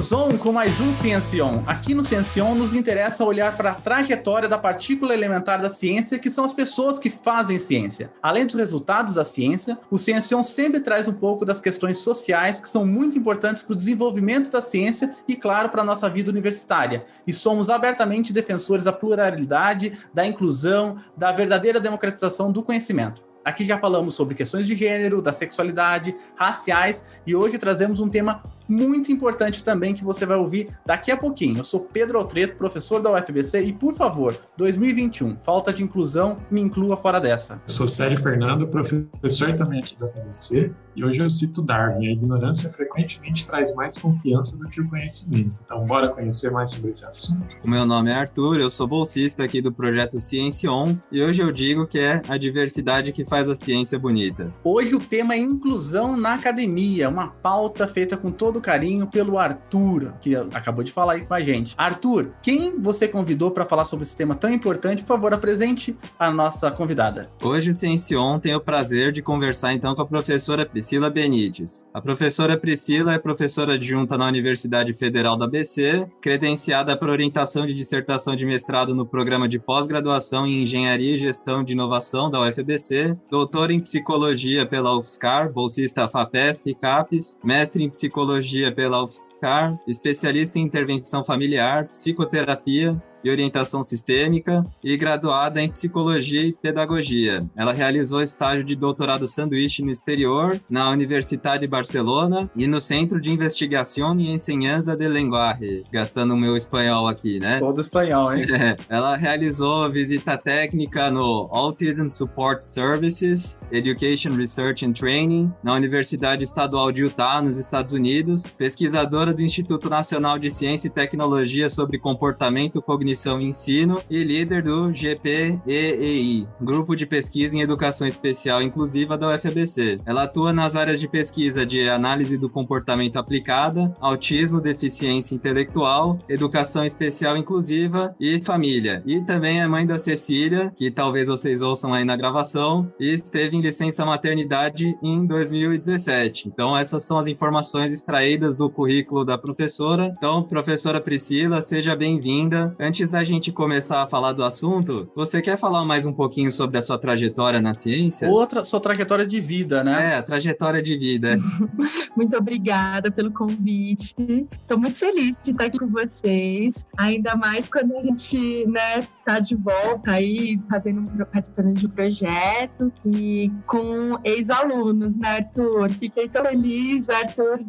Estamos 0.00 0.34
on 0.34 0.38
com 0.38 0.50
mais 0.50 0.80
um 0.80 0.94
Ciencion. 0.94 1.62
Aqui 1.66 1.92
no 1.92 2.02
Ciencion 2.02 2.54
nos 2.54 2.72
interessa 2.72 3.22
olhar 3.22 3.54
para 3.54 3.72
a 3.72 3.74
trajetória 3.74 4.48
da 4.48 4.56
partícula 4.56 5.12
elementar 5.12 5.60
da 5.60 5.68
ciência, 5.68 6.18
que 6.18 6.30
são 6.30 6.42
as 6.42 6.54
pessoas 6.54 6.98
que 6.98 7.10
fazem 7.10 7.58
ciência. 7.58 8.10
Além 8.22 8.46
dos 8.46 8.54
resultados 8.54 9.16
da 9.16 9.24
ciência, 9.24 9.78
o 9.90 9.98
Ciencion 9.98 10.42
sempre 10.42 10.80
traz 10.80 11.06
um 11.06 11.12
pouco 11.12 11.44
das 11.44 11.60
questões 11.60 11.98
sociais 11.98 12.58
que 12.58 12.66
são 12.66 12.86
muito 12.86 13.18
importantes 13.18 13.62
para 13.62 13.74
o 13.74 13.76
desenvolvimento 13.76 14.50
da 14.50 14.62
ciência 14.62 15.14
e, 15.28 15.36
claro, 15.36 15.68
para 15.68 15.82
a 15.82 15.84
nossa 15.84 16.08
vida 16.08 16.30
universitária. 16.30 17.04
E 17.26 17.32
somos 17.32 17.68
abertamente 17.68 18.32
defensores 18.32 18.86
da 18.86 18.94
pluralidade, 18.94 19.98
da 20.14 20.26
inclusão, 20.26 20.96
da 21.14 21.30
verdadeira 21.30 21.78
democratização 21.78 22.50
do 22.50 22.62
conhecimento. 22.62 23.22
Aqui 23.44 23.64
já 23.64 23.78
falamos 23.78 24.14
sobre 24.14 24.34
questões 24.34 24.66
de 24.66 24.74
gênero, 24.74 25.22
da 25.22 25.32
sexualidade, 25.32 26.14
raciais 26.36 27.04
e 27.26 27.34
hoje 27.34 27.58
trazemos 27.58 27.98
um 27.98 28.08
tema 28.08 28.42
muito 28.70 29.10
importante 29.10 29.64
também 29.64 29.94
que 29.94 30.04
você 30.04 30.24
vai 30.24 30.36
ouvir 30.36 30.68
daqui 30.86 31.10
a 31.10 31.16
pouquinho. 31.16 31.58
Eu 31.58 31.64
sou 31.64 31.80
Pedro 31.80 32.18
Altreto, 32.18 32.56
professor 32.56 33.02
da 33.02 33.10
UFBC 33.12 33.64
e, 33.64 33.72
por 33.72 33.92
favor, 33.92 34.38
2021, 34.56 35.36
falta 35.38 35.72
de 35.72 35.82
inclusão, 35.82 36.38
me 36.50 36.60
inclua 36.60 36.96
fora 36.96 37.20
dessa. 37.20 37.54
Eu 37.54 37.72
sou 37.72 37.88
Célio 37.88 38.20
Fernando, 38.22 38.66
professor 38.68 39.52
também 39.56 39.80
aqui 39.80 39.98
da 39.98 40.06
UFBC 40.06 40.72
e 40.94 41.04
hoje 41.04 41.22
eu 41.22 41.30
cito 41.30 41.62
Darwin. 41.62 42.06
A 42.06 42.12
ignorância 42.12 42.70
frequentemente 42.70 43.46
traz 43.46 43.74
mais 43.74 43.98
confiança 43.98 44.58
do 44.58 44.68
que 44.68 44.80
o 44.80 44.88
conhecimento. 44.88 45.58
Então, 45.64 45.84
bora 45.86 46.08
conhecer 46.08 46.50
mais 46.50 46.70
sobre 46.70 46.90
esse 46.90 47.04
assunto? 47.04 47.56
O 47.64 47.70
meu 47.70 47.86
nome 47.86 48.10
é 48.10 48.14
Arthur, 48.14 48.60
eu 48.60 48.70
sou 48.70 48.86
bolsista 48.86 49.44
aqui 49.44 49.60
do 49.60 49.72
projeto 49.72 50.20
Ciência 50.20 50.70
On 50.70 50.96
e 51.10 51.22
hoje 51.22 51.42
eu 51.42 51.50
digo 51.50 51.86
que 51.86 51.98
é 51.98 52.22
a 52.28 52.36
diversidade 52.36 53.12
que 53.12 53.24
faz 53.24 53.48
a 53.48 53.54
ciência 53.54 53.98
bonita. 53.98 54.52
Hoje 54.62 54.94
o 54.94 55.00
tema 55.00 55.34
é 55.34 55.38
inclusão 55.38 56.16
na 56.16 56.34
academia, 56.34 57.08
uma 57.08 57.28
pauta 57.28 57.88
feita 57.88 58.16
com 58.16 58.30
todo 58.30 58.59
carinho 58.60 59.06
pelo 59.06 59.38
Arthur, 59.38 60.14
que 60.20 60.34
acabou 60.34 60.84
de 60.84 60.92
falar 60.92 61.14
aí 61.14 61.22
com 61.22 61.34
a 61.34 61.40
gente. 61.40 61.74
Arthur, 61.76 62.32
quem 62.42 62.80
você 62.80 63.06
convidou 63.06 63.50
para 63.50 63.66
falar 63.66 63.84
sobre 63.84 64.04
esse 64.04 64.16
tema 64.16 64.34
tão 64.34 64.52
importante? 64.52 65.02
Por 65.02 65.08
favor, 65.08 65.32
apresente 65.32 65.96
a 66.18 66.30
nossa 66.30 66.70
convidada. 66.70 67.30
Hoje 67.42 67.70
o 67.70 67.74
Ciencion 67.74 68.38
tem 68.38 68.54
o 68.54 68.60
prazer 68.60 69.12
de 69.12 69.22
conversar 69.22 69.72
então 69.72 69.94
com 69.94 70.02
a 70.02 70.06
professora 70.06 70.66
Priscila 70.66 71.10
Benites. 71.10 71.86
A 71.92 72.00
professora 72.00 72.56
Priscila 72.56 73.14
é 73.14 73.18
professora 73.18 73.74
adjunta 73.74 74.16
na 74.16 74.26
Universidade 74.26 74.92
Federal 74.92 75.36
da 75.36 75.46
ABC, 75.46 76.06
credenciada 76.20 76.96
para 76.96 77.10
orientação 77.10 77.66
de 77.66 77.74
dissertação 77.74 78.36
de 78.36 78.46
mestrado 78.46 78.94
no 78.94 79.06
programa 79.06 79.48
de 79.48 79.58
pós-graduação 79.58 80.46
em 80.46 80.62
Engenharia 80.62 81.14
e 81.14 81.18
Gestão 81.18 81.64
de 81.64 81.72
Inovação 81.72 82.30
da 82.30 82.40
UFBC, 82.40 83.16
doutora 83.30 83.72
em 83.72 83.80
Psicologia 83.80 84.66
pela 84.66 84.96
UFSCar, 84.96 85.52
bolsista 85.52 86.08
FAPESP 86.08 86.70
e 86.70 86.74
CAPES, 86.74 87.38
mestre 87.42 87.82
em 87.82 87.90
Psicologia 87.90 88.49
psicologia 88.50 88.72
pela 88.72 89.04
UFSCar, 89.04 89.78
especialista 89.86 90.58
em 90.58 90.62
intervenção 90.62 91.24
familiar, 91.24 91.86
psicoterapia, 91.88 93.00
e 93.22 93.30
orientação 93.30 93.82
sistêmica 93.82 94.64
e 94.82 94.96
graduada 94.96 95.60
em 95.60 95.70
psicologia 95.70 96.42
e 96.42 96.52
pedagogia. 96.52 97.44
Ela 97.56 97.72
realizou 97.72 98.22
estágio 98.22 98.64
de 98.64 98.74
doutorado 98.74 99.26
sanduíche 99.26 99.82
no 99.82 99.90
exterior, 99.90 100.60
na 100.68 100.90
Universidade 100.90 101.60
de 101.60 101.66
Barcelona 101.66 102.50
e 102.56 102.66
no 102.66 102.80
Centro 102.80 103.20
de 103.20 103.30
Investigação 103.30 104.18
e 104.18 104.30
Enseñanza 104.30 104.96
de 104.96 105.06
Lenguaje, 105.06 105.84
gastando 105.92 106.34
o 106.34 106.36
meu 106.36 106.56
espanhol 106.56 107.06
aqui, 107.06 107.38
né? 107.38 107.58
Todo 107.58 107.80
espanhol, 107.80 108.34
hein? 108.34 108.46
Ela 108.88 109.16
realizou 109.16 109.90
visita 109.90 110.38
técnica 110.38 111.10
no 111.10 111.48
Autism 111.50 112.08
Support 112.08 112.62
Services, 112.62 113.58
Education 113.70 114.34
Research 114.34 114.86
and 114.86 114.92
Training, 114.92 115.52
na 115.62 115.74
Universidade 115.74 116.42
Estadual 116.42 116.90
de 116.90 117.02
Utah, 117.02 117.42
nos 117.42 117.58
Estados 117.58 117.92
Unidos, 117.92 118.50
pesquisadora 118.50 119.34
do 119.34 119.42
Instituto 119.42 119.90
Nacional 119.90 120.38
de 120.38 120.50
Ciência 120.50 120.88
e 120.88 120.90
Tecnologia 120.90 121.68
sobre 121.68 121.98
Comportamento 121.98 122.80
Cognitivo 122.80 123.09
Cognição 123.10 123.40
e 123.40 123.46
Ensino 123.46 124.00
e 124.08 124.22
líder 124.22 124.62
do 124.62 124.90
GPEEI, 124.90 126.46
Grupo 126.60 126.94
de 126.94 127.04
Pesquisa 127.04 127.56
em 127.56 127.60
Educação 127.60 128.06
Especial 128.06 128.62
Inclusiva 128.62 129.18
da 129.18 129.34
UFABC. 129.34 129.98
Ela 130.06 130.24
atua 130.24 130.52
nas 130.52 130.76
áreas 130.76 131.00
de 131.00 131.08
pesquisa 131.08 131.66
de 131.66 131.88
análise 131.88 132.38
do 132.38 132.48
comportamento 132.48 133.16
aplicada, 133.16 133.92
autismo, 134.00 134.60
deficiência 134.60 135.34
intelectual, 135.34 136.18
educação 136.28 136.84
especial 136.84 137.36
inclusiva 137.36 138.14
e 138.20 138.38
família. 138.38 139.02
E 139.04 139.20
também 139.22 139.60
é 139.60 139.66
mãe 139.66 139.84
da 139.84 139.98
Cecília, 139.98 140.72
que 140.76 140.90
talvez 140.90 141.26
vocês 141.26 141.62
ouçam 141.62 141.92
aí 141.92 142.04
na 142.04 142.16
gravação, 142.16 142.92
e 143.00 143.12
esteve 143.12 143.56
em 143.56 143.60
licença 143.60 144.04
maternidade 144.04 144.96
em 145.02 145.26
2017. 145.26 146.48
Então, 146.48 146.76
essas 146.76 147.02
são 147.02 147.18
as 147.18 147.26
informações 147.26 147.92
extraídas 147.92 148.56
do 148.56 148.70
currículo 148.70 149.24
da 149.24 149.36
professora. 149.36 150.12
Então, 150.16 150.44
professora 150.44 151.00
Priscila, 151.00 151.60
seja 151.60 151.96
bem-vinda. 151.96 152.74
Antes 152.78 152.99
antes 153.00 153.08
da 153.08 153.24
gente 153.24 153.50
começar 153.50 154.02
a 154.02 154.06
falar 154.06 154.34
do 154.34 154.44
assunto, 154.44 155.10
você 155.16 155.40
quer 155.40 155.56
falar 155.56 155.86
mais 155.86 156.04
um 156.04 156.12
pouquinho 156.12 156.52
sobre 156.52 156.76
a 156.76 156.82
sua 156.82 156.98
trajetória 156.98 157.58
na 157.58 157.72
ciência? 157.72 158.28
Outra, 158.28 158.62
sua 158.62 158.78
trajetória 158.78 159.26
de 159.26 159.40
vida, 159.40 159.82
né? 159.82 160.12
É, 160.12 160.16
a 160.16 160.22
trajetória 160.22 160.82
de 160.82 160.98
vida. 160.98 161.38
muito 162.14 162.36
obrigada 162.36 163.10
pelo 163.10 163.32
convite. 163.32 164.14
Estou 164.52 164.78
muito 164.78 164.96
feliz 164.96 165.34
de 165.42 165.52
estar 165.52 165.64
aqui 165.64 165.78
com 165.78 165.86
vocês, 165.86 166.86
ainda 166.98 167.34
mais 167.36 167.70
quando 167.70 167.96
a 167.96 168.02
gente, 168.02 168.66
né, 168.66 169.08
tá 169.24 169.38
de 169.38 169.54
volta 169.54 170.10
aí 170.10 170.60
fazendo 170.68 171.08
participando 171.26 171.72
de 171.72 171.86
um 171.86 171.90
projeto 171.90 172.92
e 173.06 173.50
com 173.66 174.18
ex-alunos, 174.24 175.16
né, 175.16 175.36
Arthur? 175.36 175.90
Fiquei 175.92 176.28
tão 176.28 176.44
feliz, 176.44 177.08
Arthur 177.08 177.60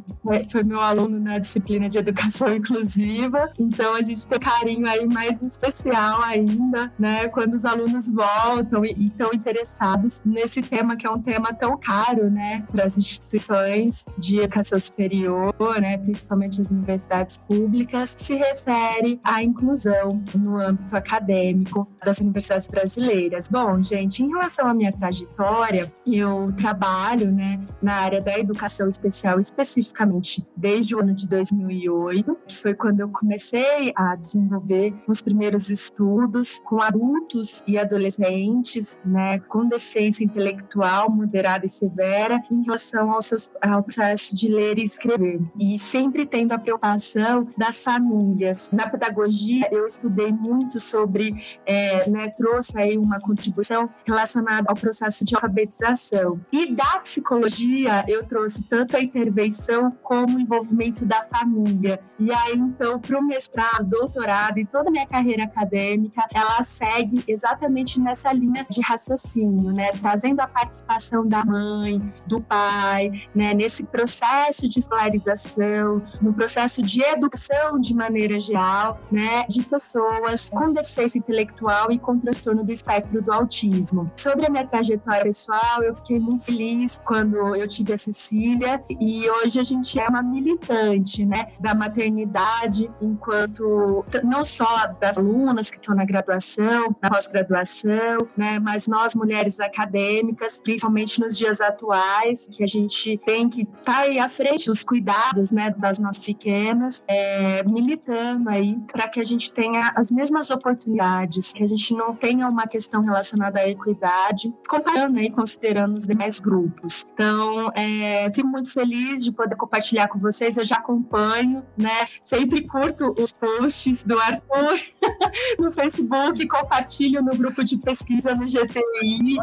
foi 0.50 0.64
meu 0.64 0.80
aluno 0.80 1.20
na 1.20 1.38
disciplina 1.38 1.88
de 1.88 1.98
educação 1.98 2.54
inclusiva, 2.54 3.50
então 3.58 3.94
a 3.94 4.02
gente 4.02 4.28
tem 4.28 4.40
carinho 4.40 4.88
aí 4.88 5.06
mais 5.06 5.21
especial 5.30 6.22
ainda, 6.22 6.92
né, 6.98 7.28
quando 7.28 7.54
os 7.54 7.66
alunos 7.66 8.10
voltam 8.10 8.86
e 8.86 9.08
estão 9.08 9.32
interessados 9.34 10.22
nesse 10.26 10.62
tema 10.62 10.96
que 10.96 11.06
é 11.06 11.10
um 11.10 11.22
tema 11.22 11.54
tão 11.54 11.78
caro, 11.78 12.30
né, 12.30 12.66
para 12.72 12.86
as 12.86 12.98
instituições 12.98 14.06
de 14.18 14.40
educação 14.40 14.80
superior, 14.80 15.54
né, 15.80 15.98
principalmente 15.98 16.62
as 16.62 16.72
universidades 16.72 17.38
públicas, 17.40 18.16
se 18.18 18.36
refere 18.36 19.20
à 19.24 19.44
inclusão 19.44 20.22
no 20.36 20.60
âmbito 20.60 20.96
acadêmico 20.96 21.88
das 22.04 22.20
universidades 22.20 22.68
brasileiras. 22.68 23.50
Bom, 23.50 23.82
gente, 23.82 24.24
em 24.24 24.30
relação 24.30 24.68
à 24.68 24.74
minha 24.74 24.92
trajetória, 24.92 25.92
eu 26.06 26.52
trabalho, 26.58 27.32
né, 27.32 27.60
na 27.82 27.96
área 27.96 28.22
da 28.22 28.38
educação 28.38 28.88
especial 28.88 29.40
especificamente 29.40 30.46
desde 30.56 30.96
o 30.96 31.00
ano 31.00 31.14
de 31.14 31.28
2008, 31.28 32.38
que 32.48 32.58
foi 32.58 32.74
quando 32.74 33.02
eu 33.02 33.10
comecei 33.10 33.92
a 33.96 34.16
desenvolver 34.16 34.94
os 35.12 35.22
primeiros 35.22 35.70
estudos 35.70 36.60
com 36.66 36.82
adultos 36.82 37.64
e 37.68 37.78
adolescentes, 37.78 39.00
né, 39.06 39.40
com 39.40 39.68
deficiência 39.68 40.24
intelectual 40.24 41.10
moderada 41.10 41.66
e 41.66 41.70
severa 41.70 42.42
em 42.50 42.64
relação 42.64 43.12
ao, 43.12 43.22
seus, 43.22 43.52
ao 43.62 43.84
processo 43.84 44.36
de 44.36 44.48
ler 44.50 44.78
e 44.78 44.84
escrever. 44.84 45.40
E 45.60 45.78
sempre 45.80 46.26
tendo 46.26 46.54
a 46.54 46.58
preocupação 46.58 47.48
das 47.58 47.84
famílias. 47.84 48.70
Na 48.72 48.90
pedagogia, 48.90 49.68
eu 49.72 49.86
estudei 49.86 50.32
muito 50.32 50.80
sobre, 50.80 51.36
é, 51.66 52.10
né, 52.10 52.30
trouxe 52.30 52.78
aí 52.80 52.98
uma 52.98 53.20
contribuição 53.20 53.90
relacionada 54.06 54.68
ao 54.70 54.76
processo 54.76 55.26
de 55.26 55.36
alfabetização. 55.36 56.40
E 56.52 56.74
da 56.74 57.00
psicologia, 57.00 58.04
eu 58.08 58.26
trouxe 58.26 58.64
tanto 58.64 58.96
a 58.96 59.02
intervenção 59.02 59.92
como 60.02 60.38
o 60.38 60.40
envolvimento 60.40 61.06
da 61.06 61.24
família. 61.24 62.00
E 62.20 62.32
aí, 62.32 62.54
então, 62.54 63.00
para 63.00 63.20
o 63.20 63.24
mestrado, 63.24 63.90
doutorado 63.90 64.60
e 64.60 64.66
toda 64.66 64.90
a 64.90 64.92
minha 64.92 65.01
carreira 65.06 65.44
acadêmica, 65.44 66.26
ela 66.34 66.64
segue 66.64 67.24
exatamente 67.28 68.00
nessa 68.00 68.32
linha 68.34 68.66
de 68.70 68.82
raciocínio, 68.82 69.72
né? 69.72 69.92
Trazendo 69.94 70.40
a 70.40 70.48
participação 70.48 71.28
da 71.28 71.44
mãe, 71.44 72.02
do 72.26 72.42
pai, 72.42 73.12
né? 73.34 73.54
Nesse 73.54 73.84
processo 73.84 74.68
de 74.68 74.80
escolarização, 74.80 76.02
no 76.22 76.34
processo 76.34 76.82
de 76.82 77.02
educação 77.02 77.80
de 77.80 77.94
maneira 77.94 78.40
geral, 78.40 79.00
né? 79.12 79.46
De 79.48 79.64
pessoas 79.64 80.50
com 80.50 80.72
deficiência 80.72 81.18
intelectual 81.18 81.92
e 81.92 82.00
com 82.00 82.18
transtorno 82.20 82.64
do 82.64 82.72
espectro 82.72 83.22
do 83.22 83.32
autismo. 83.32 84.12
Sobre 84.16 84.46
a 84.46 84.50
minha 84.50 84.66
trajetória 84.66 85.24
pessoal, 85.24 85.84
eu 85.84 85.96
fiquei 85.96 86.20
muito 86.20 86.46
feliz 86.46 87.02
quando 87.06 87.56
eu 87.56 87.68
tive 87.68 87.94
a 87.94 87.98
Cecília 87.98 88.84
e 89.00 89.30
hoje 89.30 89.60
a 89.60 89.64
gente 89.64 90.00
é 90.00 90.08
uma 90.08 90.22
militante, 90.22 91.26
né? 91.26 91.48
Da 91.60 91.74
maternidade 91.74 92.90
enquanto 93.02 94.06
não 94.24 94.44
só 94.44 94.91
das 95.00 95.18
alunas 95.18 95.70
que 95.70 95.78
estão 95.78 95.96
na 95.96 96.06
graduação, 96.06 96.96
na 97.02 97.10
pós-graduação, 97.10 98.28
né? 98.36 98.60
Mas 98.60 98.88
nós, 98.88 99.16
mulheres 99.16 99.60
acadêmicas, 99.60 100.62
principalmente 100.62 101.20
nos 101.20 101.38
dias 101.38 101.62
atuais, 101.62 102.48
que 102.52 102.64
a 102.64 102.68
gente 102.68 103.18
tem 103.26 103.50
que 103.50 103.62
estar 103.62 103.84
tá 103.84 104.00
aí 104.00 104.20
à 104.20 104.30
frente 104.30 104.68
dos 104.68 104.84
cuidados, 104.84 105.52
né, 105.52 105.72
das 105.78 106.00
nossas 106.00 106.24
pequenas, 106.24 107.04
é, 107.08 107.64
militando 107.64 108.50
aí 108.50 108.78
para 108.92 109.08
que 109.08 109.20
a 109.20 109.24
gente 109.24 109.52
tenha 109.52 109.92
as 109.96 110.12
mesmas 110.12 110.50
oportunidades, 110.50 111.52
que 111.54 111.64
a 111.64 111.68
gente 111.68 111.94
não 111.94 112.16
tenha 112.16 112.48
uma 112.48 112.68
questão 112.68 113.02
relacionada 113.02 113.60
à 113.60 113.70
equidade, 113.70 114.54
comparando 114.68 115.20
aí, 115.20 115.30
considerando 115.30 115.96
os 115.96 116.06
demais 116.06 116.40
grupos. 116.40 117.10
Então, 117.14 117.72
é, 117.76 118.32
fico 118.34 118.48
muito 118.48 118.72
feliz 118.72 119.24
de 119.24 119.32
poder 119.32 119.56
compartilhar 119.56 120.08
com 120.08 120.20
vocês. 120.20 120.58
Eu 120.58 120.66
já 120.66 120.76
acompanho, 120.76 121.64
né? 121.78 122.06
Sempre 122.24 122.68
curto 122.68 123.14
os 123.20 123.34
posts 123.34 124.04
do 124.04 124.20
Arthur 124.20 124.71
no 125.60 125.72
Facebook, 125.72 126.48
compartilho 126.48 127.22
no 127.22 127.32
grupo 127.32 127.64
de 127.64 127.78
pesquisa 127.78 128.34
no 128.36 128.48
GPI, 128.48 129.38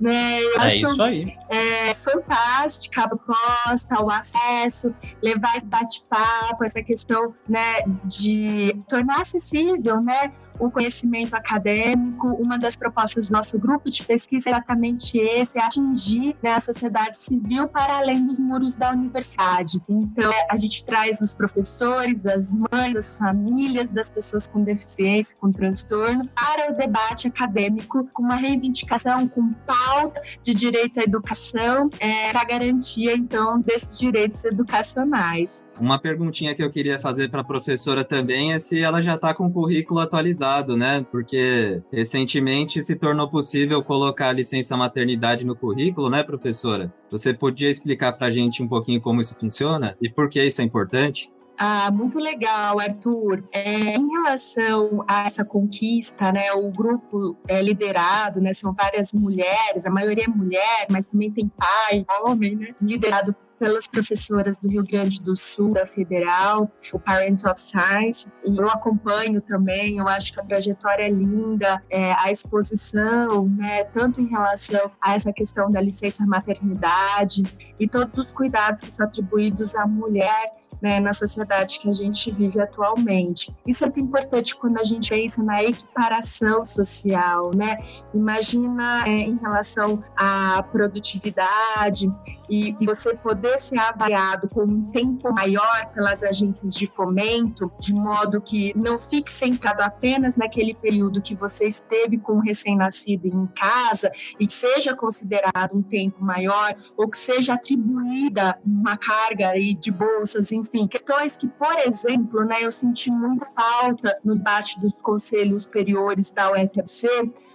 né? 0.00 0.42
Eu 0.42 0.60
é 0.60 0.76
isso 0.76 1.02
aí. 1.02 1.36
É 1.48 1.94
fantástica 1.94 3.02
a 3.02 3.08
proposta, 3.08 4.02
o 4.02 4.10
acesso, 4.10 4.94
levar 5.22 5.56
esse 5.56 5.66
bate-papo, 5.66 6.64
essa 6.64 6.82
questão, 6.82 7.34
né, 7.48 7.82
de 8.04 8.76
tornar 8.88 9.20
acessível, 9.20 10.00
né, 10.00 10.32
o 10.58 10.70
conhecimento 10.70 11.34
acadêmico. 11.34 12.28
Uma 12.28 12.58
das 12.58 12.76
propostas 12.76 13.28
do 13.28 13.32
nosso 13.32 13.58
grupo 13.58 13.90
de 13.90 14.04
pesquisa 14.04 14.50
é 14.50 14.52
exatamente 14.52 15.18
esse, 15.18 15.58
é 15.58 15.62
atingir 15.62 16.36
né, 16.42 16.52
a 16.54 16.60
sociedade 16.60 17.18
civil 17.18 17.68
para 17.68 17.98
além 17.98 18.26
dos 18.26 18.38
muros 18.38 18.76
da 18.76 18.90
universidade. 18.90 19.80
Então, 19.88 20.32
a 20.48 20.56
gente 20.56 20.84
traz 20.84 21.20
os 21.20 21.34
professores, 21.34 22.26
as 22.26 22.54
mães, 22.54 22.96
as 22.96 23.16
famílias 23.16 23.90
das 23.90 24.10
pessoas 24.10 24.46
com 24.48 24.62
deficiência, 24.62 25.36
com 25.40 25.50
transtorno, 25.50 26.28
para 26.28 26.72
o 26.72 26.76
debate 26.76 27.28
acadêmico 27.28 28.08
com 28.12 28.22
uma 28.22 28.36
reivindicação, 28.36 29.28
com 29.28 29.52
pauta 29.66 30.20
de 30.42 30.54
direito 30.54 31.00
à 31.00 31.02
educação, 31.02 31.88
é, 31.98 32.32
para 32.32 32.44
garantia, 32.44 33.14
então, 33.14 33.60
desses 33.60 33.98
direitos 33.98 34.44
educacionais. 34.44 35.64
Uma 35.80 35.98
perguntinha 35.98 36.54
que 36.54 36.62
eu 36.62 36.70
queria 36.70 36.98
fazer 36.98 37.28
para 37.28 37.40
a 37.40 37.44
professora 37.44 38.04
também 38.04 38.52
é 38.52 38.58
se 38.58 38.80
ela 38.80 39.00
já 39.00 39.14
está 39.14 39.34
com 39.34 39.46
o 39.46 39.52
currículo 39.52 39.98
atualizado, 40.00 40.76
né? 40.76 41.04
Porque 41.10 41.82
recentemente 41.92 42.80
se 42.82 42.94
tornou 42.94 43.28
possível 43.28 43.82
colocar 43.82 44.28
a 44.28 44.32
licença 44.32 44.76
maternidade 44.76 45.44
no 45.44 45.56
currículo, 45.56 46.08
né, 46.08 46.22
professora? 46.22 46.92
Você 47.10 47.34
podia 47.34 47.68
explicar 47.68 48.12
para 48.12 48.28
a 48.28 48.30
gente 48.30 48.62
um 48.62 48.68
pouquinho 48.68 49.00
como 49.00 49.20
isso 49.20 49.36
funciona 49.38 49.96
e 50.00 50.08
por 50.08 50.28
que 50.28 50.42
isso 50.42 50.62
é 50.62 50.64
importante? 50.64 51.30
Ah, 51.56 51.90
muito 51.90 52.18
legal, 52.18 52.80
Arthur. 52.80 53.44
É, 53.52 53.96
em 53.96 54.08
relação 54.08 55.04
a 55.06 55.26
essa 55.26 55.44
conquista, 55.44 56.32
né, 56.32 56.52
o 56.52 56.70
grupo 56.70 57.36
é 57.46 57.62
liderado, 57.62 58.40
né, 58.40 58.52
são 58.52 58.72
várias 58.72 59.12
mulheres, 59.12 59.86
a 59.86 59.90
maioria 59.90 60.24
é 60.24 60.28
mulher, 60.28 60.86
mas 60.90 61.06
também 61.06 61.30
tem 61.30 61.48
pai, 61.48 62.04
homem, 62.24 62.56
né, 62.56 62.74
liderado 62.80 63.34
pelas 63.58 63.86
professoras 63.86 64.58
do 64.58 64.68
Rio 64.68 64.84
Grande 64.84 65.22
do 65.22 65.36
Sul, 65.36 65.72
da 65.72 65.86
Federal, 65.86 66.70
o 66.92 66.98
Parents 66.98 67.44
of 67.44 67.58
Science, 67.60 68.28
e 68.44 68.56
eu 68.56 68.68
acompanho 68.68 69.40
também, 69.40 69.98
eu 69.98 70.08
acho 70.08 70.32
que 70.32 70.40
a 70.40 70.44
trajetória 70.44 71.04
é 71.04 71.08
linda, 71.08 71.82
é, 71.88 72.12
a 72.14 72.32
exposição, 72.32 73.48
né, 73.48 73.84
tanto 73.84 74.20
em 74.20 74.26
relação 74.26 74.90
a 75.00 75.14
essa 75.14 75.32
questão 75.32 75.70
da 75.70 75.80
licença 75.80 76.26
maternidade 76.26 77.44
e 77.78 77.88
todos 77.88 78.18
os 78.18 78.32
cuidados 78.32 78.82
que 78.82 78.90
são 78.90 79.06
atribuídos 79.06 79.76
à 79.76 79.86
mulher 79.86 80.52
né, 80.82 81.00
na 81.00 81.12
sociedade 81.12 81.78
que 81.78 81.88
a 81.88 81.92
gente 81.92 82.30
vive 82.30 82.60
atualmente. 82.60 83.54
Isso 83.66 83.84
é 83.84 83.86
muito 83.86 84.00
importante 84.00 84.56
quando 84.56 84.78
a 84.78 84.84
gente 84.84 85.10
pensa 85.10 85.42
na 85.42 85.62
equiparação 85.62 86.64
social, 86.64 87.50
né? 87.54 87.78
Imagina 88.12 89.02
é, 89.06 89.10
em 89.10 89.36
relação 89.36 90.02
à 90.16 90.62
produtividade 90.70 92.10
e, 92.48 92.74
você 92.84 93.14
poder 93.14 93.58
ser 93.58 93.78
avaliado 93.78 94.48
com 94.48 94.62
um 94.62 94.90
tempo 94.90 95.32
maior 95.32 95.86
pelas 95.94 96.22
agências 96.22 96.74
de 96.74 96.86
fomento, 96.86 97.72
de 97.80 97.94
modo 97.94 98.40
que 98.40 98.72
não 98.76 98.98
fique 98.98 99.30
sentado 99.30 99.80
apenas 99.80 100.36
naquele 100.36 100.74
período 100.74 101.22
que 101.22 101.34
você 101.34 101.64
esteve 101.64 102.18
com 102.18 102.34
o 102.34 102.40
recém-nascido 102.40 103.26
em 103.26 103.46
casa 103.46 104.12
e 104.38 104.50
seja 104.50 104.94
considerado 104.94 105.74
um 105.74 105.82
tempo 105.82 106.22
maior 106.22 106.74
ou 106.96 107.08
que 107.08 107.16
seja 107.16 107.54
atribuída 107.54 108.58
uma 108.64 108.96
carga 108.96 109.48
aí 109.48 109.74
de 109.74 109.90
bolsas, 109.90 110.52
enfim, 110.64 110.88
questões 110.88 111.36
que, 111.36 111.46
por 111.46 111.78
exemplo, 111.78 112.42
né, 112.44 112.56
eu 112.62 112.72
senti 112.72 113.10
muita 113.10 113.44
falta 113.46 114.18
no 114.24 114.34
debate 114.34 114.80
dos 114.80 115.00
conselhos 115.00 115.64
superiores 115.64 116.30
da 116.30 116.50
UFMC, 116.50 117.06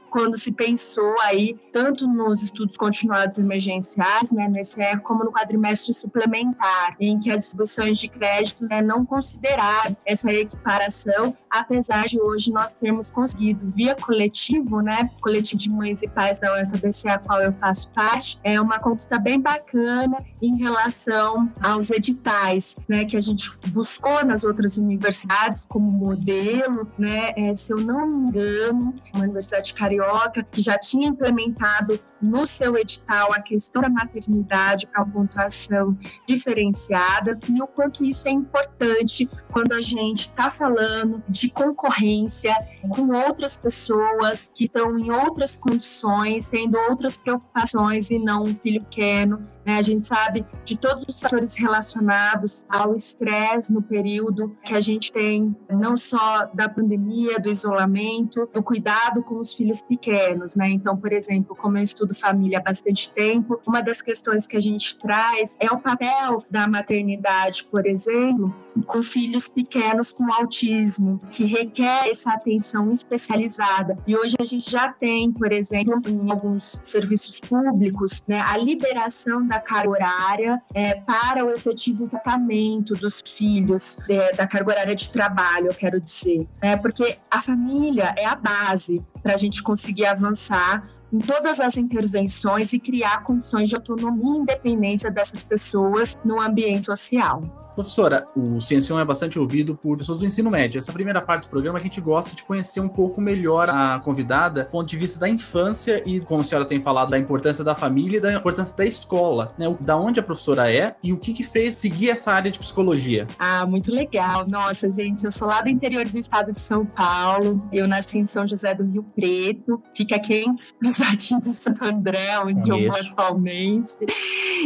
quando 0.09 0.37
se 0.37 0.51
pensou 0.51 1.15
aí 1.21 1.57
tanto 1.71 2.07
nos 2.07 2.43
estudos 2.43 2.75
continuados 2.75 3.37
emergenciais, 3.37 4.31
né, 4.31 4.47
nesse 4.47 4.81
é, 4.81 4.97
como 4.97 5.23
no 5.23 5.31
quadrimestre 5.31 5.93
suplementar, 5.93 6.95
em 6.99 7.19
que 7.19 7.31
as 7.31 7.41
distribuições 7.41 7.99
de 7.99 8.07
créditos 8.07 8.69
né, 8.69 8.81
não 8.81 9.05
consideraram 9.05 9.95
essa 10.05 10.31
equiparação, 10.31 11.35
apesar 11.49 12.05
de 12.05 12.19
hoje 12.19 12.51
nós 12.51 12.73
termos 12.73 13.09
conseguido 13.09 13.69
via 13.69 13.95
coletivo, 13.95 14.81
né, 14.81 15.09
coletivo 15.21 15.59
de 15.59 15.69
mães 15.69 16.01
e 16.01 16.07
pais 16.07 16.39
da 16.39 16.61
UFABC, 16.61 17.09
a 17.09 17.19
qual 17.19 17.41
eu 17.41 17.51
faço 17.51 17.89
parte, 17.91 18.39
é 18.43 18.59
uma 18.59 18.79
conquista 18.79 19.19
bem 19.19 19.39
bacana 19.39 20.23
em 20.41 20.57
relação 20.57 21.51
aos 21.61 21.89
editais, 21.91 22.75
né, 22.87 23.05
que 23.05 23.17
a 23.17 23.21
gente 23.21 23.49
buscou 23.67 24.25
nas 24.25 24.43
outras 24.43 24.77
universidades 24.77 25.65
como 25.65 25.91
modelo, 25.91 26.87
né, 26.97 27.33
é, 27.35 27.53
se 27.53 27.71
eu 27.71 27.77
não 27.77 28.07
me 28.07 28.29
engano, 28.29 28.95
uma 29.13 29.23
universidade 29.23 29.73
carioca 29.73 29.98
Carioca, 29.99 30.43
que 30.43 30.61
já 30.61 30.77
tinha 30.77 31.07
implementado 31.07 31.99
no 32.21 32.45
seu 32.45 32.77
edital 32.77 33.31
a 33.33 33.41
questão 33.41 33.81
da 33.81 33.89
maternidade 33.89 34.87
para 34.87 35.03
uma 35.03 35.11
pontuação 35.11 35.97
diferenciada 36.27 37.39
e 37.47 37.61
o 37.61 37.67
quanto 37.67 38.03
isso 38.03 38.27
é 38.27 38.31
importante 38.31 39.29
quando 39.51 39.73
a 39.73 39.81
gente 39.81 40.21
está 40.21 40.49
falando 40.49 41.23
de 41.27 41.49
concorrência 41.49 42.55
com 42.89 43.13
outras 43.13 43.57
pessoas 43.57 44.51
que 44.53 44.65
estão 44.65 44.97
em 44.97 45.11
outras 45.11 45.57
condições, 45.57 46.49
tendo 46.49 46.77
outras 46.77 47.17
preocupações 47.17 48.11
e 48.11 48.19
não 48.19 48.43
um 48.43 48.55
filho 48.55 48.83
pequeno. 48.83 49.47
Né? 49.65 49.77
A 49.77 49.81
gente 49.81 50.07
sabe 50.07 50.45
de 50.65 50.77
todos 50.77 51.05
os 51.07 51.19
fatores 51.19 51.55
relacionados 51.55 52.65
ao 52.69 52.93
estresse 52.93 53.71
no 53.71 53.81
período 53.81 54.55
que 54.63 54.73
a 54.73 54.81
gente 54.81 55.11
tem, 55.11 55.55
não 55.69 55.95
só 55.95 56.45
da 56.53 56.67
pandemia, 56.67 57.39
do 57.39 57.49
isolamento, 57.49 58.49
do 58.53 58.61
cuidado 58.61 59.23
com 59.23 59.39
os 59.39 59.53
filhos 59.53 59.81
pequenos, 59.89 60.55
né? 60.55 60.69
Então, 60.69 60.95
por 60.95 61.11
exemplo, 61.11 61.55
como 61.55 61.79
eu 61.79 61.83
estudo 61.83 62.13
família 62.13 62.59
há 62.59 62.61
bastante 62.61 63.09
tempo, 63.09 63.59
uma 63.67 63.81
das 63.81 64.01
questões 64.01 64.45
que 64.45 64.55
a 64.55 64.59
gente 64.59 64.95
traz 64.95 65.57
é 65.59 65.65
o 65.73 65.79
papel 65.79 66.43
da 66.49 66.67
maternidade, 66.67 67.63
por 67.63 67.87
exemplo, 67.87 68.55
com 68.85 69.03
filhos 69.03 69.47
pequenos 69.47 70.11
com 70.11 70.31
autismo, 70.31 71.19
que 71.31 71.45
requer 71.45 72.09
essa 72.09 72.31
atenção 72.31 72.91
especializada. 72.91 73.97
E 74.07 74.15
hoje 74.15 74.35
a 74.39 74.45
gente 74.45 74.69
já 74.69 74.91
tem, 74.91 75.31
por 75.31 75.51
exemplo, 75.51 76.09
em 76.09 76.31
alguns 76.31 76.79
serviços 76.81 77.39
públicos, 77.39 78.23
né, 78.27 78.41
a 78.41 78.57
liberação 78.57 79.45
da 79.45 79.59
carga 79.59 79.89
horária 79.89 80.61
é, 80.73 80.95
para 80.95 81.45
o 81.45 81.51
efetivo 81.51 82.07
tratamento 82.07 82.93
dos 82.95 83.21
filhos, 83.25 83.97
é, 84.09 84.33
da 84.33 84.47
carga 84.47 84.71
horária 84.71 84.95
de 84.95 85.09
trabalho, 85.09 85.67
eu 85.67 85.75
quero 85.75 85.99
dizer. 85.99 86.47
Né, 86.61 86.75
porque 86.77 87.17
a 87.29 87.41
família 87.41 88.13
é 88.17 88.25
a 88.25 88.35
base 88.35 89.03
para 89.21 89.33
a 89.33 89.37
gente 89.37 89.61
conseguir 89.63 90.05
avançar 90.05 90.87
em 91.11 91.19
todas 91.19 91.59
as 91.59 91.77
intervenções 91.77 92.71
e 92.71 92.79
criar 92.79 93.23
condições 93.23 93.69
de 93.69 93.75
autonomia 93.75 94.37
e 94.37 94.41
independência 94.41 95.09
dessas 95.09 95.43
pessoas 95.43 96.17
no 96.23 96.39
ambiente 96.39 96.85
social. 96.85 97.68
Professora, 97.79 98.27
o 98.35 98.59
Ciencião 98.59 98.99
é 98.99 99.05
bastante 99.05 99.39
ouvido 99.39 99.73
por 99.73 99.97
pessoas 99.97 100.19
do 100.19 100.25
ensino 100.25 100.51
médio. 100.51 100.77
Essa 100.77 100.91
primeira 100.91 101.21
parte 101.21 101.43
do 101.43 101.49
programa 101.49 101.79
a 101.79 101.81
gente 101.81 102.01
gosta 102.01 102.35
de 102.35 102.43
conhecer 102.43 102.81
um 102.81 102.89
pouco 102.89 103.21
melhor 103.21 103.69
a 103.69 103.97
convidada, 103.99 104.65
do 104.65 104.69
ponto 104.69 104.89
de 104.89 104.97
vista 104.97 105.17
da 105.17 105.29
infância 105.29 106.03
e, 106.05 106.19
como 106.19 106.41
a 106.41 106.43
senhora 106.43 106.65
tem 106.65 106.81
falado, 106.81 107.11
da 107.11 107.17
importância 107.17 107.63
da 107.63 107.73
família 107.73 108.17
e 108.17 108.19
da 108.19 108.33
importância 108.33 108.75
da 108.75 108.85
escola, 108.85 109.55
né? 109.57 109.73
Da 109.79 109.95
onde 109.95 110.19
a 110.19 110.23
professora 110.23 110.69
é 110.69 110.93
e 111.01 111.13
o 111.13 111.17
que 111.17 111.33
que 111.33 111.41
fez 111.41 111.75
seguir 111.75 112.09
essa 112.09 112.33
área 112.33 112.51
de 112.51 112.59
psicologia. 112.59 113.25
Ah, 113.39 113.65
muito 113.65 113.93
legal. 113.93 114.45
Nossa, 114.45 114.89
gente, 114.89 115.23
eu 115.23 115.31
sou 115.31 115.47
lá 115.47 115.61
do 115.61 115.69
interior 115.69 116.03
do 116.03 116.17
estado 116.17 116.51
de 116.51 116.59
São 116.59 116.85
Paulo. 116.85 117.65
Eu 117.71 117.87
nasci 117.87 118.17
em 118.17 118.27
São 118.27 118.45
José 118.45 118.73
do 118.73 118.83
Rio 118.83 119.03
Preto. 119.15 119.81
Fica 119.95 120.17
aqui 120.17 120.45
no 120.83 120.93
Jardim 120.93 121.39
de 121.39 121.47
Santo 121.47 121.85
André, 121.85 122.37
onde 122.41 122.59
Isso. 122.59 122.71
eu 122.73 122.91
moro 122.91 123.07
atualmente. 123.09 123.97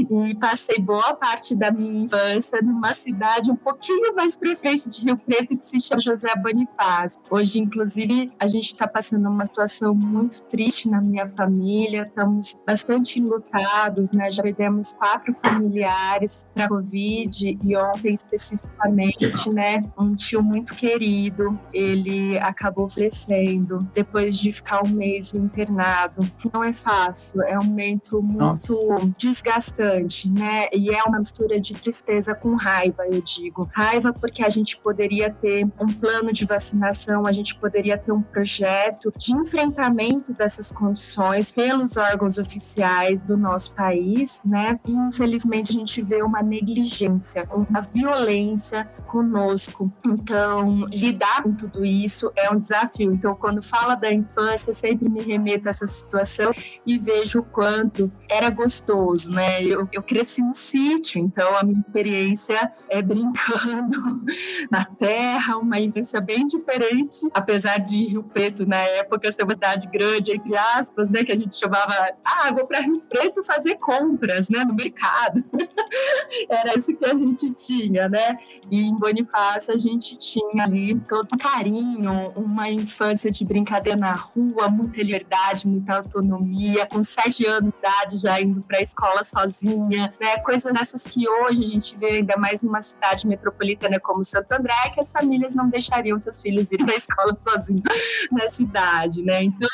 E 0.10 0.34
passei 0.34 0.80
boa 0.80 1.14
parte 1.14 1.56
da 1.56 1.70
minha 1.70 2.06
infância 2.06 2.60
numa 2.64 3.03
cidade 3.04 3.52
um 3.52 3.56
pouquinho 3.56 4.16
mais 4.16 4.38
para 4.38 4.56
frente 4.56 4.88
de 4.88 5.06
Rio 5.06 5.18
Preto 5.18 5.58
que 5.58 5.64
se 5.64 5.80
chama 5.80 6.02
José 6.02 6.34
Bonifácio. 6.38 7.22
Hoje, 7.30 7.60
inclusive, 7.60 8.32
a 8.40 8.48
gente 8.48 8.68
está 8.68 8.88
passando 8.88 9.28
uma 9.30 9.46
situação 9.46 9.94
muito 9.94 10.42
triste 10.44 10.90
na 10.90 11.02
minha 11.02 11.28
família, 11.28 12.04
estamos 12.04 12.58
bastante 12.66 13.20
enlutados, 13.20 14.12
né? 14.12 14.32
Já 14.32 14.42
perdemos 14.42 14.94
quatro 14.94 15.34
familiares 15.34 16.48
para 16.54 16.68
Covid 16.70 17.60
e 17.62 17.76
ontem 17.76 18.14
especificamente, 18.14 19.50
né? 19.50 19.82
Um 19.98 20.16
tio 20.16 20.42
muito 20.42 20.74
querido, 20.74 21.60
ele 21.74 22.38
acabou 22.40 22.88
falecendo 22.88 23.86
depois 23.94 24.38
de 24.38 24.52
ficar 24.52 24.84
um 24.86 24.90
mês 24.90 25.34
internado. 25.34 26.30
Não 26.54 26.64
é 26.64 26.72
fácil, 26.72 27.42
é 27.44 27.60
um 27.60 27.64
momento 27.64 28.22
muito 28.22 28.88
Nossa. 28.88 29.14
desgastante, 29.18 30.30
né? 30.30 30.68
E 30.72 30.90
é 30.90 31.04
uma 31.04 31.18
mistura 31.18 31.60
de 31.60 31.74
tristeza 31.74 32.34
com 32.36 32.56
raiva, 32.56 32.93
eu 33.02 33.22
digo. 33.22 33.70
Raiva 33.74 34.14
porque 34.14 34.44
a 34.44 34.50
gente 34.50 34.78
poderia 34.78 35.32
ter 35.32 35.66
um 35.80 35.88
plano 35.88 36.32
de 36.32 36.46
vacinação, 36.46 37.26
a 37.26 37.32
gente 37.32 37.56
poderia 37.56 37.98
ter 37.98 38.12
um 38.12 38.22
projeto 38.22 39.12
de 39.18 39.34
enfrentamento 39.34 40.34
dessas 40.34 40.72
condições 40.72 41.52
pelos 41.52 41.98
órgãos 41.98 42.38
oficiais 42.38 43.22
do 43.24 43.38
nosso 43.38 43.74
país, 43.74 44.42
né? 44.46 44.80
E 44.86 44.92
infelizmente 44.92 45.72
a 45.72 45.80
gente 45.80 46.02
vê 46.02 46.22
uma 46.22 46.42
negligência, 46.42 47.48
uma 47.52 47.82
violência 47.82 48.86
conosco. 49.08 49.92
Então, 50.06 50.86
lidar 50.90 51.44
com 51.44 51.54
tudo 51.54 51.86
isso 51.86 52.32
é 52.36 52.50
um 52.52 52.58
desafio. 52.58 53.14
Então, 53.14 53.36
quando 53.36 53.62
fala 53.62 53.96
da 53.96 54.12
infância, 54.12 54.74
sempre 54.74 55.10
me 55.10 55.22
remeto 55.22 55.68
a 55.68 55.72
essa 55.72 55.88
situação 55.88 56.52
e 56.86 56.98
vejo 56.98 57.40
o 57.40 57.44
quanto 57.44 58.12
era 58.30 58.50
gostoso, 58.50 59.32
né? 59.32 59.64
Eu, 59.64 59.88
eu 59.92 60.02
cresci 60.02 60.42
no 60.42 60.54
sítio, 60.54 61.20
então 61.20 61.56
a 61.56 61.64
minha 61.64 61.80
experiência 61.80 62.72
é 62.90 63.02
brincando 63.02 64.24
na 64.70 64.86
terra, 64.86 65.58
uma 65.58 65.80
infância 65.80 66.22
bem 66.22 66.48
diferente, 66.48 67.28
apesar 67.34 67.80
de 67.80 68.08
Rio 68.08 68.24
Preto, 68.24 68.66
na 68.66 68.78
época, 68.78 69.32
ser 69.32 69.44
uma 69.44 69.54
cidade 69.54 69.88
grande, 69.88 70.32
entre 70.32 70.56
aspas, 70.56 71.10
né? 71.10 71.24
Que 71.24 71.32
a 71.32 71.38
gente 71.38 71.56
chamava, 71.56 72.10
ah, 72.24 72.52
vou 72.54 72.66
para 72.66 72.82
Rio 72.82 73.02
Preto 73.10 73.44
fazer 73.44 73.76
compras, 73.76 74.50
né? 74.50 74.64
No 74.64 74.74
mercado. 74.74 75.44
era 76.50 76.78
isso 76.78 76.96
que 76.96 77.06
a 77.06 77.16
gente 77.16 77.52
tinha, 77.52 78.10
né? 78.10 78.38
E 78.72 78.82
em 78.82 78.96
Bonifácio 78.96 79.74
a 79.74 79.78
gente 79.78 80.18
tinha 80.18 80.64
ali 80.64 81.00
todo 81.08 81.28
um 81.34 81.38
carinho, 81.38 82.30
uma 82.36 82.70
infância 82.70 83.30
de 83.30 83.46
brincadeira 83.46 83.98
na 83.98 84.14
rua, 84.14 84.70
muita 84.70 85.02
liberdade, 85.02 85.68
muita 85.68 85.98
autonomia, 85.98 86.86
com 86.86 87.04
sete 87.04 87.46
anos 87.46 87.72
de 87.72 87.80
idade 87.80 88.16
já 88.18 88.42
indo 88.42 88.62
para 88.62 88.80
a 88.80 88.82
escola 88.82 89.24
sozinha, 89.24 90.14
né? 90.20 90.38
Coisas 90.40 90.74
essas 90.76 91.04
que 91.04 91.28
hoje 91.28 91.64
a 91.64 91.68
gente 91.68 91.98
vê 91.98 92.18
ainda 92.18 92.38
mais 92.38 92.63
numa 92.64 92.82
cidade 92.82 93.28
metropolitana 93.28 94.00
como 94.00 94.24
Santo 94.24 94.52
André, 94.54 94.74
que 94.94 95.02
as 95.02 95.12
famílias 95.12 95.54
não 95.54 95.70
deixariam 95.70 96.20
seus 96.20 96.42
filhos 96.42 96.68
ir 96.72 96.78
para 96.78 96.94
a 96.94 96.98
escola 96.98 97.38
sozinhos 97.38 97.84
na 98.32 98.50
cidade, 98.50 99.24
né? 99.24 99.44
Então, 99.44 99.70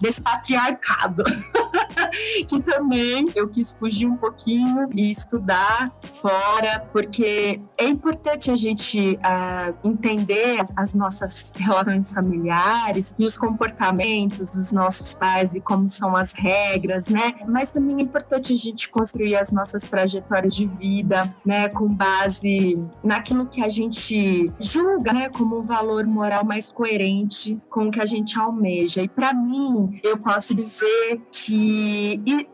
desse 0.00 0.20
patriarcado. 0.20 1.24
que 2.48 2.60
também 2.62 3.26
eu 3.34 3.48
quis 3.48 3.72
fugir 3.72 4.06
um 4.06 4.16
pouquinho 4.16 4.88
e 4.94 5.10
estudar 5.10 5.92
fora, 6.10 6.80
porque 6.92 7.60
é 7.76 7.86
importante 7.86 8.50
a 8.50 8.56
gente 8.56 9.16
uh, 9.16 9.74
entender 9.82 10.60
as, 10.60 10.72
as, 10.76 10.94
nossas 10.94 11.52
relações 11.56 12.12
familiares 12.12 13.14
e 13.18 13.26
os 13.26 13.36
comportamentos 13.36 14.50
dos 14.50 14.70
nossos 14.70 15.12
pais 15.14 15.54
e 15.54 15.60
como 15.60 15.88
são 15.88 16.16
as 16.16 16.32
regras, 16.32 17.08
né? 17.08 17.34
Mas 17.48 17.70
também 17.70 17.96
é 17.98 18.02
importante 18.02 18.52
a 18.52 18.56
gente 18.56 18.88
construir 18.88 19.36
as 19.36 19.50
nossas 19.50 19.82
trajetórias 19.82 20.54
de 20.54 20.66
vida, 20.66 21.34
né, 21.44 21.68
com 21.68 21.88
base 21.88 22.78
naquilo 23.02 23.46
que 23.46 23.62
a 23.62 23.68
gente 23.68 24.52
julga, 24.60 25.12
né, 25.12 25.28
como 25.28 25.58
um 25.58 25.62
valor 25.62 26.06
moral 26.06 26.44
mais 26.44 26.70
coerente 26.70 27.58
com 27.70 27.88
o 27.88 27.90
que 27.90 28.00
a 28.00 28.06
gente 28.06 28.38
almeja. 28.38 29.02
E 29.02 29.08
para 29.08 29.32
mim, 29.32 30.00
eu 30.02 30.16
posso 30.18 30.54
dizer 30.54 31.20
que 31.30 31.83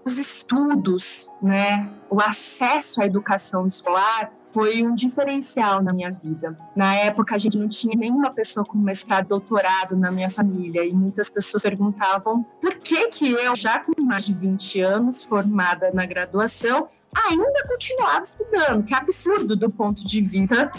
os 0.05 0.19
estudos, 0.19 1.31
né, 1.43 1.91
o 2.09 2.21
acesso 2.21 3.01
à 3.03 3.07
educação 3.07 3.67
escolar 3.67 4.33
foi 4.43 4.83
um 4.83 4.95
diferencial 4.95 5.83
na 5.83 5.93
minha 5.93 6.11
vida. 6.11 6.59
Na 6.75 6.95
época, 6.95 7.35
a 7.35 7.39
gente 7.39 7.59
não 7.59 7.69
tinha 7.69 7.97
nenhuma 7.97 8.31
pessoa 8.31 8.65
com 8.65 8.79
mestrado, 8.79 9.29
doutorado 9.29 9.97
na 9.97 10.11
minha 10.11 10.31
família, 10.31 10.85
e 10.85 10.93
muitas 10.93 11.29
pessoas 11.29 11.63
perguntavam 11.63 12.43
por 12.61 12.75
que 12.77 13.09
que 13.09 13.31
eu, 13.31 13.55
já 13.55 13.79
com 13.79 13.93
mais 14.03 14.27
de 14.27 14.35
20 14.35 14.81
anos, 14.81 15.23
formada 15.23 15.91
na 15.93 16.07
graduação, 16.07 16.89
ainda 17.15 17.67
continuava 17.67 18.23
estudando, 18.23 18.85
que 18.85 18.95
é 18.95 18.97
absurdo 18.97 19.57
do 19.57 19.71
ponto 19.71 20.07
de 20.07 20.21
vista 20.21 20.71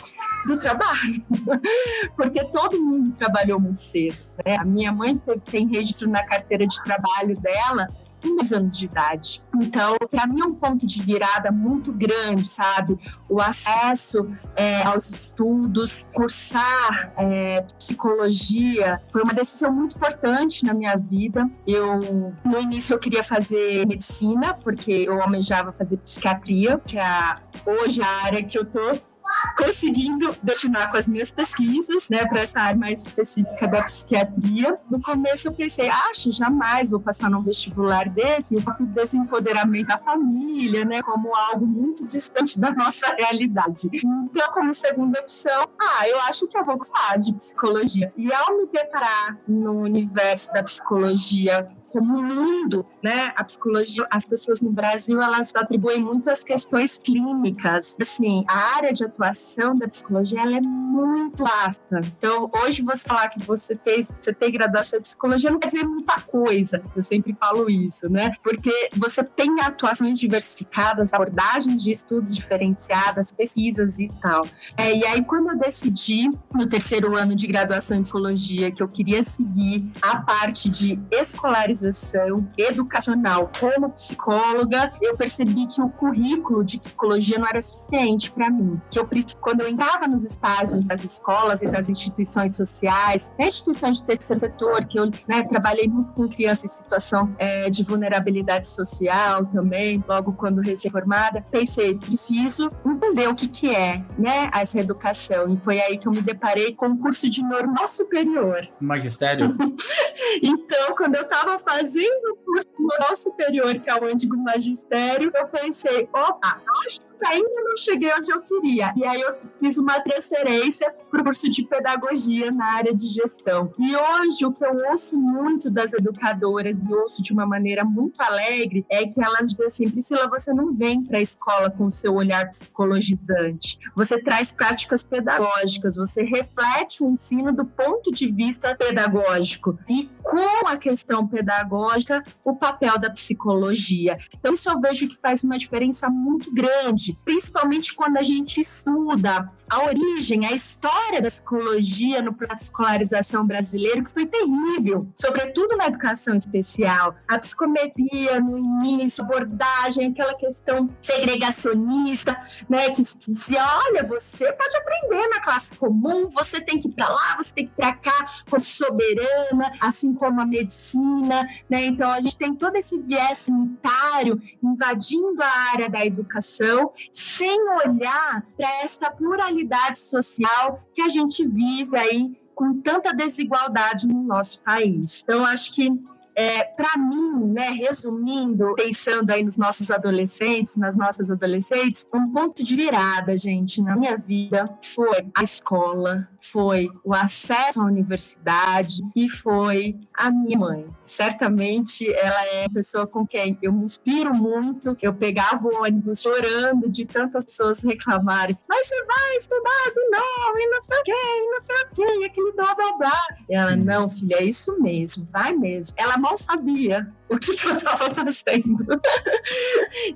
do 0.45 0.57
trabalho, 0.57 1.23
porque 2.15 2.43
todo 2.45 2.81
mundo 2.81 3.15
trabalhou 3.17 3.59
muito 3.59 3.79
cedo. 3.79 4.17
Né? 4.45 4.55
A 4.57 4.65
minha 4.65 4.91
mãe 4.91 5.21
tem 5.49 5.67
registro 5.67 6.09
na 6.09 6.23
carteira 6.25 6.65
de 6.65 6.81
trabalho 6.83 7.37
dela 7.39 7.89
15 8.21 8.55
anos 8.55 8.77
de 8.77 8.85
idade. 8.85 9.43
Então, 9.55 9.97
para 10.09 10.27
mim 10.27 10.41
é 10.41 10.45
um 10.45 10.53
ponto 10.53 10.85
de 10.85 11.03
virada 11.03 11.51
muito 11.51 11.91
grande, 11.91 12.47
sabe? 12.47 12.97
O 13.27 13.41
acesso 13.41 14.29
é, 14.55 14.83
aos 14.83 15.09
estudos, 15.09 16.09
cursar 16.13 17.11
é, 17.17 17.61
psicologia 17.77 19.01
foi 19.11 19.23
uma 19.23 19.33
decisão 19.33 19.71
muito 19.71 19.95
importante 19.95 20.65
na 20.65 20.73
minha 20.73 20.95
vida. 20.95 21.49
Eu, 21.65 21.99
no 22.45 22.59
início, 22.59 22.93
eu 22.93 22.99
queria 22.99 23.23
fazer 23.23 23.85
medicina, 23.87 24.53
porque 24.53 24.91
eu 25.07 25.21
almejava 25.21 25.71
fazer 25.71 25.97
psiquiatria, 25.97 26.79
que 26.85 26.97
é 26.97 27.35
hoje 27.65 28.01
a 28.01 28.25
área 28.25 28.43
que 28.43 28.57
eu 28.57 28.65
tô 28.65 29.10
conseguindo 29.57 30.35
destinar 30.43 30.91
com 30.91 30.97
as 30.97 31.07
minhas 31.07 31.31
pesquisas, 31.31 32.09
né, 32.09 32.25
para 32.25 32.41
essa 32.41 32.59
área 32.59 32.79
mais 32.79 33.05
específica 33.05 33.67
da 33.67 33.83
psiquiatria. 33.83 34.77
No 34.89 35.01
começo 35.01 35.47
eu 35.47 35.53
pensei, 35.53 35.89
acho, 35.89 36.31
jamais 36.31 36.89
vou 36.89 36.99
passar 36.99 37.29
num 37.29 37.41
vestibular 37.41 38.09
desse, 38.09 38.55
o 38.55 38.63
desempoderamento 38.87 39.87
da 39.87 39.97
família, 39.97 40.85
né, 40.85 41.01
como 41.01 41.35
algo 41.35 41.65
muito 41.65 42.05
distante 42.05 42.59
da 42.59 42.71
nossa 42.71 43.13
realidade. 43.15 43.89
Então, 43.93 44.51
como 44.53 44.73
segunda 44.73 45.19
opção, 45.19 45.69
ah, 45.79 46.07
eu 46.07 46.19
acho 46.21 46.47
que 46.47 46.57
eu 46.57 46.65
vou 46.65 46.77
gostar 46.77 47.17
de 47.17 47.33
psicologia. 47.33 48.11
E 48.17 48.31
ao 48.33 48.57
me 48.57 48.67
deparar 48.67 49.37
no 49.47 49.81
universo 49.81 50.51
da 50.53 50.63
psicologia 50.63 51.69
como 51.91 52.21
mundo, 52.21 52.85
né? 53.03 53.31
A 53.35 53.43
psicologia, 53.43 54.07
as 54.09 54.25
pessoas 54.25 54.61
no 54.61 54.71
Brasil, 54.71 55.21
elas 55.21 55.53
atribuem 55.55 56.01
muitas 56.01 56.43
questões 56.43 56.97
clínicas. 56.97 57.97
Assim, 58.01 58.43
a 58.47 58.75
área 58.77 58.93
de 58.93 59.03
atuação 59.03 59.75
da 59.75 59.87
psicologia, 59.87 60.41
ela 60.41 60.57
é 60.57 60.61
muito 60.61 61.43
vasta. 61.43 62.01
Então, 62.17 62.49
hoje 62.63 62.81
você 62.81 63.03
falar 63.03 63.29
que 63.29 63.43
você 63.43 63.75
fez, 63.75 64.07
você 64.07 64.33
tem 64.33 64.51
graduação 64.51 64.99
em 64.99 65.01
psicologia 65.01 65.51
não 65.51 65.59
quer 65.59 65.67
dizer 65.67 65.85
muita 65.85 66.21
coisa. 66.21 66.81
Eu 66.95 67.03
sempre 67.03 67.35
falo 67.39 67.69
isso, 67.69 68.09
né? 68.09 68.31
Porque 68.43 68.89
você 68.95 69.23
tem 69.23 69.59
atuações 69.61 70.19
diversificadas, 70.19 71.13
abordagens 71.13 71.83
de 71.83 71.91
estudos 71.91 72.35
diferenciadas, 72.35 73.31
pesquisas 73.31 73.99
e 73.99 74.09
tal. 74.21 74.45
É, 74.77 74.95
e 74.95 75.05
aí, 75.05 75.23
quando 75.23 75.49
eu 75.49 75.57
decidi, 75.57 76.29
no 76.53 76.67
terceiro 76.67 77.15
ano 77.17 77.35
de 77.35 77.47
graduação 77.47 77.97
em 77.97 78.03
psicologia, 78.03 78.71
que 78.71 78.81
eu 78.81 78.87
queria 78.87 79.23
seguir 79.23 79.89
a 80.01 80.17
parte 80.17 80.69
de 80.69 80.99
escolarização 81.11 81.80
especialização 81.81 82.47
educacional 82.57 83.51
como 83.59 83.89
psicóloga, 83.89 84.91
eu 85.01 85.15
percebi 85.15 85.67
que 85.67 85.81
o 85.81 85.89
currículo 85.89 86.63
de 86.63 86.79
psicologia 86.79 87.37
não 87.37 87.47
era 87.47 87.61
suficiente 87.61 88.31
para 88.31 88.49
mim. 88.49 88.79
Que 88.89 88.99
eu 88.99 89.09
quando 89.39 89.61
eu 89.61 89.67
entrava 89.67 90.07
nos 90.07 90.23
estágios 90.23 90.87
das 90.87 91.03
escolas 91.03 91.61
e 91.61 91.67
das 91.67 91.89
instituições 91.89 92.55
sociais, 92.55 93.31
instituições 93.39 93.97
de 93.97 94.05
terceiro 94.05 94.39
setor, 94.39 94.85
que 94.85 94.99
eu 94.99 95.11
né, 95.27 95.43
trabalhei 95.43 95.87
muito 95.87 96.13
com 96.13 96.27
crianças 96.29 96.65
em 96.65 96.73
situação 96.73 97.35
é, 97.37 97.69
de 97.69 97.83
vulnerabilidade 97.83 98.67
social 98.67 99.45
também, 99.47 100.03
logo 100.07 100.33
quando 100.33 100.61
recém-formada, 100.61 101.45
pensei, 101.51 101.97
preciso 101.97 102.71
entender 102.85 103.27
o 103.27 103.35
que, 103.35 103.47
que 103.47 103.75
é 103.75 104.03
né, 104.17 104.49
essa 104.53 104.79
educação. 104.79 105.53
E 105.53 105.57
foi 105.57 105.79
aí 105.81 105.97
que 105.97 106.07
eu 106.07 106.11
me 106.11 106.21
deparei 106.21 106.73
com 106.73 106.87
o 106.87 106.91
um 106.91 106.97
curso 106.97 107.29
de 107.29 107.43
normal 107.43 107.87
superior. 107.87 108.67
Magistério? 108.79 109.55
então, 110.41 110.95
quando 110.95 111.15
eu 111.15 111.23
estava 111.23 111.59
fazendo 111.71 112.33
o 112.33 112.35
curso 112.35 112.69
moral 112.77 113.15
superior, 113.15 113.79
que 113.79 113.89
é 113.89 113.95
o 113.95 114.05
antigo 114.05 114.35
magistério, 114.35 115.31
eu 115.33 115.47
pensei, 115.47 116.03
opa, 116.13 116.61
acho 116.85 116.99
ainda 117.25 117.61
não 117.63 117.77
cheguei 117.77 118.11
onde 118.13 118.31
eu 118.31 118.41
queria. 118.41 118.93
E 118.95 119.05
aí 119.05 119.21
eu 119.21 119.35
fiz 119.59 119.77
uma 119.77 119.99
transferência 119.99 120.93
para 121.09 121.21
o 121.21 121.23
curso 121.23 121.49
de 121.49 121.63
pedagogia 121.63 122.51
na 122.51 122.73
área 122.73 122.93
de 122.93 123.07
gestão. 123.07 123.73
E 123.77 123.95
hoje 123.95 124.45
o 124.45 124.51
que 124.51 124.65
eu 124.65 124.77
ouço 124.89 125.17
muito 125.17 125.69
das 125.69 125.93
educadoras 125.93 126.87
e 126.87 126.93
ouço 126.93 127.21
de 127.21 127.33
uma 127.33 127.45
maneira 127.45 127.83
muito 127.83 128.19
alegre 128.21 128.85
é 128.89 129.05
que 129.07 129.23
elas 129.23 129.51
dizem 129.51 129.67
assim, 129.67 129.89
Priscila, 129.89 130.27
você 130.29 130.53
não 130.53 130.73
vem 130.73 131.03
para 131.03 131.17
a 131.17 131.21
escola 131.21 131.69
com 131.69 131.85
o 131.85 131.91
seu 131.91 132.13
olhar 132.15 132.49
psicologizante. 132.49 133.79
Você 133.95 134.21
traz 134.21 134.51
práticas 134.51 135.03
pedagógicas, 135.03 135.95
você 135.95 136.23
reflete 136.23 137.03
o 137.03 137.09
ensino 137.09 137.51
do 137.51 137.65
ponto 137.65 138.11
de 138.11 138.27
vista 138.31 138.75
pedagógico. 138.75 139.77
E 139.89 140.09
com 140.21 140.67
a 140.67 140.77
questão 140.77 141.27
pedagógica, 141.27 142.23
o 142.43 142.55
papel 142.55 142.97
da 142.97 143.09
psicologia. 143.09 144.17
Então, 144.33 144.53
isso 144.53 144.69
eu 144.69 144.79
vejo 144.79 145.07
que 145.07 145.17
faz 145.17 145.43
uma 145.43 145.57
diferença 145.57 146.09
muito 146.09 146.53
grande, 146.53 147.10
principalmente 147.25 147.93
quando 147.93 148.17
a 148.17 148.23
gente 148.23 148.61
estuda 148.61 149.51
a 149.69 149.83
origem, 149.83 150.45
a 150.45 150.51
história 150.51 151.21
da 151.21 151.29
psicologia 151.29 152.21
no 152.21 152.33
processo 152.33 152.59
de 152.59 152.65
escolarização 152.65 153.45
brasileiro, 153.45 154.03
que 154.03 154.11
foi 154.11 154.25
terrível, 154.25 155.07
sobretudo 155.15 155.75
na 155.77 155.87
educação 155.87 156.35
especial. 156.35 157.15
A 157.27 157.37
psicometria 157.37 158.39
no 158.39 158.57
início, 158.57 159.23
abordagem, 159.23 160.11
aquela 160.11 160.35
questão 160.35 160.89
segregacionista, 161.01 162.35
né, 162.69 162.89
que 162.89 163.03
dizia, 163.03 163.63
olha, 163.85 164.03
você 164.03 164.51
pode 164.53 164.77
aprender 164.77 165.27
na 165.29 165.41
classe 165.41 165.75
comum, 165.75 166.29
você 166.29 166.61
tem 166.61 166.79
que 166.79 166.87
ir 166.87 166.91
para 166.91 167.09
lá, 167.09 167.35
você 167.37 167.53
tem 167.53 167.65
que 167.67 167.71
ir 167.71 167.75
para 167.75 167.93
cá, 167.93 168.27
com 168.49 168.59
soberana, 168.59 169.71
assim 169.79 170.13
como 170.13 170.41
a 170.41 170.45
medicina, 170.45 171.47
né? 171.69 171.85
Então 171.85 172.09
a 172.09 172.21
gente 172.21 172.37
tem 172.37 172.55
todo 172.55 172.75
esse 172.75 172.99
viés 172.99 173.39
sanitário 173.39 174.41
invadindo 174.63 175.41
a 175.41 175.71
área 175.71 175.89
da 175.89 176.05
educação, 176.05 176.91
sem 177.11 177.59
olhar 177.85 178.45
para 178.57 178.69
essa 178.83 179.09
pluralidade 179.09 179.99
social 179.99 180.83
que 180.93 181.01
a 181.01 181.07
gente 181.07 181.47
vive 181.47 181.97
aí 181.97 182.41
com 182.53 182.81
tanta 182.81 183.13
desigualdade 183.13 184.07
no 184.07 184.21
nosso 184.23 184.61
país. 184.61 185.21
Então 185.23 185.45
acho 185.45 185.73
que 185.73 185.89
é, 186.35 186.63
para 186.63 186.97
mim, 186.97 187.51
né, 187.53 187.69
resumindo, 187.69 188.73
pensando 188.75 189.29
aí 189.31 189.43
nos 189.43 189.57
nossos 189.57 189.91
adolescentes, 189.91 190.75
nas 190.75 190.95
nossas 190.95 191.29
adolescentes, 191.29 192.05
um 192.13 192.31
ponto 192.31 192.63
de 192.63 192.75
virada, 192.75 193.37
gente, 193.37 193.81
na 193.81 193.95
minha 193.95 194.17
vida 194.17 194.65
foi 194.81 195.27
a 195.35 195.43
escola, 195.43 196.27
foi 196.39 196.89
o 197.03 197.13
acesso 197.13 197.81
à 197.81 197.85
universidade 197.85 199.01
e 199.15 199.29
foi 199.29 199.97
a 200.13 200.31
minha 200.31 200.57
mãe. 200.57 200.85
Certamente 201.05 202.11
ela 202.13 202.45
é 202.47 202.65
a 202.65 202.69
pessoa 202.69 203.05
com 203.05 203.25
quem 203.25 203.57
eu 203.61 203.73
me 203.73 203.83
inspiro 203.83 204.33
muito. 204.33 204.95
Eu 205.01 205.13
pegava 205.13 205.67
o 205.67 205.83
ônibus 205.83 206.21
chorando 206.21 206.89
de 206.89 207.05
tantas 207.05 207.45
pessoas 207.45 207.81
reclamarem, 207.83 208.57
mas 208.67 208.87
você 208.87 209.05
vai 209.05 209.37
estudar 209.37 209.89
de 209.93 210.09
novo 210.09 210.57
e 210.57 210.67
não 210.69 210.81
sei 210.81 210.97
o 210.97 211.03
quê, 211.03 211.11
e 211.11 211.51
não 211.51 211.61
sei 211.61 211.75
o 211.75 211.87
quê, 211.93 212.19
e 212.21 212.25
aquele 212.25 212.51
blá 212.53 212.75
blá 212.75 212.97
blá. 212.97 213.19
E 213.49 213.55
ela, 213.55 213.75
não, 213.75 214.09
filha, 214.09 214.35
é 214.35 214.43
isso 214.43 214.81
mesmo, 214.81 215.27
vai 215.31 215.53
mesmo. 215.53 215.93
Ela 215.97 216.17
mal 216.21 216.37
sabia 216.37 217.11
o 217.29 217.37
que, 217.37 217.51
eu 217.65 217.75
estava 217.75 218.13
fazendo. 218.13 218.85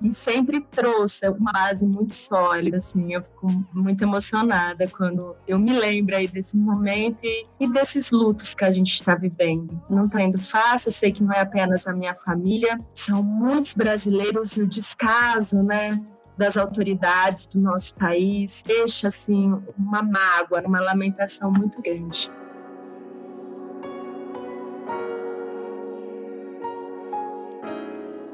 e 0.01 0.13
sempre 0.13 0.61
trouxe 0.61 1.27
uma 1.29 1.51
base 1.51 1.85
muito 1.85 2.13
sólida, 2.13 2.77
assim, 2.77 3.13
eu 3.13 3.23
fico 3.23 3.47
muito 3.73 4.03
emocionada 4.03 4.87
quando 4.87 5.35
eu 5.47 5.57
me 5.57 5.77
lembro 5.77 6.15
aí 6.15 6.27
desse 6.27 6.55
momento 6.57 7.23
e, 7.23 7.45
e 7.59 7.71
desses 7.71 8.11
lutos 8.11 8.53
que 8.53 8.63
a 8.63 8.71
gente 8.71 8.93
está 8.93 9.15
vivendo. 9.15 9.81
Não 9.89 10.05
está 10.05 10.21
indo 10.21 10.41
fácil, 10.41 10.91
sei 10.91 11.11
que 11.11 11.23
não 11.23 11.33
é 11.33 11.41
apenas 11.41 11.87
a 11.87 11.93
minha 11.93 12.13
família, 12.13 12.79
são 12.93 13.23
muitos 13.23 13.73
brasileiros 13.73 14.55
e 14.57 14.61
o 14.61 14.67
descaso, 14.67 15.63
né, 15.63 15.99
das 16.37 16.57
autoridades 16.57 17.47
do 17.47 17.59
nosso 17.61 17.95
país 17.95 18.61
deixa 18.65 19.07
assim 19.07 19.53
uma 19.77 20.03
mágoa, 20.03 20.61
uma 20.65 20.81
lamentação 20.81 21.51
muito 21.51 21.81
grande. 21.81 22.29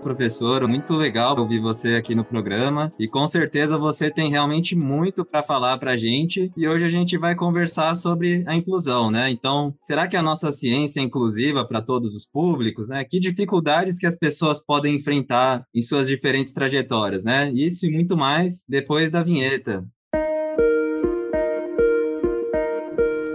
Professor. 0.02 0.68
Muito 0.68 0.94
legal 0.96 1.40
ouvir 1.40 1.60
você 1.60 1.96
aqui 1.96 2.14
no 2.14 2.26
programa 2.26 2.92
e 3.00 3.08
com 3.08 3.26
certeza 3.28 3.78
você 3.78 4.12
tem 4.12 4.30
realmente 4.30 4.76
muito 4.76 5.24
para 5.24 5.44
falar 5.44 5.78
para 5.78 5.92
a 5.92 5.98
gente. 5.98 6.52
E 6.58 6.68
hoje 6.68 6.86
a 6.86 6.90
gente 6.90 7.18
vai 7.18 7.36
conversar 7.36 7.96
sobre 7.96 8.44
a 8.48 8.56
inclusão, 8.56 9.10
né? 9.10 9.30
Então, 9.30 9.74
será 9.82 10.08
que 10.08 10.18
a 10.18 10.22
nossa 10.22 10.52
ciência 10.52 11.00
é 11.00 11.04
inclusiva 11.04 11.66
para 11.66 11.82
todos 11.82 12.16
os 12.16 12.26
públicos, 12.26 12.90
né? 12.90 13.06
Que 13.06 13.20
dificuldades 13.20 13.98
que 13.98 14.08
as 14.08 14.18
pessoas 14.18 14.60
podem 14.64 14.96
enfrentar 14.96 15.64
em 15.74 15.82
suas 15.82 16.08
diferentes 16.08 16.54
trajetórias, 16.54 17.24
né? 17.24 17.52
Isso 17.54 17.86
e 17.86 17.92
muito 17.92 18.18
mais 18.18 18.66
depois 18.68 19.10
da 19.10 19.24
vinheta. 19.24 19.86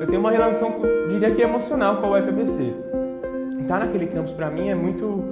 Eu 0.01 0.07
tenho 0.07 0.21
uma 0.21 0.31
relação, 0.31 0.83
diria 1.09 1.35
que 1.35 1.43
emocional 1.43 2.01
com 2.01 2.13
a 2.13 2.19
UFABC. 2.19 2.75
Estar 3.63 3.81
naquele 3.81 4.07
campus 4.07 4.33
para 4.33 4.51
mim 4.51 4.69
é 4.69 4.75
muito 4.75 5.25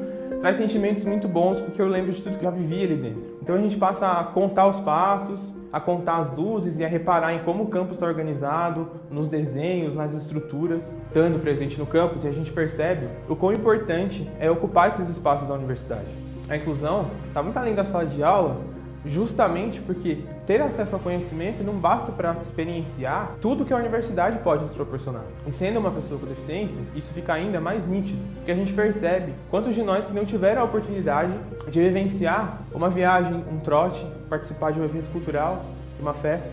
traz 0.45 0.59
sentimentos 0.59 1.07
muito 1.07 1.27
bons 1.27 1.59
porque 1.59 1.81
eu 1.81 1.89
lembro 1.89 2.13
de 2.13 2.21
tudo 2.21 2.37
que 2.39 2.45
eu 2.45 2.51
já 2.51 2.55
vivi 2.55 2.83
ali 2.83 2.97
dentro. 2.97 3.39
Então 3.41 3.55
a 3.55 3.59
gente 3.59 3.79
passa 3.79 4.07
a 4.07 4.25
contar 4.25 4.67
os 4.67 4.79
passos, 4.81 5.51
a 5.73 5.81
contar 5.81 6.19
as 6.19 6.37
luzes 6.37 6.79
e 6.79 6.85
a 6.85 6.87
reparar 6.87 7.33
em 7.33 7.39
como 7.45 7.65
o 7.65 7.69
campus 7.69 7.95
está 7.95 8.05
organizado, 8.05 8.91
nos 9.11 9.31
desenhos, 9.31 9.95
nas 9.95 10.13
estruturas, 10.13 10.95
estando 11.07 11.41
presente 11.41 11.79
no 11.79 11.87
campus, 11.87 12.25
e 12.25 12.29
a 12.29 12.31
gente 12.31 12.53
percebe 12.53 13.09
o 13.27 13.35
quão 13.35 13.55
importante 13.55 14.31
é 14.39 14.51
ocupar 14.51 14.91
esses 14.91 15.09
espaços 15.09 15.49
da 15.49 15.55
universidade. 15.55 16.09
A 16.51 16.59
inclusão 16.59 17.07
está 17.27 17.43
muito 17.43 17.57
além 17.57 17.75
da 17.75 17.87
sala 17.87 18.05
de 18.05 18.23
aula, 18.23 18.59
justamente 19.07 19.81
porque 19.81 20.19
ter 20.47 20.61
acesso 20.61 20.95
ao 20.95 21.01
conhecimento 21.01 21.63
não 21.63 21.75
basta 21.75 22.11
para 22.11 22.33
experienciar 22.33 23.35
tudo 23.41 23.65
que 23.65 23.73
a 23.73 23.77
universidade 23.77 24.39
pode 24.39 24.63
nos 24.63 24.73
proporcionar. 24.73 25.25
E 25.47 25.53
sendo 25.53 25.79
uma 25.79 25.91
pessoa 25.91 26.19
com 26.19 26.27
deficiência, 26.27 26.77
isso 26.95 27.13
fica 27.13 27.35
ainda 27.35 27.61
mais 27.61 27.87
nítido, 27.87 28.19
porque 28.37 28.51
a 28.51 28.55
gente 28.55 28.73
percebe 28.73 29.33
quantos 29.51 29.75
de 29.75 29.83
nós 29.83 30.07
que 30.07 30.13
não 30.13 30.25
tiveram 30.25 30.63
a 30.63 30.65
oportunidade 30.65 31.33
de 31.69 31.81
vivenciar 31.81 32.63
uma 32.73 32.89
viagem, 32.89 33.45
um 33.53 33.59
trote, 33.59 34.05
participar 34.29 34.73
de 34.73 34.81
um 34.81 34.85
evento 34.85 35.11
cultural, 35.11 35.65
de 35.97 36.03
uma 36.03 36.15
festa. 36.15 36.51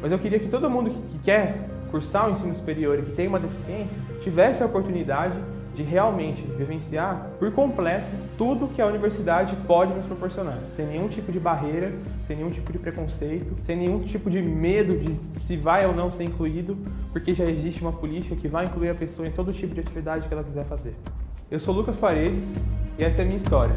Mas 0.00 0.10
eu 0.10 0.18
queria 0.18 0.38
que 0.38 0.48
todo 0.48 0.68
mundo 0.68 0.90
que 0.90 1.18
quer 1.20 1.68
cursar 1.90 2.28
o 2.28 2.32
ensino 2.32 2.54
superior 2.54 2.98
e 2.98 3.02
que 3.02 3.12
tem 3.12 3.28
uma 3.28 3.38
deficiência 3.38 4.00
tivesse 4.22 4.62
a 4.62 4.66
oportunidade 4.66 5.34
de 5.74 5.82
realmente 5.82 6.42
vivenciar 6.42 7.30
por 7.38 7.50
completo 7.52 8.06
tudo 8.36 8.68
que 8.68 8.82
a 8.82 8.86
universidade 8.86 9.56
pode 9.66 9.94
nos 9.94 10.04
proporcionar, 10.04 10.58
sem 10.70 10.86
nenhum 10.86 11.08
tipo 11.08 11.32
de 11.32 11.40
barreira, 11.40 11.92
sem 12.26 12.36
nenhum 12.36 12.50
tipo 12.50 12.72
de 12.72 12.78
preconceito, 12.78 13.56
sem 13.64 13.76
nenhum 13.76 14.00
tipo 14.00 14.30
de 14.30 14.42
medo 14.42 14.96
de 14.98 15.40
se 15.40 15.56
vai 15.56 15.86
ou 15.86 15.94
não 15.94 16.10
ser 16.10 16.24
incluído, 16.24 16.76
porque 17.12 17.34
já 17.34 17.44
existe 17.44 17.80
uma 17.80 17.92
política 17.92 18.36
que 18.36 18.48
vai 18.48 18.64
incluir 18.64 18.90
a 18.90 18.94
pessoa 18.94 19.26
em 19.26 19.32
todo 19.32 19.52
tipo 19.52 19.74
de 19.74 19.80
atividade 19.80 20.28
que 20.28 20.34
ela 20.34 20.44
quiser 20.44 20.64
fazer. 20.66 20.94
Eu 21.50 21.58
sou 21.58 21.74
Lucas 21.74 21.96
Paredes 21.96 22.42
e 22.98 23.04
essa 23.04 23.22
é 23.22 23.24
a 23.24 23.26
minha 23.26 23.38
história. 23.38 23.74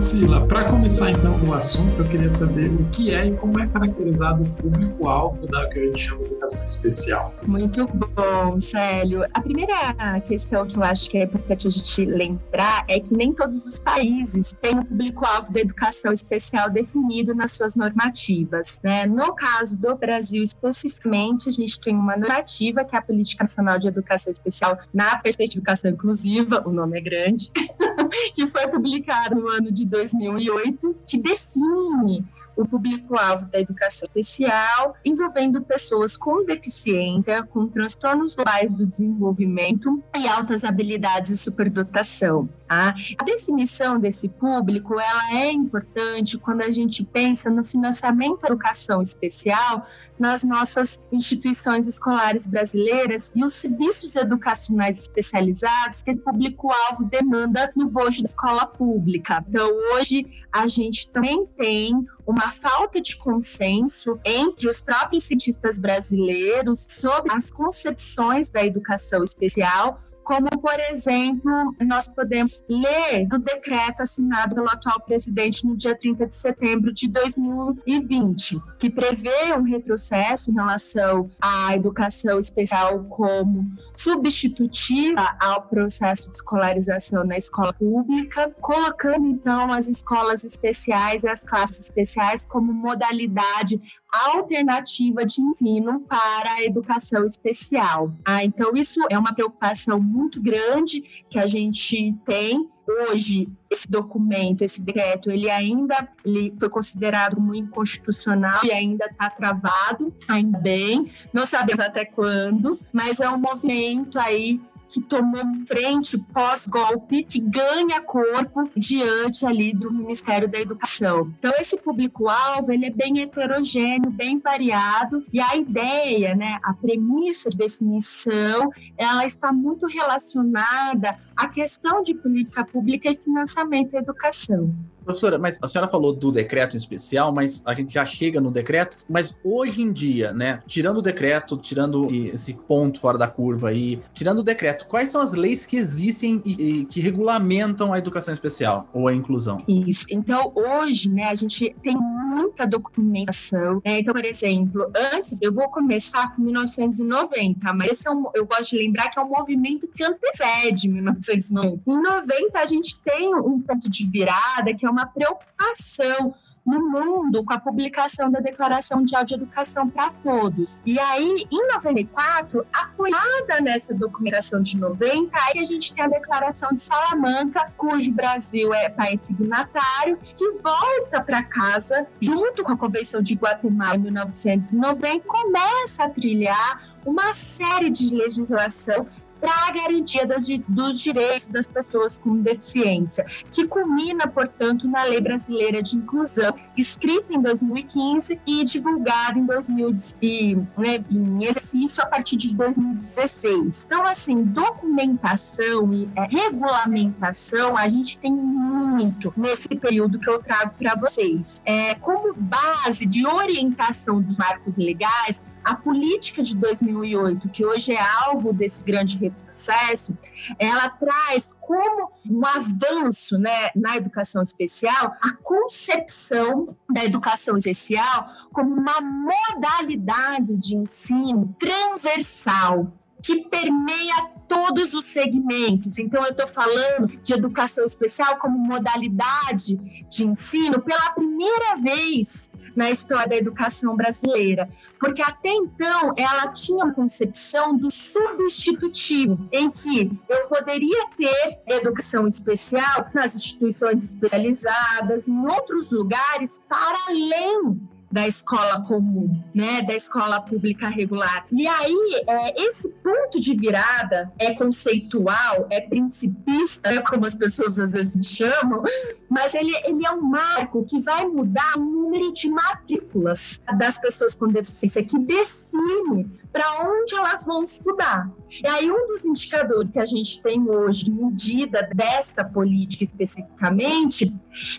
Priscila, 0.00 0.46
para 0.46 0.64
começar 0.64 1.10
então 1.10 1.38
o 1.46 1.52
assunto, 1.52 2.00
eu 2.00 2.08
queria 2.08 2.30
saber 2.30 2.70
o 2.70 2.84
que 2.86 3.12
é 3.12 3.26
e 3.26 3.36
como 3.36 3.60
é 3.60 3.66
caracterizado 3.66 4.44
o 4.44 4.50
público-alvo 4.54 5.46
da 5.46 5.68
que 5.68 5.78
a 5.78 5.82
gente 5.84 6.00
chama 6.00 6.20
de 6.20 6.30
educação 6.30 6.66
especial. 6.66 7.34
Muito 7.42 7.86
bom, 7.86 8.58
Célio. 8.58 9.26
A 9.34 9.42
primeira 9.42 10.18
questão 10.26 10.66
que 10.66 10.78
eu 10.78 10.82
acho 10.82 11.10
que 11.10 11.18
é 11.18 11.24
importante 11.24 11.66
a 11.66 11.70
gente 11.70 12.06
lembrar 12.06 12.86
é 12.88 12.98
que 12.98 13.12
nem 13.12 13.34
todos 13.34 13.66
os 13.66 13.78
países 13.78 14.54
têm 14.62 14.78
o 14.78 14.86
público-alvo 14.86 15.52
da 15.52 15.60
educação 15.60 16.14
especial 16.14 16.70
definido 16.70 17.34
nas 17.34 17.52
suas 17.52 17.76
normativas. 17.76 18.80
Né? 18.82 19.04
No 19.04 19.34
caso 19.34 19.76
do 19.76 19.94
Brasil 19.96 20.42
especificamente, 20.42 21.50
a 21.50 21.52
gente 21.52 21.78
tem 21.78 21.94
uma 21.94 22.16
normativa 22.16 22.86
que 22.86 22.96
é 22.96 22.98
a 22.98 23.02
Política 23.02 23.44
Nacional 23.44 23.78
de 23.78 23.88
Educação 23.88 24.30
Especial 24.30 24.78
na 24.94 25.18
Perspectiva 25.18 25.50
de 25.50 25.58
Educação 25.58 25.90
Inclusiva, 25.90 26.62
o 26.66 26.72
nome 26.72 26.98
é 26.98 27.02
grande, 27.02 27.52
que 28.34 28.46
foi 28.46 28.66
publicado 28.68 29.36
no 29.36 29.48
ano 29.48 29.70
de 29.70 29.84
2008, 29.86 30.96
que 31.06 31.18
define 31.18 32.24
o 32.56 32.66
público-alvo 32.66 33.46
da 33.46 33.60
educação 33.60 34.06
especial, 34.06 34.94
envolvendo 35.04 35.62
pessoas 35.62 36.16
com 36.16 36.44
deficiência, 36.44 37.42
com 37.42 37.66
transtornos 37.66 38.34
globais 38.34 38.76
do 38.76 38.86
desenvolvimento 38.86 40.02
e 40.16 40.28
altas 40.28 40.64
habilidades 40.64 41.30
e 41.30 41.36
superdotação. 41.36 42.48
Tá? 42.68 42.94
A 43.18 43.24
definição 43.24 43.98
desse 43.98 44.28
público 44.28 45.00
ela 45.00 45.34
é 45.34 45.50
importante 45.50 46.38
quando 46.38 46.62
a 46.62 46.70
gente 46.70 47.04
pensa 47.04 47.50
no 47.50 47.64
financiamento 47.64 48.40
da 48.40 48.48
educação 48.48 49.02
especial 49.02 49.86
nas 50.18 50.44
nossas 50.44 51.02
instituições 51.10 51.86
escolares 51.88 52.46
brasileiras 52.46 53.32
e 53.34 53.44
os 53.44 53.54
serviços 53.54 54.14
educacionais 54.16 54.98
especializados 54.98 56.02
que 56.02 56.10
o 56.10 56.18
público-alvo 56.18 57.04
demanda 57.04 57.72
no 57.74 57.88
bojo 57.88 58.22
da 58.22 58.28
escola 58.28 58.66
pública. 58.66 59.44
Então, 59.48 59.70
hoje, 59.94 60.26
a 60.52 60.68
gente 60.68 61.08
também 61.10 61.46
tem 61.56 61.94
uma 62.26 62.39
falta 62.50 63.00
de 63.00 63.16
consenso 63.16 64.20
entre 64.24 64.68
os 64.68 64.80
próprios 64.80 65.24
cientistas 65.24 65.78
brasileiros 65.78 66.86
sobre 66.88 67.32
as 67.32 67.50
concepções 67.50 68.48
da 68.48 68.64
educação 68.64 69.24
especial 69.24 70.00
como, 70.24 70.48
por 70.60 70.78
exemplo, 70.90 71.74
nós 71.80 72.08
podemos 72.08 72.64
ler 72.68 73.26
do 73.26 73.38
decreto 73.38 74.02
assinado 74.02 74.54
pelo 74.54 74.68
atual 74.68 75.00
presidente 75.00 75.66
no 75.66 75.76
dia 75.76 75.96
30 75.96 76.26
de 76.26 76.34
setembro 76.34 76.92
de 76.92 77.08
2020, 77.08 78.60
que 78.78 78.90
prevê 78.90 79.54
um 79.56 79.62
retrocesso 79.62 80.50
em 80.50 80.54
relação 80.54 81.30
à 81.40 81.74
educação 81.74 82.38
especial 82.38 83.04
como 83.04 83.70
substitutiva 83.96 85.36
ao 85.40 85.62
processo 85.62 86.30
de 86.30 86.36
escolarização 86.36 87.24
na 87.24 87.36
escola 87.36 87.72
pública, 87.72 88.54
colocando 88.60 89.26
então 89.26 89.72
as 89.72 89.88
escolas 89.88 90.44
especiais 90.44 91.22
e 91.22 91.28
as 91.28 91.42
classes 91.44 91.80
especiais 91.80 92.44
como 92.44 92.72
modalidade 92.72 93.80
alternativa 94.12 95.24
de 95.24 95.40
ensino 95.40 96.00
para 96.00 96.54
a 96.54 96.64
educação 96.64 97.24
especial. 97.24 98.12
Ah, 98.24 98.44
então, 98.44 98.72
isso 98.74 99.00
é 99.10 99.18
uma 99.18 99.34
preocupação 99.34 100.00
muito 100.00 100.42
grande 100.42 101.02
que 101.28 101.38
a 101.38 101.46
gente 101.46 102.14
tem 102.24 102.68
hoje 102.88 103.48
esse 103.70 103.88
documento, 103.88 104.62
esse 104.62 104.82
decreto, 104.82 105.30
ele 105.30 105.48
ainda 105.48 106.08
ele 106.24 106.52
foi 106.58 106.68
considerado 106.68 107.36
como 107.36 107.54
inconstitucional 107.54 108.60
e 108.64 108.72
ainda 108.72 109.06
está 109.06 109.30
travado, 109.30 110.12
ainda 110.26 110.58
bem, 110.58 111.08
não 111.32 111.46
sabemos 111.46 111.84
até 111.84 112.04
quando, 112.04 112.80
mas 112.92 113.20
é 113.20 113.30
um 113.30 113.38
movimento 113.38 114.18
aí 114.18 114.60
que 114.90 115.00
tomou 115.00 115.40
frente 115.66 116.18
pós-golpe, 116.18 117.22
que 117.22 117.40
ganha 117.40 118.00
corpo 118.00 118.68
diante 118.76 119.46
ali 119.46 119.72
do 119.72 119.92
Ministério 119.92 120.48
da 120.48 120.58
Educação. 120.58 121.32
Então 121.38 121.52
esse 121.58 121.76
público-alvo 121.76 122.72
ele 122.72 122.86
é 122.86 122.90
bem 122.90 123.20
heterogêneo, 123.20 124.10
bem 124.10 124.38
variado 124.38 125.24
e 125.32 125.40
a 125.40 125.56
ideia, 125.56 126.34
né, 126.34 126.58
a 126.62 126.74
premissa 126.74 127.50
de 127.50 127.56
definição, 127.56 128.70
ela 128.98 129.24
está 129.24 129.52
muito 129.52 129.86
relacionada 129.86 131.16
à 131.36 131.46
questão 131.46 132.02
de 132.02 132.14
política 132.14 132.64
pública 132.64 133.10
e 133.10 133.14
financiamento 133.14 133.92
da 133.92 133.98
educação. 133.98 134.74
Professora, 135.04 135.38
mas 135.38 135.58
a 135.62 135.68
senhora 135.68 135.90
falou 135.90 136.12
do 136.12 136.30
decreto 136.30 136.74
em 136.74 136.78
especial, 136.78 137.32
mas 137.32 137.62
a 137.64 137.74
gente 137.74 137.92
já 137.92 138.04
chega 138.04 138.40
no 138.40 138.50
decreto. 138.50 138.96
Mas 139.08 139.38
hoje 139.42 139.82
em 139.82 139.92
dia, 139.92 140.32
né, 140.32 140.62
tirando 140.66 140.98
o 140.98 141.02
decreto, 141.02 141.56
tirando 141.56 142.06
esse 142.12 142.54
ponto 142.54 143.00
fora 143.00 143.18
da 143.18 143.28
curva 143.28 143.70
aí, 143.70 144.00
tirando 144.14 144.40
o 144.40 144.42
decreto, 144.42 144.86
quais 144.86 145.10
são 145.10 145.20
as 145.20 145.32
leis 145.32 145.66
que 145.66 145.76
existem 145.76 146.40
e, 146.44 146.80
e 146.80 146.84
que 146.84 147.00
regulamentam 147.00 147.92
a 147.92 147.98
educação 147.98 148.32
especial 148.32 148.88
ou 148.92 149.08
a 149.08 149.14
inclusão? 149.14 149.62
Isso. 149.66 150.06
Então, 150.10 150.52
hoje, 150.54 151.08
né, 151.08 151.24
a 151.24 151.34
gente 151.34 151.74
tem 151.82 151.96
muita 151.96 152.66
documentação. 152.66 153.80
Né? 153.84 154.00
Então, 154.00 154.14
por 154.14 154.24
exemplo, 154.24 154.90
antes 155.12 155.38
eu 155.40 155.52
vou 155.52 155.68
começar 155.68 156.34
com 156.34 156.42
1990, 156.42 157.72
mas 157.72 157.92
esse 157.92 158.08
é 158.08 158.10
um, 158.10 158.30
eu 158.34 158.46
gosto 158.46 158.70
de 158.70 158.78
lembrar 158.78 159.08
que 159.10 159.18
é 159.18 159.22
um 159.22 159.28
movimento 159.28 159.88
que 159.88 160.04
antecede 160.04 160.88
1990. 160.88 161.82
Em 161.86 162.02
90, 162.02 162.58
a 162.58 162.66
gente 162.66 163.00
tem 163.02 163.34
um 163.34 163.60
ponto 163.60 163.88
de 163.88 164.06
virada 164.06 164.74
que 164.74 164.86
é 164.86 164.89
uma 164.90 165.06
preocupação 165.06 166.34
no 166.66 166.88
mundo 166.88 167.44
com 167.44 167.52
a 167.52 167.58
publicação 167.58 168.30
da 168.30 168.40
Declaração 168.40 169.02
de 169.02 169.16
Audioeducação 169.16 169.88
para 169.88 170.10
Todos. 170.22 170.82
E 170.84 170.98
aí, 170.98 171.46
em 171.50 171.66
94, 171.68 172.66
apoiada 172.72 173.60
nessa 173.62 173.94
documentação 173.94 174.62
de 174.62 174.76
90, 174.78 175.30
aí 175.32 175.60
a 175.60 175.64
gente 175.64 175.94
tem 175.94 176.04
a 176.04 176.08
Declaração 176.08 176.70
de 176.72 176.82
Salamanca, 176.82 177.72
cujo 177.76 178.12
Brasil 178.12 178.72
é 178.74 178.88
país 178.88 179.20
signatário, 179.22 180.18
que 180.36 180.50
volta 180.62 181.22
para 181.22 181.42
casa 181.42 182.06
junto 182.20 182.62
com 182.62 182.72
a 182.72 182.76
Convenção 182.76 183.22
de 183.22 183.34
Guatemala 183.34 183.96
em 183.96 184.00
1990, 184.00 185.26
começa 185.26 186.04
a 186.04 186.08
trilhar 186.08 186.82
uma 187.04 187.32
série 187.34 187.90
de 187.90 188.14
legislação 188.14 189.06
para 189.40 189.68
a 189.68 189.72
garantia 189.72 190.26
das, 190.26 190.46
dos 190.68 191.00
direitos 191.00 191.48
das 191.48 191.66
pessoas 191.66 192.18
com 192.18 192.40
deficiência, 192.40 193.24
que 193.50 193.66
culmina, 193.66 194.26
portanto, 194.26 194.86
na 194.86 195.04
Lei 195.04 195.20
Brasileira 195.20 195.82
de 195.82 195.96
Inclusão, 195.96 196.54
escrita 196.76 197.34
em 197.34 197.40
2015 197.40 198.40
e 198.46 198.64
divulgada 198.64 199.38
em 199.38 199.46
2000 199.46 199.96
e, 200.20 200.56
né, 200.76 201.04
em 201.10 201.44
exercício 201.44 202.02
a 202.02 202.06
partir 202.06 202.36
de 202.36 202.54
2016. 202.54 203.84
Então, 203.86 204.06
assim, 204.06 204.42
documentação 204.42 205.92
e 205.92 206.08
é, 206.16 206.26
regulamentação 206.26 207.76
a 207.76 207.88
gente 207.88 208.18
tem 208.18 208.32
muito 208.32 209.32
nesse 209.36 209.68
período 209.68 210.18
que 210.18 210.28
eu 210.28 210.42
trago 210.42 210.74
para 210.78 210.94
vocês. 210.96 211.60
É, 211.64 211.94
como 211.94 212.34
base 212.34 213.06
de 213.06 213.26
orientação 213.26 214.20
dos 214.20 214.38
marcos 214.38 214.76
legais, 214.76 215.42
a 215.64 215.74
política 215.74 216.42
de 216.42 216.56
2008, 216.56 217.48
que 217.50 217.64
hoje 217.64 217.92
é 217.92 218.00
alvo 218.00 218.52
desse 218.52 218.84
grande 218.84 219.18
retrocesso, 219.18 220.16
ela 220.58 220.88
traz 220.88 221.52
como 221.60 222.10
um 222.28 222.44
avanço 222.44 223.38
né, 223.38 223.70
na 223.76 223.96
educação 223.96 224.42
especial 224.42 225.14
a 225.22 225.32
concepção 225.42 226.76
da 226.90 227.04
educação 227.04 227.56
especial 227.56 228.26
como 228.52 228.74
uma 228.74 229.00
modalidade 229.00 230.60
de 230.60 230.76
ensino 230.76 231.54
transversal 231.58 232.92
que 233.22 233.48
permeia 233.48 234.30
todos 234.48 234.94
os 234.94 235.04
segmentos. 235.04 235.98
Então, 235.98 236.24
eu 236.24 236.30
estou 236.30 236.46
falando 236.46 237.06
de 237.22 237.32
educação 237.32 237.84
especial 237.84 238.38
como 238.38 238.58
modalidade 238.58 239.76
de 240.08 240.26
ensino 240.26 240.80
pela 240.80 241.10
primeira 241.10 241.76
vez 241.76 242.49
na 242.80 242.90
história 242.90 243.28
da 243.28 243.36
educação 243.36 243.94
brasileira, 243.94 244.66
porque 244.98 245.20
até 245.20 245.50
então 245.50 246.14
ela 246.16 246.48
tinha 246.48 246.82
uma 246.82 246.94
concepção 246.94 247.76
do 247.76 247.90
substitutivo, 247.90 249.46
em 249.52 249.70
que 249.70 250.10
eu 250.26 250.48
poderia 250.48 251.06
ter 251.14 251.60
educação 251.66 252.26
especial 252.26 253.06
nas 253.12 253.34
instituições 253.34 254.02
especializadas, 254.04 255.28
em 255.28 255.46
outros 255.46 255.90
lugares, 255.90 256.62
para 256.66 256.96
além 257.10 257.78
da 258.10 258.26
escola 258.26 258.82
comum, 258.82 259.42
né, 259.54 259.82
da 259.82 259.94
escola 259.94 260.40
pública 260.40 260.88
regular. 260.88 261.46
E 261.52 261.66
aí, 261.66 262.22
é, 262.26 262.62
esse 262.62 262.88
ponto 262.88 263.40
de 263.40 263.54
virada 263.54 264.32
é 264.38 264.54
conceitual, 264.54 265.66
é 265.70 265.80
principista, 265.80 266.90
né, 266.90 267.00
como 267.02 267.26
as 267.26 267.34
pessoas 267.34 267.78
às 267.78 267.92
vezes 267.92 268.26
chamam, 268.26 268.82
mas 269.28 269.54
ele, 269.54 269.74
ele 269.84 270.04
é 270.04 270.10
um 270.10 270.22
marco 270.22 270.84
que 270.84 271.00
vai 271.00 271.24
mudar 271.26 271.76
o 271.76 271.80
número 271.80 272.32
de 272.32 272.48
matrículas 272.50 273.60
das 273.78 273.98
pessoas 273.98 274.34
com 274.34 274.48
deficiência, 274.48 275.04
que 275.04 275.18
define 275.18 276.39
para 276.52 276.82
onde 276.82 277.14
elas 277.14 277.44
vão 277.44 277.62
estudar. 277.62 278.30
E 278.50 278.66
aí, 278.66 278.90
um 278.90 279.06
dos 279.06 279.24
indicadores 279.24 279.90
que 279.90 279.98
a 279.98 280.04
gente 280.04 280.42
tem 280.42 280.68
hoje, 280.68 281.04
de 281.04 281.12
medida 281.12 281.82
desta 281.94 282.44
política 282.44 283.04
especificamente, 283.04 284.34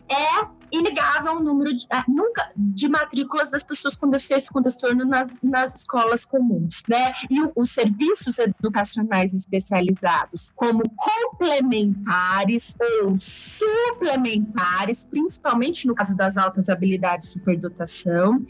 é 0.09 0.61
inegável 0.71 1.33
o 1.33 1.39
número 1.43 1.73
de, 1.73 1.85
ah, 1.89 2.03
nunca, 2.07 2.49
de 2.55 2.87
matrículas 2.87 3.49
das 3.49 3.63
pessoas 3.63 3.95
com 3.95 4.09
deficiência 4.09 4.51
com 4.51 4.61
transtorno 4.61 5.05
nas, 5.05 5.39
nas 5.41 5.79
escolas 5.79 6.25
comuns, 6.25 6.83
né? 6.87 7.13
E 7.29 7.41
o, 7.41 7.51
os 7.55 7.71
serviços 7.71 8.39
educacionais 8.39 9.33
especializados, 9.33 10.51
como 10.55 10.83
complementares 10.95 12.75
ou 13.03 13.17
suplementares, 13.17 15.03
principalmente 15.03 15.87
no 15.87 15.93
caso 15.93 16.15
das 16.15 16.37
altas 16.37 16.69
habilidades 16.69 17.27
de 17.27 17.33
superdotação, 17.33 18.43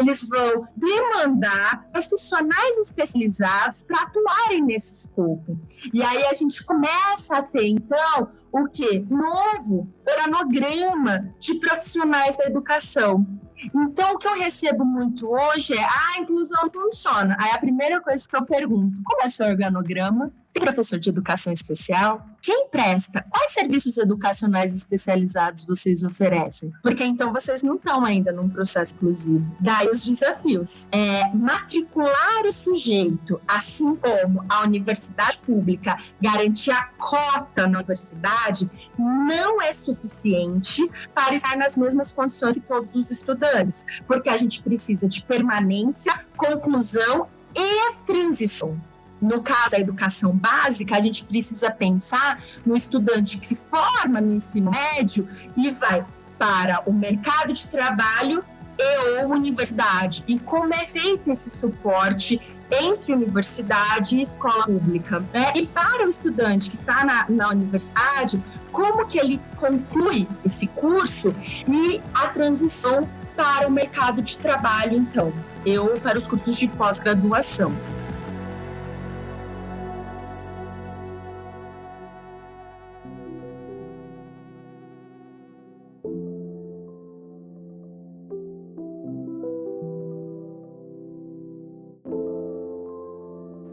eles 0.00 0.28
vão 0.28 0.66
demandar 0.76 1.88
profissionais 1.92 2.59
especializados 2.78 3.82
para 3.82 4.02
atuarem 4.02 4.62
nesse 4.62 4.94
escopo. 5.00 5.58
E 5.92 6.02
aí 6.02 6.24
a 6.26 6.32
gente 6.32 6.64
começa 6.64 7.36
a 7.36 7.42
ter, 7.42 7.68
então, 7.68 8.30
o 8.52 8.66
que? 8.68 9.00
Novo 9.08 9.88
organograma 10.08 11.32
de 11.38 11.54
profissionais 11.54 12.36
da 12.36 12.46
educação. 12.46 13.26
Então, 13.74 14.14
o 14.14 14.18
que 14.18 14.26
eu 14.26 14.34
recebo 14.34 14.84
muito 14.84 15.28
hoje 15.28 15.76
é: 15.76 15.84
ah, 15.84 16.14
a 16.16 16.20
inclusão 16.20 16.68
funciona. 16.70 17.36
Aí 17.38 17.50
a 17.52 17.58
primeira 17.58 18.00
coisa 18.00 18.26
que 18.26 18.36
eu 18.36 18.44
pergunto: 18.44 19.02
como 19.04 19.22
é 19.22 19.30
seu 19.30 19.46
organograma? 19.46 20.32
Tem 20.52 20.64
professor 20.64 20.98
de 20.98 21.08
educação 21.08 21.52
especial? 21.52 22.26
Quem 22.42 22.68
presta? 22.68 23.24
Quais 23.30 23.52
serviços 23.52 23.96
educacionais 23.96 24.74
especializados 24.74 25.64
vocês 25.64 26.02
oferecem? 26.02 26.72
Porque 26.82 27.04
então 27.04 27.32
vocês 27.32 27.62
não 27.62 27.76
estão 27.76 28.04
ainda 28.04 28.32
num 28.32 28.48
processo 28.48 28.92
exclusivo. 28.94 29.46
Daí 29.60 29.88
os 29.88 30.04
desafios. 30.04 30.88
É, 30.90 31.32
matricular 31.34 32.44
o 32.46 32.52
sujeito, 32.52 33.40
assim 33.46 33.94
como 33.96 34.44
a 34.48 34.62
universidade 34.64 35.38
pública 35.38 35.96
garantir 36.20 36.72
a 36.72 36.84
cota 36.98 37.68
na 37.68 37.78
universidade, 37.78 38.68
não 38.98 39.62
é 39.62 39.72
suficiente 39.72 40.90
para 41.14 41.34
estar 41.34 41.56
nas 41.56 41.76
mesmas 41.76 42.10
condições 42.10 42.56
que 42.56 42.62
todos 42.62 42.96
os 42.96 43.10
estudantes, 43.10 43.86
porque 44.06 44.28
a 44.28 44.36
gente 44.36 44.60
precisa 44.62 45.06
de 45.06 45.22
permanência, 45.22 46.12
conclusão 46.36 47.28
e 47.54 47.92
transição 48.06 48.89
no 49.20 49.42
caso 49.42 49.70
da 49.70 49.78
educação 49.78 50.32
básica, 50.32 50.96
a 50.96 51.00
gente 51.00 51.24
precisa 51.24 51.70
pensar 51.70 52.42
no 52.64 52.76
estudante 52.76 53.38
que 53.38 53.48
se 53.48 53.58
forma 53.70 54.20
no 54.20 54.34
ensino 54.34 54.70
médio 54.70 55.28
e 55.56 55.70
vai 55.70 56.04
para 56.38 56.82
o 56.86 56.92
mercado 56.92 57.52
de 57.52 57.68
trabalho 57.68 58.42
e 58.78 59.20
ou 59.20 59.32
universidade. 59.32 60.24
E 60.26 60.38
como 60.38 60.72
é 60.72 60.86
feito 60.86 61.30
esse 61.30 61.50
suporte 61.50 62.40
entre 62.70 63.12
universidade 63.12 64.16
e 64.16 64.22
escola 64.22 64.64
pública. 64.64 65.20
Né? 65.34 65.52
E 65.54 65.66
para 65.66 66.06
o 66.06 66.08
estudante 66.08 66.70
que 66.70 66.76
está 66.76 67.04
na, 67.04 67.26
na 67.28 67.48
universidade, 67.50 68.42
como 68.72 69.06
que 69.06 69.18
ele 69.18 69.40
conclui 69.56 70.26
esse 70.44 70.66
curso 70.68 71.34
e 71.66 72.00
a 72.14 72.28
transição 72.28 73.08
para 73.36 73.66
o 73.66 73.70
mercado 73.70 74.22
de 74.22 74.38
trabalho, 74.38 74.96
então, 74.96 75.32
eu 75.64 75.98
para 76.00 76.18
os 76.18 76.26
cursos 76.26 76.56
de 76.56 76.68
pós-graduação. 76.68 77.74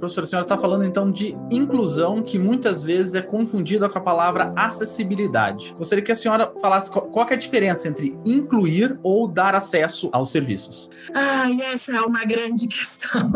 Professora, 0.08 0.26
a 0.26 0.30
senhora 0.30 0.46
está 0.46 0.58
falando 0.58 0.86
então 0.86 1.12
de 1.12 1.38
inclusão, 1.52 2.22
que 2.22 2.39
muitas 2.39 2.84
vezes 2.84 3.13
é 3.13 3.22
confundida 3.22 3.89
com 3.89 3.98
a 3.98 4.02
palavra 4.02 4.54
acessibilidade. 4.56 5.76
Gostaria 5.78 6.04
que 6.04 6.12
a 6.12 6.15
senhora 6.15 6.52
falasse 6.62 6.89
qual, 6.89 7.28
é 7.30 7.34
a 7.34 7.38
diferença 7.38 7.88
entre 7.89 8.17
incluir 8.26 8.98
ou 9.04 9.28
dar 9.28 9.54
acesso 9.54 10.10
aos 10.13 10.32
serviços. 10.32 10.89
Ah, 11.13 11.50
essa 11.74 11.91
é 11.91 12.02
uma 12.02 12.24
grande 12.24 12.67
questão. 12.67 13.32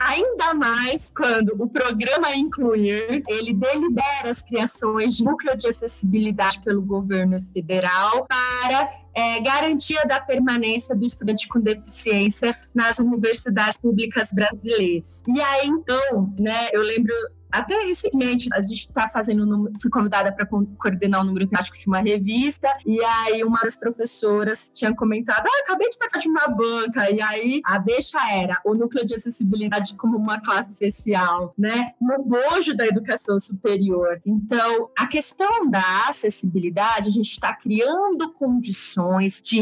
Ainda 0.00 0.54
mais 0.54 1.12
quando 1.16 1.54
o 1.58 1.68
programa 1.68 2.34
Incluir, 2.34 3.22
ele 3.28 3.52
delibera 3.52 4.30
as 4.30 4.42
criações 4.42 5.16
de 5.16 5.24
núcleo 5.24 5.56
de 5.56 5.68
acessibilidade 5.68 6.60
pelo 6.60 6.82
governo 6.82 7.40
federal 7.52 8.26
para 8.26 9.05
é, 9.16 9.40
garantia 9.40 10.04
da 10.04 10.20
permanência 10.20 10.94
do 10.94 11.06
estudante 11.06 11.48
com 11.48 11.58
deficiência 11.58 12.54
nas 12.74 12.98
universidades 12.98 13.78
públicas 13.78 14.30
brasileiras. 14.30 15.22
E 15.26 15.40
aí, 15.40 15.66
então, 15.66 16.34
né, 16.38 16.68
eu 16.70 16.82
lembro 16.82 17.14
até 17.58 17.86
recentemente, 17.86 18.48
a 18.52 18.60
gente 18.60 18.80
está 18.80 19.08
fazendo, 19.08 19.70
fui 19.80 19.90
convidada 19.90 20.32
para 20.32 20.46
coordenar 20.46 21.20
o 21.20 21.24
um 21.24 21.26
número 21.26 21.46
temático 21.46 21.78
de 21.78 21.86
uma 21.86 22.00
revista, 22.00 22.68
e 22.84 23.02
aí 23.02 23.42
uma 23.42 23.60
das 23.60 23.76
professoras 23.76 24.70
tinha 24.74 24.94
comentado: 24.94 25.46
ah, 25.46 25.62
acabei 25.64 25.88
de 25.88 25.98
passar 25.98 26.18
de 26.18 26.28
uma 26.28 26.48
banca, 26.48 27.10
e 27.10 27.20
aí 27.20 27.60
a 27.64 27.78
deixa 27.78 28.18
era 28.30 28.60
o 28.64 28.74
núcleo 28.74 29.06
de 29.06 29.14
acessibilidade 29.14 29.94
como 29.94 30.16
uma 30.16 30.40
classe 30.40 30.72
especial, 30.72 31.54
né? 31.56 31.92
No 32.00 32.22
bojo 32.24 32.76
da 32.76 32.86
educação 32.86 33.38
superior. 33.38 34.20
Então, 34.24 34.90
a 34.98 35.06
questão 35.06 35.70
da 35.70 36.08
acessibilidade, 36.08 37.08
a 37.08 37.12
gente 37.12 37.30
está 37.30 37.54
criando 37.54 38.32
condições 38.32 39.40
de 39.40 39.60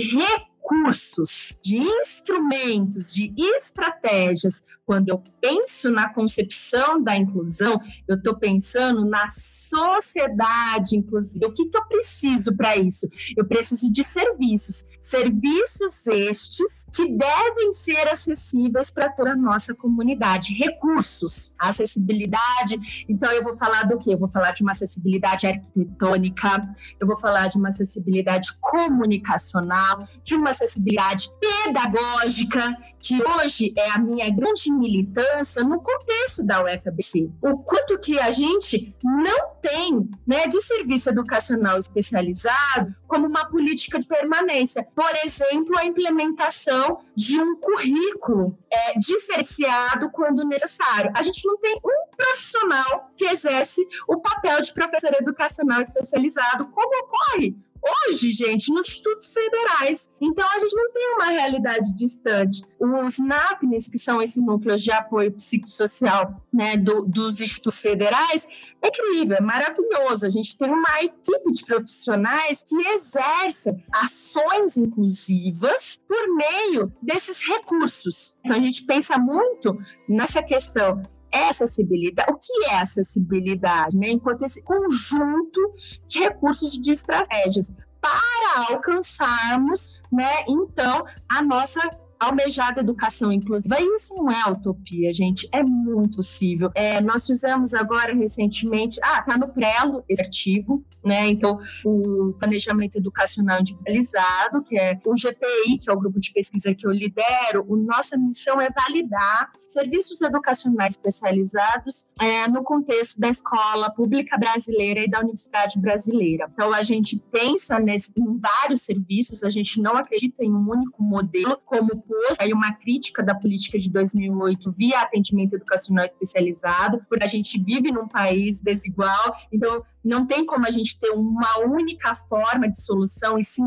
recursos, 0.64 1.56
de 1.62 1.76
instrumentos, 1.76 3.12
de 3.12 3.32
estratégias. 3.56 4.64
Quando 4.86 5.10
eu 5.10 5.22
penso 5.40 5.90
na 5.90 6.08
concepção 6.12 7.02
da 7.02 7.16
inclusão, 7.16 7.80
eu 8.08 8.16
estou 8.16 8.36
pensando 8.36 9.04
na 9.04 9.28
sociedade 9.28 10.96
inclusiva. 10.96 11.46
O 11.46 11.52
que, 11.52 11.66
que 11.66 11.76
eu 11.76 11.86
preciso 11.86 12.54
para 12.56 12.76
isso? 12.76 13.06
Eu 13.36 13.46
preciso 13.46 13.92
de 13.92 14.02
serviços. 14.02 14.84
Serviços 15.04 16.06
estes 16.06 16.84
que 16.90 17.06
devem 17.08 17.72
ser 17.72 18.08
acessíveis 18.08 18.90
para 18.90 19.10
toda 19.10 19.32
a 19.32 19.36
nossa 19.36 19.74
comunidade. 19.74 20.54
Recursos, 20.54 21.54
acessibilidade. 21.58 23.04
Então, 23.08 23.30
eu 23.32 23.42
vou 23.42 23.56
falar 23.56 23.82
do 23.82 23.98
quê? 23.98 24.14
Eu 24.14 24.18
vou 24.18 24.30
falar 24.30 24.52
de 24.52 24.62
uma 24.62 24.72
acessibilidade 24.72 25.46
arquitetônica, 25.46 26.74
eu 26.98 27.06
vou 27.06 27.18
falar 27.20 27.48
de 27.48 27.58
uma 27.58 27.68
acessibilidade 27.68 28.56
comunicacional, 28.60 30.08
de 30.22 30.34
uma 30.34 30.50
acessibilidade 30.50 31.30
pedagógica, 31.38 32.76
que 32.98 33.22
hoje 33.22 33.74
é 33.76 33.90
a 33.90 33.98
minha 33.98 34.30
grande 34.30 34.72
militância 34.72 35.62
no 35.62 35.80
contexto 35.82 36.42
da 36.42 36.64
UFABC. 36.64 37.30
O 37.42 37.58
quanto 37.58 37.98
que 37.98 38.18
a 38.18 38.30
gente 38.30 38.96
não 39.02 39.54
tem 39.60 40.08
né, 40.26 40.46
de 40.46 40.62
serviço 40.62 41.10
educacional 41.10 41.78
especializado 41.78 42.94
como 43.06 43.26
uma 43.26 43.44
política 43.46 43.98
de 43.98 44.06
permanência. 44.06 44.86
Por 44.94 45.10
exemplo, 45.24 45.76
a 45.76 45.84
implementação 45.84 47.00
de 47.16 47.40
um 47.40 47.56
currículo 47.56 48.56
é, 48.70 48.98
diferenciado 48.98 50.10
quando 50.10 50.46
necessário. 50.46 51.10
A 51.14 51.22
gente 51.22 51.44
não 51.46 51.58
tem 51.58 51.76
um 51.84 52.16
profissional 52.16 53.10
que 53.16 53.24
exerce 53.24 53.86
o 54.06 54.20
papel 54.20 54.60
de 54.60 54.72
professor 54.72 55.12
educacional 55.14 55.80
especializado, 55.80 56.66
como 56.68 57.04
ocorre 57.04 57.56
hoje, 57.84 58.30
gente, 58.30 58.72
nos 58.72 58.88
institutos 58.88 59.32
federais. 59.32 60.10
Então, 60.20 60.46
a 60.48 60.58
gente 60.58 60.74
não 60.74 60.92
tem 60.92 61.14
uma 61.14 61.26
realidade 61.26 61.94
distante. 61.94 62.62
Os 62.80 63.18
NAPNES, 63.18 63.88
que 63.88 63.98
são 63.98 64.22
esses 64.22 64.42
núcleos 64.42 64.82
de 64.82 64.90
apoio 64.90 65.32
psicossocial 65.32 66.42
né, 66.52 66.76
do, 66.76 67.04
dos 67.04 67.40
institutos 67.40 67.80
federais, 67.80 68.46
é 68.82 68.88
incrível, 68.88 69.36
é 69.36 69.40
maravilhoso. 69.40 70.26
A 70.26 70.30
gente 70.30 70.56
tem 70.56 70.70
uma 70.70 71.02
equipe 71.02 71.52
de 71.52 71.64
profissionais 71.64 72.64
que 72.66 72.76
exercem 72.76 73.84
ações 73.92 74.76
inclusivas 74.76 76.00
por 76.08 76.34
meio 76.34 76.92
desses 77.02 77.38
recursos. 77.46 78.34
Então, 78.44 78.56
a 78.56 78.60
gente 78.60 78.84
pensa 78.84 79.18
muito 79.18 79.78
nessa 80.08 80.42
questão 80.42 81.02
acessibilidade. 81.50 82.32
O 82.32 82.36
que 82.36 82.64
é 82.70 82.80
acessibilidade? 82.80 83.96
Né? 83.96 84.10
Enquanto 84.10 84.42
esse 84.42 84.62
conjunto 84.62 85.60
de 86.06 86.20
recursos 86.20 86.72
de 86.72 86.92
estratégias 86.92 87.72
para 88.00 88.68
alcançarmos, 88.68 90.02
né, 90.12 90.44
então, 90.48 91.04
a 91.28 91.42
nossa 91.42 91.80
almejada 92.18 92.80
educação 92.80 93.32
inclusiva. 93.32 93.76
Isso 93.80 94.14
não 94.14 94.30
é 94.30 94.50
utopia, 94.50 95.12
gente, 95.12 95.48
é 95.52 95.62
muito 95.62 96.16
possível. 96.16 96.70
É, 96.74 97.00
nós 97.00 97.26
fizemos 97.26 97.74
agora 97.74 98.14
recentemente, 98.14 98.98
ah, 99.02 99.22
tá 99.22 99.36
no 99.36 99.48
Prelo 99.48 100.04
esse 100.08 100.22
artigo, 100.22 100.84
né? 101.04 101.28
Então, 101.28 101.60
o 101.84 102.32
planejamento 102.38 102.96
educacional 102.96 103.60
individualizado, 103.60 104.62
que 104.62 104.78
é 104.78 104.98
o 105.04 105.14
GPI, 105.14 105.78
que 105.78 105.90
é 105.90 105.92
o 105.92 105.98
grupo 105.98 106.18
de 106.18 106.32
pesquisa 106.32 106.74
que 106.74 106.86
eu 106.86 106.92
lidero, 106.92 107.66
a 107.68 107.76
nossa 107.76 108.16
missão 108.16 108.60
é 108.60 108.70
validar 108.70 109.52
serviços 109.64 110.20
educacionais 110.20 110.92
especializados 110.92 112.06
é, 112.20 112.48
no 112.48 112.62
contexto 112.62 113.20
da 113.20 113.28
escola 113.28 113.90
pública 113.90 114.38
brasileira 114.38 115.00
e 115.00 115.10
da 115.10 115.20
universidade 115.20 115.78
brasileira. 115.78 116.48
Então, 116.52 116.72
a 116.72 116.82
gente 116.82 117.18
pensa 117.30 117.78
nesse, 117.78 118.12
em 118.16 118.38
vários 118.38 118.82
serviços, 118.82 119.42
a 119.42 119.50
gente 119.50 119.80
não 119.80 119.96
acredita 119.96 120.44
em 120.44 120.52
um 120.52 120.70
único 120.70 121.02
modelo, 121.02 121.58
como 121.64 122.03
pôs 122.06 122.36
aí 122.38 122.52
uma 122.52 122.72
crítica 122.72 123.22
da 123.22 123.34
política 123.34 123.78
de 123.78 123.90
2008 123.90 124.70
via 124.72 125.00
atendimento 125.00 125.54
educacional 125.54 126.04
especializado, 126.04 127.04
porque 127.08 127.24
a 127.24 127.28
gente 127.28 127.58
vive 127.62 127.90
num 127.90 128.08
país 128.08 128.60
desigual, 128.60 129.36
então 129.52 129.84
não 130.04 130.26
tem 130.26 130.44
como 130.44 130.66
a 130.66 130.70
gente 130.70 130.98
ter 130.98 131.10
uma 131.10 131.60
única 131.60 132.14
forma 132.14 132.68
de 132.68 132.80
solução, 132.80 133.38
e 133.38 133.44
sim 133.44 133.62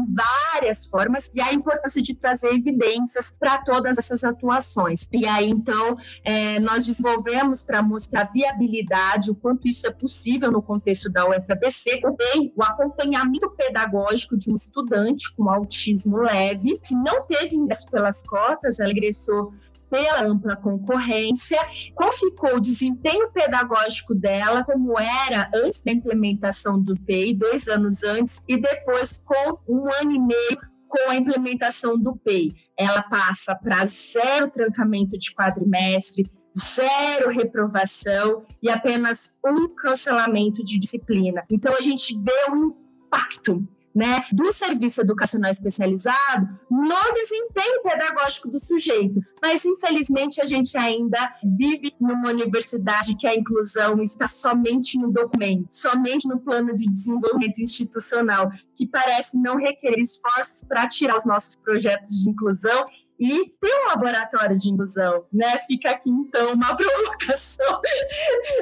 várias 0.53 0.85
formas, 0.85 1.31
e 1.33 1.41
a 1.41 1.53
importância 1.53 2.01
de 2.01 2.13
trazer 2.13 2.53
evidências 2.53 3.33
para 3.37 3.57
todas 3.59 3.97
essas 3.97 4.23
atuações. 4.23 5.09
E 5.11 5.25
aí, 5.25 5.49
então, 5.49 5.97
é, 6.23 6.59
nós 6.59 6.85
desenvolvemos 6.85 7.63
para 7.63 7.81
mostrar 7.81 8.21
a 8.21 8.31
viabilidade, 8.31 9.31
o 9.31 9.35
quanto 9.35 9.67
isso 9.67 9.87
é 9.87 9.91
possível 9.91 10.51
no 10.51 10.61
contexto 10.61 11.09
da 11.09 11.27
UFABC, 11.27 12.01
também 12.01 12.53
o 12.55 12.63
acompanhamento 12.63 13.49
pedagógico 13.51 14.37
de 14.37 14.51
um 14.51 14.55
estudante 14.55 15.33
com 15.35 15.49
autismo 15.49 16.17
leve, 16.17 16.79
que 16.79 16.93
não 16.93 17.25
teve 17.25 17.55
ingresso 17.55 17.87
pelas 17.89 18.21
cotas, 18.23 18.79
ela 18.79 18.91
ingressou 18.91 19.53
pela 19.89 20.23
ampla 20.23 20.55
concorrência, 20.55 21.57
qual 21.95 22.11
ficou 22.11 22.55
o 22.55 22.61
desempenho 22.61 23.31
pedagógico 23.31 24.13
dela, 24.13 24.63
como 24.63 24.99
era 24.99 25.49
antes 25.53 25.81
da 25.81 25.91
implementação 25.91 26.81
do 26.81 26.95
PEI, 27.01 27.33
dois 27.33 27.67
anos 27.67 28.03
antes, 28.03 28.41
e 28.47 28.57
depois 28.57 29.21
com 29.25 29.59
um 29.67 29.91
ano 29.93 30.11
e 30.11 30.19
meio 30.19 30.57
com 30.87 31.09
a 31.09 31.15
implementação 31.15 31.97
do 31.97 32.15
PEI. 32.15 32.53
Ela 32.77 33.01
passa 33.03 33.55
para 33.55 33.85
zero 33.85 34.49
trancamento 34.49 35.17
de 35.17 35.33
quadrimestre, 35.33 36.29
zero 36.57 37.29
reprovação 37.29 38.45
e 38.61 38.69
apenas 38.69 39.31
um 39.45 39.67
cancelamento 39.67 40.63
de 40.63 40.79
disciplina. 40.79 41.43
Então, 41.49 41.75
a 41.75 41.81
gente 41.81 42.17
vê 42.19 42.51
o 42.51 42.75
impacto 43.05 43.67
né, 43.97 44.23
do 44.31 44.53
serviço 44.53 45.01
educacional 45.01 45.49
especializado 45.49 46.47
no 46.69 47.13
desempenho 47.15 47.81
pedagógico 47.81 48.47
do 48.47 48.63
sujeito. 48.63 49.19
Mas, 49.41 49.65
infelizmente, 49.65 50.39
a 50.39 50.45
gente 50.45 50.77
ainda 50.77 51.31
vive 51.57 51.91
numa 51.99 52.29
universidade 52.29 53.17
que 53.17 53.25
a 53.25 53.35
inclusão 53.35 53.99
está 53.99 54.27
somente 54.27 54.99
no 54.99 55.11
documento, 55.11 55.73
somente 55.73 56.27
no 56.27 56.39
plano 56.39 56.75
de 56.75 56.87
desenvolvimento 56.91 57.59
institucional, 57.59 58.51
que 58.75 58.85
parece 58.85 59.35
não 59.41 59.57
requerer 59.57 59.99
esforços 59.99 60.63
para 60.63 60.87
tirar 60.87 61.17
os 61.17 61.25
nossos 61.25 61.55
projetos 61.55 62.21
de 62.21 62.29
inclusão 62.29 62.85
e 63.19 63.49
tem 63.59 63.83
um 63.83 63.87
laboratório 63.87 64.55
de 64.55 64.69
inclusão, 64.69 65.25
né? 65.33 65.57
Fica 65.67 65.91
aqui 65.91 66.09
então 66.09 66.53
uma 66.53 66.75
provocação. 66.77 67.81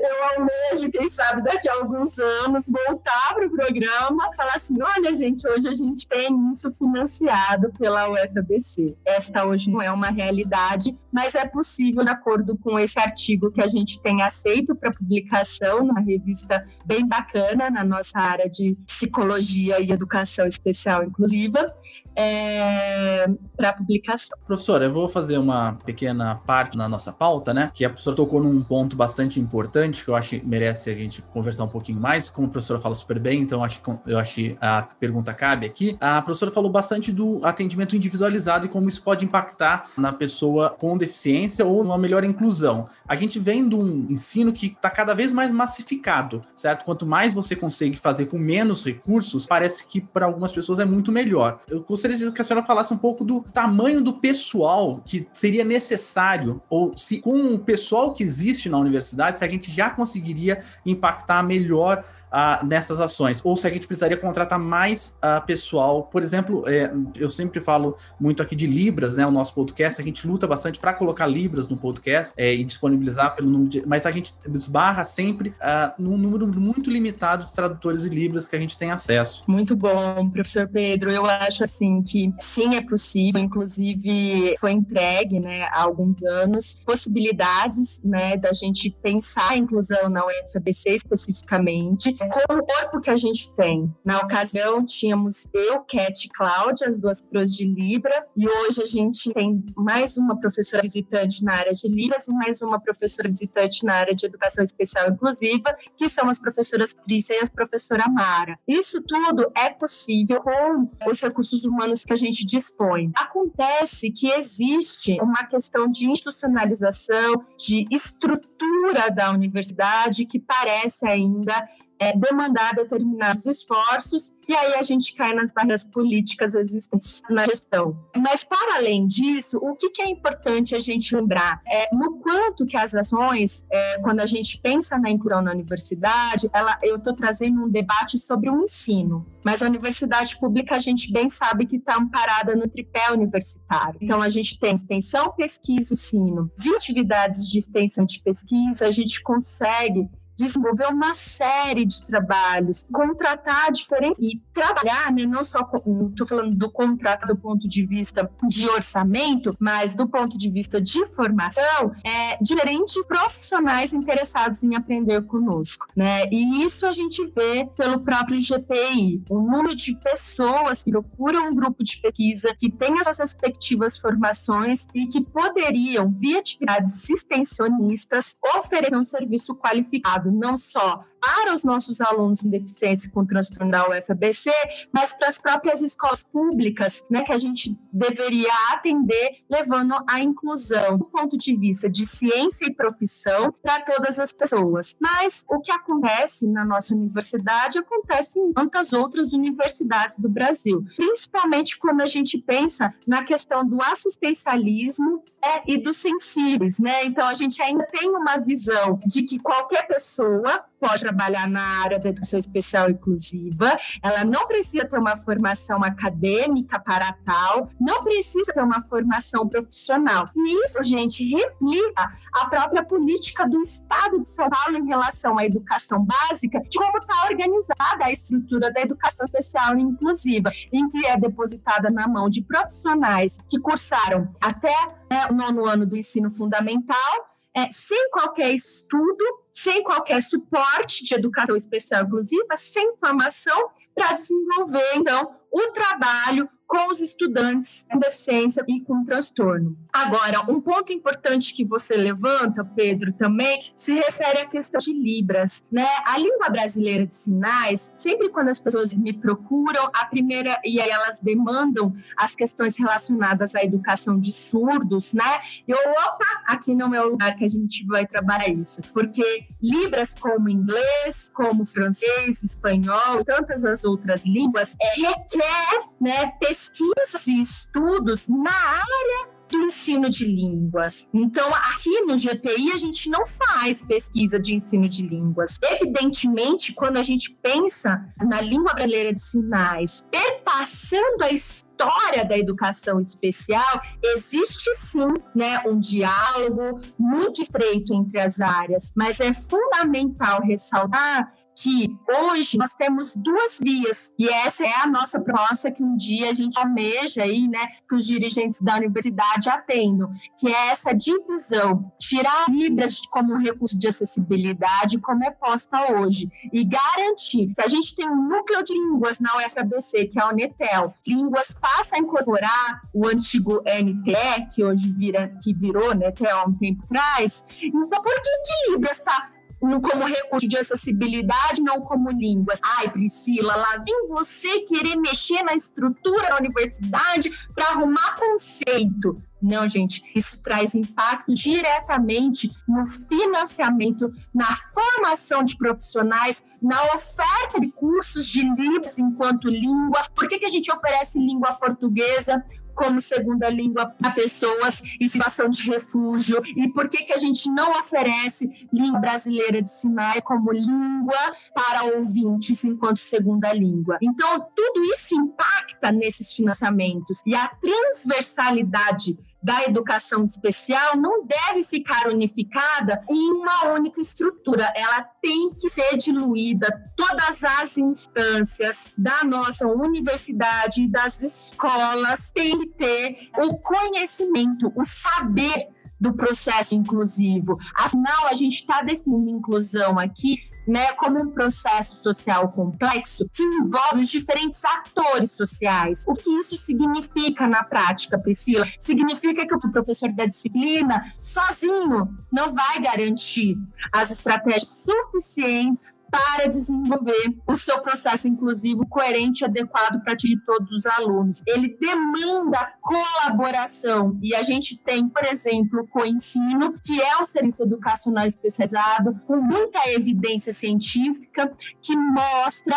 Eu 0.02 0.40
almejo, 0.40 0.92
quem 0.92 1.10
sabe, 1.10 1.44
daqui 1.44 1.68
a 1.68 1.74
alguns 1.74 2.18
anos, 2.18 2.66
voltar 2.68 3.34
para 3.34 3.48
o 3.48 3.52
programa, 3.52 4.34
falar 4.36 4.56
assim: 4.56 4.76
olha, 4.82 5.16
gente, 5.16 5.48
hoje 5.48 5.68
a 5.68 5.74
gente 5.74 6.08
tem 6.08 6.52
isso 6.52 6.74
financiado 6.78 7.72
pela 7.78 8.10
UFABC. 8.10 8.96
Esta 9.06 9.46
hoje 9.46 9.70
não 9.70 9.82
é 9.82 9.92
uma 9.92 10.08
realidade, 10.08 10.98
mas 11.12 11.36
é 11.36 11.46
possível, 11.46 12.04
de 12.04 12.12
acordo 12.12 12.58
com 12.58 12.80
esse 12.80 13.00
artigo 13.00 13.52
que 13.52 13.62
a 13.62 13.68
gente 13.68 14.02
tem 14.02 14.22
aceito 14.22 14.76
para 14.76 14.92
publicação, 14.92 15.86
numa 15.86 16.00
revista 16.00 16.66
bem 16.86 17.06
bacana 17.06 17.70
na 17.70 17.84
nossa 17.84 18.18
área 18.18 18.50
de 18.50 18.78
psicologia 18.86 19.80
e 19.82 19.92
educação 19.92 20.46
especial 20.46 21.04
inclusiva 21.04 21.74
é, 22.16 23.28
para 23.58 23.74
publicação. 23.74 24.38
Professora, 24.46 24.86
eu 24.86 24.92
vou 24.92 25.10
fazer 25.10 25.40
uma 25.40 25.74
pequena 25.86 26.36
parte 26.36 26.78
na 26.78 26.88
nossa 26.88 27.12
pauta, 27.12 27.52
né? 27.52 27.72
Que 27.74 27.84
a 27.84 27.90
professora 27.90 28.16
tocou 28.16 28.40
num 28.44 28.62
ponto 28.62 28.96
bastante 28.96 29.40
importante 29.40 30.04
que 30.04 30.10
eu 30.10 30.16
acho 30.16 30.30
que 30.30 30.46
merece 30.46 30.92
a 30.92 30.94
gente 30.94 31.20
conversar 31.34 31.64
um 31.64 31.68
pouquinho 31.68 32.00
mais. 32.00 32.30
Como 32.30 32.48
a 32.48 32.52
professora 32.52 32.80
fala 32.80 32.94
super 32.94 33.18
bem, 33.18 33.42
então 33.42 33.64
acho 33.64 33.82
que, 33.82 33.92
eu 34.06 34.20
acho 34.20 34.36
que 34.36 34.58
a 34.62 34.84
pergunta 35.00 35.34
cabe 35.34 35.66
aqui. 35.66 35.98
A 36.00 36.22
professora 36.22 36.52
falou 36.52 36.70
bastante 36.70 37.12
do 37.12 37.40
atendimento 37.44 37.96
individualizado 37.96 38.68
e 38.68 38.70
como 38.70 38.88
isso 38.88 39.02
pode 39.02 39.26
impactar 39.26 39.88
na 39.98 40.14
pessoa 40.14 40.70
com 40.70 40.96
deficiência 40.96 41.66
ou 41.66 41.84
numa 41.84 41.98
melhor 41.98 42.24
inclusão. 42.24 42.88
A 43.08 43.16
gente 43.16 43.40
vem 43.40 43.68
de 43.68 43.74
um 43.74 44.06
ensino 44.12 44.54
que 44.54 44.68
está 44.68 44.92
cada 44.92 45.16
vez 45.16 45.34
mais 45.34 45.52
massificado, 45.52 46.44
certo? 46.54 46.86
Quanto 46.86 47.04
mais 47.06 47.34
você 47.34 47.56
consegue 47.56 47.98
fazer 47.98 48.28
com 48.28 48.38
menos 48.38 48.86
recursos, 48.86 49.48
parece 49.48 49.88
que 49.88 50.00
para 50.00 50.28
algumas 50.28 50.52
pessoas 50.52 50.78
é 50.78 50.86
muito 50.86 51.12
melhor. 51.12 51.62
Eu 51.68 51.82
gostaria 51.82 52.32
que 52.32 52.42
a 52.42 52.44
senhora 52.44 52.64
falasse 52.64 52.94
um 52.94 52.98
pouco 52.98 53.24
do 53.24 53.42
tamanho 53.52 54.02
do 54.02 54.14
pessoal 54.36 55.02
que 55.06 55.28
seria 55.32 55.64
necessário, 55.64 56.62
ou 56.70 56.98
se 56.98 57.20
com 57.20 57.54
o 57.54 57.60
pessoal 57.60 58.14
que 58.14 58.22
existe 58.22 58.70
na 58.70 58.78
universidade, 58.78 59.40
se 59.40 59.46
a 59.46 59.50
gente 59.50 59.72
já 59.72 59.90
conseguiria 59.90 60.62
impactar 60.86 61.42
melhor 61.42 62.04
uh, 62.36 62.66
nessas 62.66 63.00
ações, 63.00 63.40
ou 63.44 63.56
se 63.56 63.66
a 63.66 63.70
gente 63.70 63.88
precisaria 63.88 64.18
contratar 64.18 64.60
mais 64.60 65.16
uh, 65.24 65.44
pessoal. 65.46 66.04
Por 66.04 66.22
exemplo, 66.22 66.68
é, 66.68 66.94
eu 67.16 67.30
sempre 67.30 67.62
falo 67.62 67.98
muito 68.20 68.44
aqui 68.44 68.56
de 68.56 68.68
Libras, 68.68 69.16
né? 69.16 69.26
O 69.26 69.32
nosso 69.32 69.54
podcast, 69.54 70.02
a 70.02 70.04
gente 70.04 70.28
luta 70.28 70.46
bastante 70.46 70.80
para 70.80 70.94
colocar 70.94 71.26
Libras 71.26 71.68
no 71.70 71.78
podcast 71.78 72.34
é, 72.36 72.54
e 72.54 72.64
disponibilizar 72.66 73.36
pelo 73.36 73.50
número 73.50 73.70
de. 73.70 73.88
Mas 73.88 74.06
a 74.06 74.12
gente 74.12 74.34
esbarra 74.54 75.06
sempre 75.06 75.50
uh, 75.50 75.94
num 75.98 76.18
número 76.18 76.48
muito 76.48 76.92
limitado 76.92 77.46
de 77.46 77.54
tradutores 77.54 78.02
de 78.04 78.10
Libras 78.10 78.48
que 78.48 78.56
a 78.56 78.60
gente 78.60 78.78
tem 78.78 78.92
acesso. 78.92 79.44
Muito 79.48 79.76
bom, 79.76 80.30
professor 80.30 80.68
Pedro. 80.68 81.12
Eu 81.12 81.26
acho 81.26 81.64
assim 81.64 82.02
que 82.02 82.34
sim, 82.42 82.76
é 82.76 82.82
possível, 82.82 83.42
inclusive 83.42 84.56
foi 84.60 84.72
entregue 84.72 85.40
né, 85.40 85.64
há 85.64 85.84
alguns 85.84 86.24
anos 86.24 86.80
possibilidades 86.86 88.04
né, 88.04 88.36
da 88.36 88.52
gente 88.54 88.90
pensar 89.02 89.52
a 89.52 89.58
inclusão 89.58 90.10
na 90.10 90.26
UFABC 90.26 90.96
especificamente 90.96 92.16
com 92.30 92.54
o 92.54 92.66
corpo 92.66 93.00
que 93.00 93.10
a 93.10 93.16
gente 93.16 93.54
tem. 93.54 93.94
Na 94.04 94.20
ocasião, 94.20 94.86
tínhamos 94.86 95.48
eu, 95.54 95.82
Cat 95.82 96.26
e 96.26 96.30
Cláudia, 96.30 96.88
as 96.88 97.00
duas 97.00 97.22
pros 97.22 97.54
de 97.54 97.66
Libra, 97.66 98.26
e 98.36 98.48
hoje 98.48 98.82
a 98.82 98.86
gente 98.86 99.34
tem 99.34 99.64
mais 99.76 100.18
uma 100.18 100.40
professora 100.40 100.82
visitante 100.82 101.44
na 101.44 101.54
área 101.54 101.74
de 101.74 101.88
Libras 101.88 102.28
e 102.28 102.32
mais 102.32 102.62
uma 102.62 102.80
professora 102.80 103.30
visitante 103.30 103.86
na 103.86 103.96
área 103.96 104.16
de 104.16 104.26
Educação 104.26 104.64
Especial 104.64 105.10
Inclusiva, 105.10 105.76
que 105.98 106.10
são 106.10 106.30
as 106.30 106.40
professoras 106.40 106.94
Trícia 106.94 107.36
e 107.36 107.44
a 107.44 107.48
professora 107.48 108.08
Mara. 108.10 108.58
Isso 108.68 109.02
tudo 109.02 109.52
é 109.56 109.70
possível 109.70 110.42
com 110.42 110.90
os 111.10 111.22
recursos 111.22 111.66
humanos 111.66 112.04
que 112.04 112.14
a 112.14 112.18
gente 112.18 112.46
dispõe. 112.46 113.12
Acontece 113.16 114.12
que 114.12 114.30
existe 114.30 115.18
uma 115.22 115.46
questão 115.46 115.90
de 115.90 116.10
institucionalização, 116.10 117.46
de 117.58 117.86
estrutura 117.92 119.10
da 119.14 119.32
universidade 119.32 120.26
que 120.26 120.40
parece 120.40 121.06
ainda 121.08 121.68
é, 122.00 122.18
demandar 122.18 122.74
determinados 122.74 123.46
esforços 123.46 124.34
e 124.48 124.54
aí 124.54 124.76
a 124.76 124.84
gente 124.84 125.16
cai 125.16 125.34
nas 125.34 125.52
barreiras 125.52 125.86
políticas 125.86 126.54
existentes 126.54 127.24
na 127.30 127.46
gestão. 127.46 127.98
Mas, 128.16 128.44
para 128.44 128.78
além 128.78 129.08
disso, 129.08 129.58
o 129.58 129.76
que, 129.76 129.90
que 129.90 130.02
é 130.04 130.08
importante 130.08 130.76
a 130.76 130.80
gente 130.80 131.16
lembrar? 131.16 131.62
É, 131.68 131.90
no 131.96 132.20
quanto 132.20 132.66
que 132.66 132.78
as 132.78 132.94
ações, 132.94 133.66
é, 133.72 134.00
quando 134.00 134.20
a 134.20 134.26
gente 134.26 134.60
pensa 134.62 135.00
na 135.00 135.10
inclusão 135.10 135.42
na 135.42 135.52
universidade, 135.52 136.50
ela, 136.54 136.78
eu 136.84 136.98
estou 136.98 137.16
trazendo 137.16 137.64
um 137.64 137.70
debate 137.70 138.20
sobre 138.20 138.50
o 138.50 138.64
ensino. 138.64 139.26
Mas 139.44 139.64
a 139.64 139.66
universidade 139.66 140.38
pública, 140.38 140.76
a 140.76 140.80
gente 140.80 141.12
bem 141.12 141.28
sabe 141.28 141.66
que 141.66 141.78
está 141.78 141.96
amparada 141.96 142.56
no 142.56 142.68
tripé 142.68 143.12
universitário. 143.12 143.98
Então, 144.00 144.22
a 144.22 144.30
gente 144.30 144.60
tem 144.60 144.76
extensão, 144.76 145.32
pesquisa 145.32 145.94
e 145.94 145.96
ensino. 145.96 146.52
20 146.58 146.76
atividades 146.76 147.48
de 147.48 147.58
extensão 147.58 148.06
de 148.06 148.22
pesquisa, 148.22 148.86
a 148.86 148.92
gente 148.92 149.22
consegue 149.24 150.08
desenvolver 150.36 150.88
uma 150.88 151.14
série 151.14 151.86
de 151.86 152.04
trabalhos, 152.04 152.86
contratar 152.92 153.72
diferentes 153.72 154.20
e 154.20 154.42
trabalhar, 154.54 155.12
né, 155.12 155.26
não 155.26 155.44
só 155.44 155.62
estou 155.62 156.28
falando 156.28 156.56
do 156.56 156.72
contrato 156.72 157.28
do 157.28 157.36
ponto 157.36 157.68
de 157.68 157.86
vista 157.86 158.30
de 158.48 158.68
orçamento, 158.70 159.56
mas 159.60 159.94
do 159.94 160.08
ponto 160.08 160.38
de 160.38 160.50
vista 160.50 160.82
de 160.82 161.06
formação, 161.08 161.94
é, 162.04 162.38
diferentes 162.42 163.06
profissionais 163.06 163.94
interessados 163.94 164.64
em 164.64 164.76
aprender 164.76 165.22
conosco, 165.24 165.88
né? 165.96 166.26
E 166.32 166.64
isso 166.64 166.86
a 166.86 166.92
gente 166.92 167.26
vê 167.28 167.66
pelo 167.78 168.00
próprio 168.00 168.40
GPI, 168.40 169.24
o 169.30 169.40
número 169.40 169.76
de 169.76 169.96
pessoas 169.96 170.84
que 170.84 170.92
procuram 170.92 171.50
um 171.50 171.56
grupo 171.56 171.84
de 171.84 171.98
pesquisa 172.02 172.54
que 172.58 172.70
tem 172.70 173.00
as 173.06 173.18
respectivas 173.18 173.98
formações 173.98 174.88
e 174.94 175.08
que 175.08 175.22
poderiam, 175.22 176.12
via 176.12 176.40
atividades 176.40 177.10
extensionistas, 177.10 178.36
oferecer 178.58 178.98
um 178.98 179.06
serviço 179.06 179.56
qualificado 179.56 180.25
não 180.32 180.58
só 180.58 181.04
para 181.26 181.56
os 181.56 181.64
nossos 181.64 182.02
alunos 182.02 182.42
com 182.42 182.50
deficiência 182.50 183.10
com 183.10 183.26
transtorno 183.26 183.72
da 183.72 183.90
UFABC, 183.90 184.52
mas 184.92 185.12
para 185.14 185.30
as 185.30 185.40
próprias 185.40 185.82
escolas 185.82 186.24
públicas, 186.24 187.04
né, 187.10 187.24
que 187.24 187.32
a 187.32 187.38
gente 187.38 187.76
deveria 187.92 188.52
atender, 188.72 189.40
levando 189.50 189.96
a 190.08 190.20
inclusão 190.22 191.00
do 191.00 191.06
ponto 191.06 191.36
de 191.36 191.58
vista 191.58 191.90
de 191.90 192.06
ciência 192.06 192.66
e 192.66 192.74
profissão 192.74 193.54
para 193.64 193.82
todas 193.82 194.20
as 194.20 194.32
pessoas. 194.32 194.96
Mas 195.00 195.44
o 195.50 195.60
que 195.60 195.72
acontece 195.72 196.48
na 196.48 196.64
nossa 196.64 196.94
universidade 196.94 197.80
acontece 197.80 198.40
em 198.40 198.54
tantas 198.54 198.94
outras 198.94 199.34
universidades 199.34 200.20
do 200.20 200.30
Brasil, 200.30 200.86
principalmente 200.96 201.80
quando 201.80 202.02
a 202.02 202.08
gente 202.08 202.38
pensa 202.38 202.94
na 203.08 203.24
questão 203.24 203.68
do 203.68 203.82
assistencialismo 203.82 205.24
é, 205.44 205.64
e 205.68 205.78
dos 205.78 205.98
sensíveis, 205.98 206.80
né? 206.80 207.06
Então 207.06 207.28
a 207.28 207.34
gente 207.34 207.62
ainda 207.62 207.86
tem 207.86 208.10
uma 208.10 208.38
visão 208.38 209.00
de 209.06 209.24
que 209.24 209.40
qualquer 209.40 209.88
pessoa 209.88 210.64
pode 210.80 211.02
trabalhar 211.02 211.15
na 211.16 211.84
área 211.84 212.00
da 212.00 212.10
educação 212.10 212.40
especial 212.40 212.90
inclusiva, 212.90 213.78
ela 214.04 214.24
não 214.24 214.48
precisa 214.48 214.86
ter 214.86 214.98
uma 214.98 215.16
formação 215.18 215.84
acadêmica 215.84 216.80
para 216.80 217.14
tal, 217.26 217.68
não 217.80 218.04
precisa 218.04 218.54
ter 218.54 218.62
uma 218.62 218.82
formação 218.84 219.48
profissional. 219.48 220.30
E 220.36 220.66
isso, 220.66 220.84
gente, 220.84 221.24
replica 221.28 222.14
a 222.34 222.48
própria 222.48 222.84
política 222.84 223.48
do 223.48 223.62
Estado 223.62 224.20
de 224.22 224.28
São 224.28 224.50
Paulo 224.50 224.78
em 224.78 224.88
relação 224.88 225.38
à 225.38 225.46
educação 225.46 226.06
básica, 226.06 226.60
de 226.62 226.78
como 226.78 226.98
está 226.98 227.26
organizada 227.26 228.06
a 228.06 228.12
estrutura 228.12 228.72
da 228.72 228.82
educação 228.82 229.26
especial 229.26 229.78
inclusiva, 229.78 230.52
em 230.72 230.88
que 230.90 231.06
é 231.06 231.18
depositada 231.18 231.90
na 231.90 232.08
mão 232.08 232.30
de 232.30 232.42
profissionais 232.42 233.38
que 233.50 233.60
cursaram 233.60 234.30
até 234.42 234.76
né, 235.10 235.28
o 235.30 235.34
nono 235.34 235.66
ano 235.66 235.86
do 235.86 235.98
ensino 235.98 236.32
fundamental 236.32 237.35
é, 237.56 237.72
sem 237.72 238.10
qualquer 238.10 238.52
estudo, 238.54 239.24
sem 239.52 239.82
qualquer 239.82 240.22
suporte 240.22 241.06
de 241.06 241.16
educação 241.16 241.56
especial 241.56 242.04
inclusiva, 242.04 242.58
sem 242.58 242.98
formação 242.98 243.70
para 243.96 244.12
desenvolver, 244.12 244.96
então, 244.96 245.40
o 245.50 245.72
trabalho 245.72 246.50
com 246.68 246.92
os 246.92 247.00
estudantes 247.00 247.86
com 247.92 248.00
deficiência 248.00 248.64
e 248.68 248.82
com 248.82 249.04
transtorno. 249.06 249.78
Agora, 249.94 250.42
um 250.50 250.60
ponto 250.60 250.92
importante 250.92 251.54
que 251.54 251.64
você 251.64 251.96
levanta, 251.96 252.66
Pedro, 252.66 253.14
também 253.14 253.60
se 253.76 253.94
refere 253.94 254.40
à 254.40 254.46
questão 254.46 254.80
de 254.80 254.94
Libras, 254.94 255.64
né? 255.72 255.88
A 256.06 256.18
língua 256.18 256.50
brasileira 256.50 257.06
de 257.06 257.14
sinais, 257.14 257.94
sempre 257.96 258.30
quando 258.30 258.50
as 258.50 258.60
pessoas 258.60 258.94
me 258.94 259.14
procuram, 259.14 259.90
a 259.94 260.06
primeira 260.06 260.60
e 260.66 260.80
aí 260.80 260.90
elas 260.90 261.20
demandam 261.20 261.94
as 262.18 262.36
questões 262.36 262.78
relacionadas 262.78 263.56
à 263.56 263.64
educação 263.64 264.20
de 264.20 264.32
surdos, 264.32 265.14
né? 265.14 265.40
Eu, 265.68 265.78
opa, 265.78 266.44
aqui 266.48 266.76
não 266.76 266.94
é 266.94 267.02
o 267.02 267.10
lugar 267.10 267.36
que 267.36 267.46
a 267.46 267.50
gente 267.50 267.86
vai 267.86 268.06
trabalhar 268.06 268.50
isso, 268.50 268.82
porque 268.94 269.48
Libras 269.62 270.14
como 270.20 270.50
inglês, 270.50 271.32
como 271.34 271.66
francês, 271.66 272.44
espanhol, 272.44 273.24
tantas 273.26 273.66
as 273.66 273.84
outras 273.84 274.26
línguas, 274.26 274.76
é, 274.82 275.02
requer, 275.02 275.90
né, 276.00 276.32
pesquisas 276.56 277.28
e 277.28 277.42
estudos 277.42 278.28
na 278.28 278.52
área 278.52 279.36
do 279.50 279.58
ensino 279.58 280.10
de 280.10 280.26
línguas. 280.26 281.08
Então, 281.14 281.54
aqui 281.54 282.02
no 282.02 282.18
GPI, 282.18 282.72
a 282.72 282.78
gente 282.78 283.10
não 283.10 283.26
faz 283.26 283.84
pesquisa 283.84 284.40
de 284.40 284.56
ensino 284.56 284.88
de 284.90 285.06
línguas. 285.06 285.60
Evidentemente, 285.62 286.74
quando 286.74 286.98
a 286.98 287.04
gente 287.04 287.38
pensa 287.44 288.04
na 288.26 288.42
língua 288.42 288.74
brasileira 288.74 289.14
de 289.14 289.22
sinais, 289.22 290.04
perpassando 290.10 291.24
a 291.24 291.32
história 291.32 292.26
da 292.26 292.38
educação 292.38 293.00
especial, 293.00 293.82
existe 294.02 294.74
sim 294.78 295.14
né, 295.36 295.60
um 295.68 295.78
diálogo 295.78 296.80
muito 296.98 297.42
estreito 297.42 297.94
entre 297.94 298.20
as 298.20 298.40
áreas, 298.40 298.92
mas 298.96 299.20
é 299.20 299.34
fundamental 299.34 300.42
ressaltar 300.42 301.32
que 301.56 301.88
hoje 302.10 302.58
nós 302.58 302.74
temos 302.74 303.16
duas 303.16 303.58
vias 303.60 304.14
e 304.20 304.28
essa 304.28 304.64
é 304.66 304.74
a 304.84 304.88
nossa 304.88 305.20
proposta 305.20 305.72
que 305.72 305.82
um 305.82 305.96
dia 305.96 306.30
a 306.30 306.34
gente 306.34 306.60
almeja 306.60 307.24
aí, 307.24 307.48
né, 307.48 307.66
que 307.88 307.96
os 307.96 308.06
dirigentes 308.06 308.62
da 308.62 308.76
universidade 308.76 309.50
atendam, 309.50 310.12
que 310.38 310.48
é 310.48 310.68
essa 310.72 310.94
divisão, 310.94 311.92
tirar 311.98 312.46
Libras 312.50 313.00
como 313.10 313.38
recurso 313.38 313.78
de 313.78 313.88
acessibilidade 313.88 315.00
como 315.00 315.24
é 315.24 315.32
posta 315.32 315.94
hoje 315.94 316.30
e 316.52 316.64
garantir, 316.64 317.54
se 317.54 317.62
a 317.62 317.68
gente 317.68 317.96
tem 317.96 318.10
um 318.10 318.28
núcleo 318.28 318.64
de 318.64 318.74
línguas 318.74 319.20
na 319.20 319.38
UFABC, 319.38 320.08
que 320.08 320.20
é 320.20 320.24
a 320.24 320.30
Unetel, 320.30 320.94
línguas 321.08 321.56
passa 321.60 321.96
a 321.96 322.00
incorporar 322.00 322.82
o 322.94 323.08
antigo 323.08 323.62
NTE, 323.62 324.48
que 324.54 324.64
hoje 324.64 324.92
vira, 324.92 325.34
que 325.42 325.54
virou 325.54 325.96
NTE 325.96 326.28
há 326.28 326.46
um 326.46 326.54
tempo 326.54 326.84
atrás, 326.84 327.46
então 327.62 328.02
por 328.02 328.22
que 328.22 328.30
que 328.46 328.72
Libras 328.72 328.98
está 328.98 329.35
como 329.82 330.06
recurso 330.06 330.48
de 330.48 330.58
acessibilidade, 330.58 331.62
não 331.62 331.82
como 331.82 332.12
línguas. 332.12 332.60
Ai, 332.64 332.90
Priscila, 332.90 333.56
lá 333.56 333.78
vem 333.78 334.08
você 334.08 334.62
querer 334.62 334.96
mexer 334.96 335.44
na 335.44 335.56
estrutura 335.56 336.30
da 336.30 336.38
universidade 336.38 337.32
para 337.54 337.70
arrumar 337.70 338.16
conceito. 338.16 339.22
Não, 339.42 339.68
gente, 339.68 340.04
isso 340.16 340.40
traz 340.42 340.74
impacto 340.74 341.34
diretamente 341.36 342.52
no 342.68 342.88
financiamento, 342.88 344.12
na 344.34 344.56
formação 344.74 345.44
de 345.44 345.56
profissionais, 345.58 346.44
na 346.62 346.82
oferta 346.96 347.60
de 347.60 347.72
cursos 347.72 348.26
de 348.28 348.42
Libras 348.42 348.98
enquanto 348.98 349.50
língua. 349.50 350.04
Por 350.16 350.28
que, 350.28 350.40
que 350.40 350.46
a 350.46 350.50
gente 350.50 350.72
oferece 350.72 351.20
língua 351.20 351.54
portuguesa? 351.54 352.44
Como 352.76 353.02
segunda 353.02 353.50
língua 353.50 353.88
para 353.88 354.12
pessoas 354.12 354.82
em 355.00 355.08
situação 355.08 355.50
de 355.50 355.70
refúgio 355.70 356.42
e 356.56 356.68
por 356.70 356.90
que, 356.90 357.04
que 357.04 357.14
a 357.14 357.18
gente 357.18 357.50
não 357.50 357.80
oferece 357.80 358.68
língua 358.72 359.00
brasileira 359.00 359.62
de 359.62 359.72
sinais 359.72 360.22
como 360.24 360.52
língua 360.52 361.32
para 361.54 361.84
ouvintes 361.96 362.64
enquanto 362.64 363.00
segunda 363.00 363.54
língua. 363.54 363.98
Então, 364.02 364.48
tudo 364.56 364.84
isso 364.94 365.16
impacta 365.16 365.92
nesses 365.92 366.32
financiamentos 366.32 367.22
e 367.26 367.34
a 367.34 367.48
transversalidade 367.48 369.18
da 369.46 369.64
educação 369.64 370.24
especial 370.24 370.98
não 370.98 371.24
deve 371.24 371.64
ficar 371.64 372.08
unificada 372.08 373.00
em 373.08 373.32
uma 373.32 373.74
única 373.74 374.02
estrutura. 374.02 374.74
Ela 374.76 375.04
tem 375.22 375.52
que 375.52 375.70
ser 375.70 375.98
diluída. 375.98 376.68
Todas 376.98 377.44
as 377.44 377.78
instâncias 377.78 378.90
da 378.98 379.24
nossa 379.24 379.68
universidade 379.68 380.82
e 380.82 380.88
das 380.88 381.22
escolas 381.22 382.32
têm 382.32 382.58
que 382.58 382.68
ter 382.70 383.30
o 383.38 383.60
conhecimento, 383.60 384.74
o 384.76 384.84
saber 384.84 385.68
do 386.02 386.12
processo 386.14 386.74
inclusivo. 386.74 387.60
Afinal, 387.76 388.26
a 388.26 388.34
gente 388.34 388.62
está 388.62 388.82
definindo 388.82 389.30
inclusão 389.30 390.00
aqui 390.00 390.55
né, 390.68 390.92
como 390.94 391.20
um 391.20 391.32
processo 391.32 392.02
social 392.02 392.50
complexo 392.50 393.28
que 393.32 393.44
envolve 393.44 394.04
os 394.04 394.10
diferentes 394.10 394.64
atores 394.64 395.32
sociais. 395.32 396.04
O 396.08 396.14
que 396.14 396.30
isso 396.30 396.56
significa 396.56 397.48
na 397.48 397.64
prática, 397.64 398.18
Priscila? 398.18 398.66
Significa 398.80 399.46
que 399.46 399.56
o 399.56 399.72
professor 399.72 400.12
da 400.14 400.26
disciplina, 400.26 401.04
sozinho, 401.22 402.16
não 402.32 402.54
vai 402.54 402.80
garantir 402.80 403.58
as 403.92 404.12
estratégias 404.12 404.68
suficientes 404.68 405.86
para 406.12 406.48
desenvolver 406.48 407.36
o 407.48 407.58
seu 407.58 407.80
processo 407.82 408.28
inclusivo 408.28 408.88
coerente 408.88 409.44
e 409.44 409.46
adequado 409.46 410.02
para 410.04 410.14
atingir 410.14 410.40
todos 410.46 410.72
os 410.72 410.86
alunos. 410.86 411.42
Ele 411.48 411.78
demanda 411.80 412.74
colaboração 412.82 414.18
e 414.22 414.36
a 414.36 414.44
gente 414.44 414.78
tem, 414.78 415.10
por 415.10 415.26
exemplo, 415.26 415.82
o 415.82 415.88
Coensino, 415.88 416.74
que 416.84 417.02
é 417.02 417.22
um 417.22 417.26
serviço 417.26 417.64
educacional 417.64 418.26
especializado 418.26 419.20
com 419.28 419.38
muita 419.38 419.80
evidência 419.92 420.54
científica 420.54 421.54
que 421.82 421.96
mostra 421.96 422.76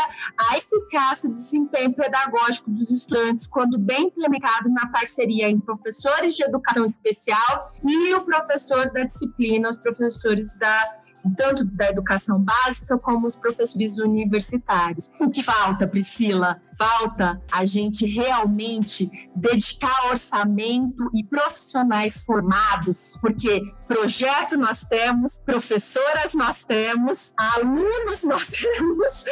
a 0.51 0.59
eficácia 0.59 1.29
do 1.29 1.35
desempenho 1.35 1.93
pedagógico 1.93 2.71
dos 2.71 2.91
estudantes 2.91 3.47
quando 3.47 3.79
bem 3.79 4.05
implementado 4.05 4.69
na 4.71 4.87
parceria 4.89 5.49
entre 5.49 5.65
professores 5.65 6.35
de 6.35 6.45
educação 6.45 6.85
especial 6.85 7.73
e 7.87 8.15
o 8.15 8.23
professor 8.23 8.91
da 8.93 9.05
disciplina, 9.05 9.71
os 9.71 9.79
professores 9.79 10.55
da 10.55 10.99
tanto 11.37 11.65
da 11.65 11.89
educação 11.89 12.41
básica 12.41 12.99
como 12.99 13.27
os 13.27 13.37
professores 13.37 13.99
universitários. 13.99 15.11
O 15.21 15.31
que 15.31 15.43
falta, 15.43 15.87
Priscila? 15.87 16.61
Falta 16.77 17.41
a 17.51 17.65
gente 17.65 18.07
realmente 18.07 19.11
dedicar 19.35 20.11
orçamento 20.11 21.11
e 21.15 21.25
profissionais 21.25 22.25
formados, 22.25 23.17
porque 23.21 23.63
projeto 23.87 24.57
nós 24.57 24.85
temos, 24.85 25.41
professoras 25.45 26.35
nós 26.35 26.65
temos, 26.65 27.33
alunos 27.37 28.23
nós 28.25 28.47
temos, 28.47 29.25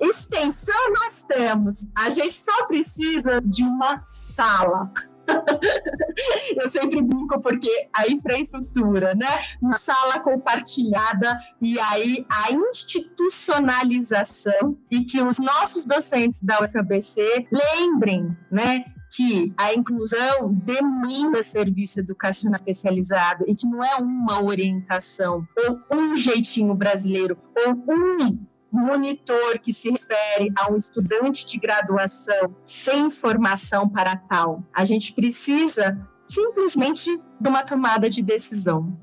extensão 0.00 0.92
nós 0.94 1.22
temos. 1.22 1.86
A 1.96 2.10
gente 2.10 2.40
só 2.40 2.66
precisa 2.66 3.40
de 3.40 3.62
uma 3.62 4.00
sala. 4.00 4.92
eu 6.56 6.70
sempre 6.70 7.02
brinco 7.02 7.40
porque 7.40 7.88
a 7.92 8.08
infraestrutura, 8.08 9.14
né? 9.14 9.28
Uma 9.60 9.78
sala 9.78 10.18
compartilhada 10.20 11.38
e 11.60 11.78
aí 11.78 12.24
a 12.30 12.50
institucionalização 12.52 14.78
e 14.90 15.04
que 15.04 15.20
os 15.22 15.38
nossos 15.38 15.84
docentes 15.84 16.42
da 16.42 16.62
UFABC 16.62 17.46
lembrem, 17.50 18.34
né? 18.50 18.86
que 19.14 19.52
a 19.58 19.74
inclusão 19.74 20.54
demanda 20.54 21.42
serviço 21.42 22.00
educacional 22.00 22.54
especializado 22.54 23.44
e 23.46 23.54
que 23.54 23.66
não 23.66 23.84
é 23.84 23.96
uma 23.96 24.42
orientação 24.42 25.46
ou 25.68 25.78
um 25.90 26.16
jeitinho 26.16 26.74
brasileiro 26.74 27.36
ou 27.54 27.74
um 27.94 28.38
monitor 28.72 29.58
que 29.58 29.72
se 29.72 29.90
refere 29.90 30.50
a 30.56 30.72
um 30.72 30.76
estudante 30.76 31.46
de 31.46 31.58
graduação 31.58 32.56
sem 32.64 33.10
formação 33.10 33.88
para 33.88 34.16
tal. 34.16 34.62
A 34.72 34.84
gente 34.84 35.12
precisa 35.12 35.98
simplesmente 36.24 37.20
de 37.40 37.48
uma 37.48 37.62
tomada 37.62 38.08
de 38.08 38.22
decisão. 38.22 38.96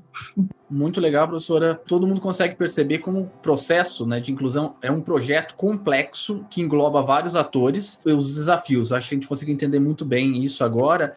Muito 0.68 1.00
legal, 1.00 1.28
professora. 1.28 1.74
Todo 1.74 2.06
mundo 2.06 2.20
consegue 2.20 2.54
perceber 2.54 2.98
como 2.98 3.20
o 3.20 3.26
processo 3.42 4.06
né, 4.06 4.20
de 4.20 4.32
inclusão 4.32 4.76
é 4.80 4.90
um 4.90 5.00
projeto 5.00 5.54
complexo 5.54 6.44
que 6.48 6.60
engloba 6.60 7.02
vários 7.02 7.34
atores 7.36 8.00
e 8.06 8.12
os 8.12 8.34
desafios. 8.34 8.92
Acho 8.92 9.08
que 9.08 9.14
a 9.14 9.18
gente 9.18 9.28
consegue 9.28 9.52
entender 9.52 9.80
muito 9.80 10.04
bem 10.04 10.42
isso 10.42 10.64
agora. 10.64 11.16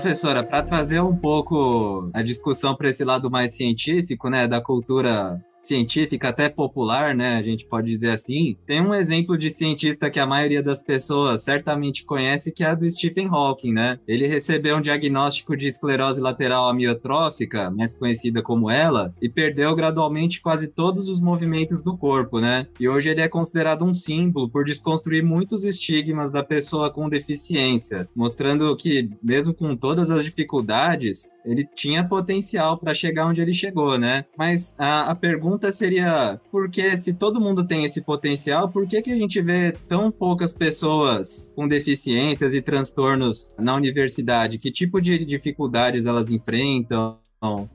Professora, 0.00 0.42
para 0.42 0.62
trazer 0.62 0.98
um 1.02 1.14
pouco 1.14 2.10
a 2.14 2.22
discussão 2.22 2.74
para 2.74 2.88
esse 2.88 3.04
lado 3.04 3.30
mais 3.30 3.54
científico, 3.54 4.30
né, 4.30 4.46
da 4.46 4.58
cultura 4.58 5.38
científica, 5.60 6.28
até 6.28 6.48
popular, 6.48 7.14
né? 7.14 7.36
A 7.36 7.42
gente 7.42 7.66
pode 7.66 7.88
dizer 7.88 8.10
assim. 8.10 8.56
Tem 8.66 8.80
um 8.80 8.94
exemplo 8.94 9.36
de 9.36 9.50
cientista 9.50 10.10
que 10.10 10.18
a 10.18 10.26
maioria 10.26 10.62
das 10.62 10.82
pessoas 10.82 11.42
certamente 11.42 12.04
conhece, 12.04 12.52
que 12.52 12.64
é 12.64 12.68
a 12.68 12.74
do 12.74 12.88
Stephen 12.90 13.28
Hawking, 13.28 13.72
né? 13.72 13.98
Ele 14.06 14.26
recebeu 14.26 14.76
um 14.76 14.80
diagnóstico 14.80 15.56
de 15.56 15.66
esclerose 15.66 16.20
lateral 16.20 16.68
amiotrófica, 16.68 17.70
mais 17.70 17.92
conhecida 17.92 18.42
como 18.42 18.70
ela, 18.70 19.14
e 19.20 19.28
perdeu 19.28 19.74
gradualmente 19.74 20.40
quase 20.40 20.68
todos 20.68 21.08
os 21.08 21.20
movimentos 21.20 21.82
do 21.82 21.96
corpo, 21.96 22.40
né? 22.40 22.66
E 22.78 22.88
hoje 22.88 23.10
ele 23.10 23.20
é 23.20 23.28
considerado 23.28 23.84
um 23.84 23.92
símbolo 23.92 24.48
por 24.48 24.64
desconstruir 24.64 25.22
muitos 25.22 25.64
estigmas 25.64 26.30
da 26.30 26.42
pessoa 26.42 26.90
com 26.90 27.08
deficiência, 27.08 28.08
mostrando 28.14 28.74
que, 28.76 29.10
mesmo 29.22 29.52
com 29.52 29.76
todas 29.76 30.10
as 30.10 30.24
dificuldades, 30.24 31.32
ele 31.44 31.66
tinha 31.74 32.06
potencial 32.06 32.78
para 32.78 32.94
chegar 32.94 33.26
onde 33.26 33.40
ele 33.40 33.52
chegou, 33.52 33.98
né? 33.98 34.24
Mas 34.36 34.74
a, 34.78 35.10
a 35.10 35.14
pergunta 35.14 35.49
pergunta 35.50 35.72
seria: 35.72 36.40
por 36.50 36.70
que, 36.70 36.96
se 36.96 37.12
todo 37.12 37.40
mundo 37.40 37.66
tem 37.66 37.84
esse 37.84 38.02
potencial, 38.02 38.68
por 38.68 38.86
que, 38.86 39.02
que 39.02 39.10
a 39.10 39.16
gente 39.16 39.40
vê 39.42 39.72
tão 39.88 40.10
poucas 40.10 40.54
pessoas 40.56 41.50
com 41.56 41.66
deficiências 41.66 42.54
e 42.54 42.62
transtornos 42.62 43.52
na 43.58 43.74
universidade? 43.74 44.58
Que 44.58 44.70
tipo 44.70 45.00
de 45.00 45.24
dificuldades 45.24 46.06
elas 46.06 46.30
enfrentam? 46.30 47.18